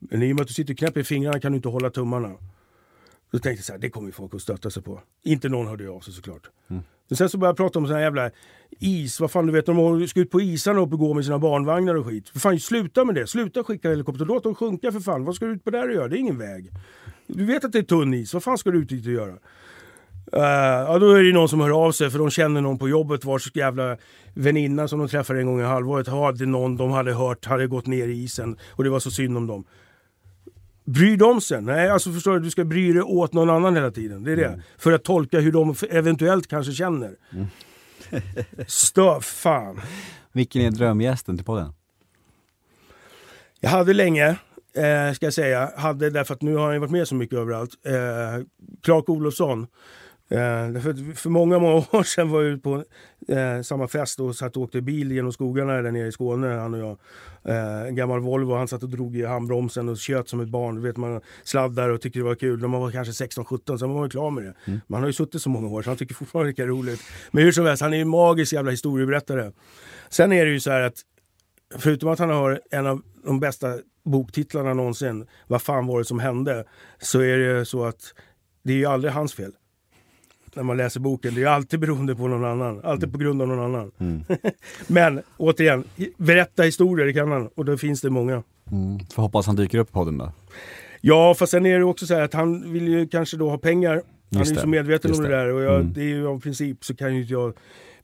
Men 0.00 0.22
i 0.22 0.32
och 0.32 0.36
med 0.36 0.42
att 0.42 0.48
du 0.48 0.54
sitter 0.54 0.74
och 0.74 0.78
knäpper 0.78 1.00
i 1.00 1.04
fingrarna 1.04 1.40
kan 1.40 1.52
du 1.52 1.56
inte 1.56 1.68
hålla 1.68 1.90
tummarna. 1.90 2.28
Då 3.30 3.38
tänkte 3.38 3.50
jag 3.50 3.64
så 3.64 3.72
här, 3.72 3.80
det 3.80 3.90
kommer 3.90 4.08
ju 4.08 4.12
folk 4.12 4.34
att 4.34 4.42
stötta 4.42 4.70
sig 4.70 4.82
på. 4.82 5.00
Inte 5.22 5.48
någon 5.48 5.66
hörde 5.66 5.90
av 5.90 6.00
sig 6.00 6.14
såklart. 6.14 6.50
Mm. 6.70 6.82
Men 7.08 7.16
sen 7.16 7.28
så 7.28 7.38
började 7.38 7.50
jag 7.50 7.56
prata 7.56 7.78
om 7.78 7.86
sån 7.86 7.96
här 7.96 8.02
jävla 8.02 8.30
is. 8.78 9.20
Vad 9.20 9.30
fan 9.30 9.46
du 9.46 9.52
vet, 9.52 9.66
de 9.66 10.08
ska 10.08 10.20
ut 10.20 10.30
på 10.30 10.40
isarna 10.40 10.80
och 10.80 10.90
gå 10.90 11.14
med 11.14 11.24
sina 11.24 11.38
barnvagnar 11.38 11.94
och 11.94 12.06
skit. 12.06 12.28
För 12.28 12.38
fan 12.38 12.60
sluta 12.60 13.04
med 13.04 13.14
det. 13.14 13.26
Sluta 13.26 13.64
skicka 13.64 13.90
helikopter. 13.90 14.24
Låt 14.24 14.42
dem 14.42 14.54
sjunka 14.54 14.92
för 14.92 15.00
fan. 15.00 15.24
Vad 15.24 15.34
ska 15.34 15.46
du 15.46 15.52
ut 15.52 15.64
på 15.64 15.70
där 15.70 15.88
och 15.88 15.94
göra? 15.94 16.08
Det 16.08 16.16
är 16.16 16.20
ingen 16.20 16.38
väg. 16.38 16.70
Du 17.26 17.44
vet 17.44 17.64
att 17.64 17.72
det 17.72 17.78
är 17.78 17.82
tunn 17.82 18.14
is. 18.14 18.34
Vad 18.34 18.42
fan 18.42 18.58
ska 18.58 18.70
du 18.70 18.78
ut 18.78 18.88
dit 18.88 19.06
och 19.06 19.12
göra? 19.12 19.36
Uh, 20.36 20.40
ja, 20.88 20.98
då 20.98 21.12
är 21.12 21.22
det 21.22 21.32
någon 21.32 21.48
som 21.48 21.60
hör 21.60 21.86
av 21.86 21.92
sig 21.92 22.10
för 22.10 22.18
de 22.18 22.30
känner 22.30 22.60
någon 22.60 22.78
på 22.78 22.88
jobbet 22.88 23.24
vars 23.24 23.56
jävla 23.56 23.96
väninna 24.34 24.88
som 24.88 24.98
de 24.98 25.08
träffar 25.08 25.34
en 25.34 25.46
gång 25.46 25.60
i 25.60 25.64
halvåret 25.64 26.06
hade 26.06 26.46
någon 26.46 26.76
de 26.76 26.90
hade 26.90 27.12
hört 27.12 27.46
hade 27.46 27.66
gått 27.66 27.86
ner 27.86 28.08
i 28.08 28.22
isen 28.22 28.56
och 28.70 28.84
det 28.84 28.90
var 28.90 29.00
så 29.00 29.10
synd 29.10 29.36
om 29.36 29.46
dem. 29.46 29.64
Bryr 30.84 31.16
de 31.16 31.40
sig? 31.40 31.62
Nej, 31.62 31.90
alltså 31.90 32.12
förstår 32.12 32.32
du, 32.32 32.40
du 32.40 32.50
ska 32.50 32.64
bry 32.64 32.92
dig 32.92 33.02
åt 33.02 33.32
någon 33.32 33.50
annan 33.50 33.76
hela 33.76 33.90
tiden. 33.90 34.24
Det 34.24 34.32
är 34.32 34.36
det. 34.36 34.62
För 34.78 34.92
att 34.92 35.04
tolka 35.04 35.40
hur 35.40 35.52
de 35.52 35.74
eventuellt 35.90 36.46
kanske 36.46 36.72
känner. 36.72 37.16
Stör 38.66 39.20
fan. 39.20 39.80
Vilken 40.32 40.62
är 40.62 40.70
drömgästen 40.70 41.36
till 41.36 41.46
podden? 41.46 41.72
Jag 43.60 43.70
hade 43.70 43.92
länge, 43.92 44.28
eh, 44.74 45.12
ska 45.14 45.26
jag 45.26 45.34
säga, 45.34 45.72
hade 45.76 46.10
därför 46.10 46.34
att 46.34 46.42
nu 46.42 46.56
har 46.56 46.72
han 46.72 46.80
varit 46.80 46.90
med 46.90 47.08
så 47.08 47.14
mycket 47.14 47.38
överallt, 47.38 47.70
eh, 47.86 48.46
Clark 48.82 49.08
Olofsson. 49.08 49.66
Eh, 50.34 50.90
att 50.90 51.18
för 51.18 51.30
många, 51.30 51.58
många 51.58 51.76
år 51.92 52.02
sedan 52.02 52.30
var 52.30 52.42
jag 52.42 52.52
ute 52.52 52.62
på 52.62 52.84
eh, 53.28 53.62
samma 53.62 53.88
fest 53.88 54.20
och 54.20 54.36
satt 54.36 54.56
och 54.56 54.62
åkte 54.62 54.80
bil 54.80 55.12
genom 55.12 55.32
skogarna 55.32 55.82
där 55.82 55.90
nere 55.90 56.06
i 56.06 56.12
Skåne, 56.12 56.48
han 56.48 56.74
och 56.74 56.80
jag. 56.80 56.98
Eh, 57.44 57.88
en 57.88 57.94
gammal 57.94 58.20
Volvo, 58.20 58.54
han 58.54 58.68
satt 58.68 58.82
och 58.82 58.88
drog 58.88 59.16
i 59.16 59.24
handbromsen 59.24 59.88
och 59.88 59.98
tjöt 59.98 60.28
som 60.28 60.40
ett 60.40 60.48
barn. 60.48 60.74
Du 60.74 60.80
vet, 60.80 60.96
man 60.96 61.20
sladdar 61.44 61.88
och 61.88 62.00
tyckte 62.00 62.18
det 62.18 62.24
var 62.24 62.34
kul. 62.34 62.60
När 62.60 62.68
man 62.68 62.80
var 62.80 62.90
kanske 62.90 63.24
16-17, 63.24 63.78
sen 63.78 63.90
var 63.90 64.00
man 64.00 64.10
klar 64.10 64.30
med 64.30 64.44
det. 64.44 64.80
Man 64.86 65.00
har 65.00 65.06
ju 65.06 65.12
suttit 65.12 65.42
så 65.42 65.48
många 65.48 65.68
år 65.68 65.82
så 65.82 65.90
han 65.90 65.96
tycker 65.96 66.14
fortfarande 66.14 66.52
det 66.52 66.62
är 66.62 66.66
roligt. 66.66 67.00
Men 67.30 67.44
hur 67.44 67.52
som 67.52 67.66
helst, 67.66 67.82
han 67.82 67.92
är 67.92 67.96
ju 67.96 68.02
en 68.02 68.08
magisk 68.08 68.52
jävla 68.52 68.70
historieberättare. 68.70 69.52
Sen 70.08 70.32
är 70.32 70.44
det 70.44 70.50
ju 70.50 70.60
så 70.60 70.70
här 70.70 70.80
att 70.80 70.98
förutom 71.78 72.08
att 72.08 72.18
han 72.18 72.30
har 72.30 72.60
en 72.70 72.86
av 72.86 73.02
de 73.24 73.40
bästa 73.40 73.78
boktitlarna 74.04 74.74
någonsin, 74.74 75.26
Vad 75.46 75.62
fan 75.62 75.86
var 75.86 75.98
det 75.98 76.04
som 76.04 76.18
hände? 76.18 76.64
Så 76.98 77.20
är 77.20 77.38
det 77.38 77.64
så 77.64 77.84
att 77.84 78.14
det 78.64 78.72
är 78.72 78.76
ju 78.76 78.86
aldrig 78.86 79.12
hans 79.12 79.34
fel. 79.34 79.52
När 80.56 80.62
man 80.62 80.76
läser 80.76 81.00
boken. 81.00 81.34
Det 81.34 81.42
är 81.42 81.46
alltid 81.46 81.80
beroende 81.80 82.14
på 82.16 82.28
någon 82.28 82.44
annan. 82.44 82.80
Alltid 82.84 83.12
på 83.12 83.18
grund 83.18 83.42
av 83.42 83.48
någon 83.48 83.60
annan. 83.74 83.90
Men 84.86 85.22
återigen, 85.36 85.84
berätta 86.16 86.62
historier 86.62 87.12
kan 87.12 87.30
han. 87.30 87.46
Och 87.54 87.64
då 87.64 87.76
finns 87.76 88.00
det 88.00 88.10
många. 88.10 88.42
Får 89.14 89.22
hoppas 89.22 89.46
han 89.46 89.56
dyker 89.56 89.78
upp 89.78 89.88
i 89.88 89.92
podden 89.92 90.18
då. 90.18 90.32
Ja, 91.00 91.34
fast 91.38 91.50
sen 91.50 91.66
är 91.66 91.78
det 91.78 91.84
också 91.84 92.06
så 92.06 92.14
här 92.14 92.22
att 92.22 92.34
han 92.34 92.72
vill 92.72 92.88
ju 92.88 93.08
kanske 93.08 93.36
då 93.36 93.50
ha 93.50 93.58
pengar. 93.58 93.94
Han 94.30 94.38
Just 94.38 94.50
är 94.50 94.54
ju 94.56 94.60
så 94.60 94.68
medveten 94.68 95.10
om 95.12 95.22
det 95.22 95.28
det. 95.28 95.36
där. 95.36 95.52
Och 95.52 95.62
jag, 95.62 95.80
Mm. 95.80 95.92
det 95.92 96.00
är 96.00 96.04
ju 96.04 96.26
av 96.26 96.40
princip 96.40 96.84
så 96.84 96.94
kan 96.96 97.14
ju 97.14 97.20
inte 97.20 97.32
jag 97.32 97.52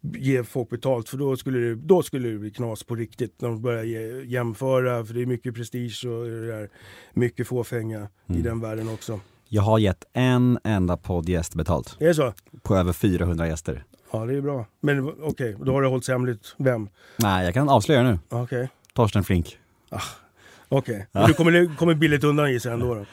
ge 0.03 0.45
folk 0.45 0.69
betalt 0.71 1.09
för 1.09 1.17
då 1.17 1.37
skulle, 1.37 1.59
det, 1.59 1.75
då 1.75 2.03
skulle 2.03 2.29
det 2.29 2.39
bli 2.39 2.51
knas 2.51 2.83
på 2.85 2.95
riktigt. 2.95 3.41
När 3.41 3.49
de 3.49 3.63
börjar 3.63 3.85
ge, 3.85 4.23
jämföra, 4.25 5.05
för 5.05 5.15
det 5.15 5.23
är 5.23 5.27
mycket 5.27 5.55
prestige 5.55 6.05
och 6.07 6.27
det 6.27 6.47
där, 6.47 6.69
mycket 7.13 7.47
fåfänga 7.47 7.99
Mm. 8.29 8.41
i 8.41 8.45
den 8.45 8.61
världen 8.61 8.89
också. 8.89 9.21
Jag 9.53 9.63
har 9.63 9.79
gett 9.79 10.05
en 10.13 10.59
enda 10.65 10.97
poddgäst 10.97 11.55
betalt 11.55 11.97
Är 12.01 12.07
det 12.07 12.15
så? 12.15 12.33
på 12.63 12.77
över 12.77 12.93
400 12.93 13.47
gäster. 13.49 13.85
Ja, 14.13 14.19
det 14.27 14.35
är 14.37 14.41
bra. 14.41 14.67
Men 14.81 15.13
okej, 15.23 15.57
då 15.65 15.73
har 15.73 15.83
det 15.83 15.89
hållits 15.89 16.09
hemligt. 16.09 16.55
Vem? 16.59 16.89
Nej, 17.17 17.45
jag 17.45 17.55
kan 17.55 17.69
avslöja 17.69 18.03
nu. 18.03 18.19
Okej. 18.29 18.69
Torsten 18.95 19.25
Flink. 19.25 19.59
Okej, 20.69 21.07
Men 21.13 21.27
du 21.27 21.35
kommer, 21.35 21.77
kommer 21.77 21.95
billigt 21.95 22.25
undan 22.25 22.53
gissar 22.53 22.71
jag 22.71 22.81
ändå 22.81 22.95
då. 22.95 23.05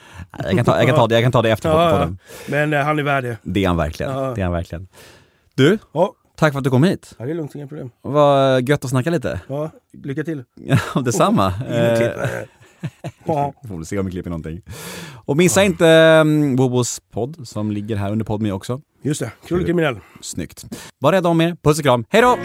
Jag 0.44 0.56
kan 0.56 0.66
ta, 0.66 0.78
jag 0.78 0.88
kan 0.88 0.96
ta, 0.96 1.08
det, 1.08 1.16
jag 1.16 1.24
kan 1.24 1.32
ta 1.32 1.42
det 1.42 1.50
efter 1.52 1.70
Ja, 1.70 1.90
ja. 1.90 1.92
podden. 1.98 2.18
Men 2.50 2.74
eh, 2.74 2.80
han 2.84 3.00
är 3.00 3.04
värd 3.04 3.24
det. 3.24 3.38
Det 3.44 3.64
är 3.64 3.68
han 3.68 3.78
verkligen. 3.78 4.12
Ja. 4.12 4.34
Det 4.36 4.42
är 4.42 4.46
han 4.46 4.54
verkligen. 4.54 4.88
Du, 5.56 5.78
Ja, 5.94 6.14
tack 6.36 6.52
för 6.54 6.58
att 6.58 6.64
du 6.64 6.70
kom 6.70 6.84
hit. 6.84 7.16
ja, 7.20 7.26
det 7.26 7.32
är 7.32 7.36
lugnt, 7.36 7.56
inga 7.56 7.68
problem. 7.68 7.92
Vad 8.02 8.70
gött 8.70 8.84
att 8.84 8.90
snacka 8.90 9.10
lite. 9.10 9.42
Ja, 9.48 9.72
lycka 10.04 10.24
till. 10.24 10.44
Ja, 10.56 11.02
detsamma. 11.02 11.48
Eh, 11.70 12.12
Ja. 13.26 13.54
Får 13.68 13.76
väl 13.76 13.86
se 13.86 14.00
om 14.00 14.06
vi 14.06 14.12
klipper 14.12 14.30
någonting. 14.30 14.62
Och 15.26 15.38
missa 15.38 15.64
inte 15.64 15.86
um, 16.22 16.56
Bobos 16.56 17.02
podd 17.12 17.48
som 17.48 17.72
ligger 17.72 17.96
här 17.96 18.12
under 18.12 18.26
Podme 18.26 18.52
också. 18.52 18.82
Just 19.02 19.20
det, 19.20 19.32
Krull 19.48 19.66
kriminell. 19.66 20.00
Snyggt. 20.22 20.66
Var 21.00 21.12
rädda 21.12 21.30
om 21.30 21.42
er. 21.42 21.58
Puss 21.64 21.78
och 21.80 21.84
kram. 21.84 22.06
Hej 22.10 22.22
då! 22.22 22.38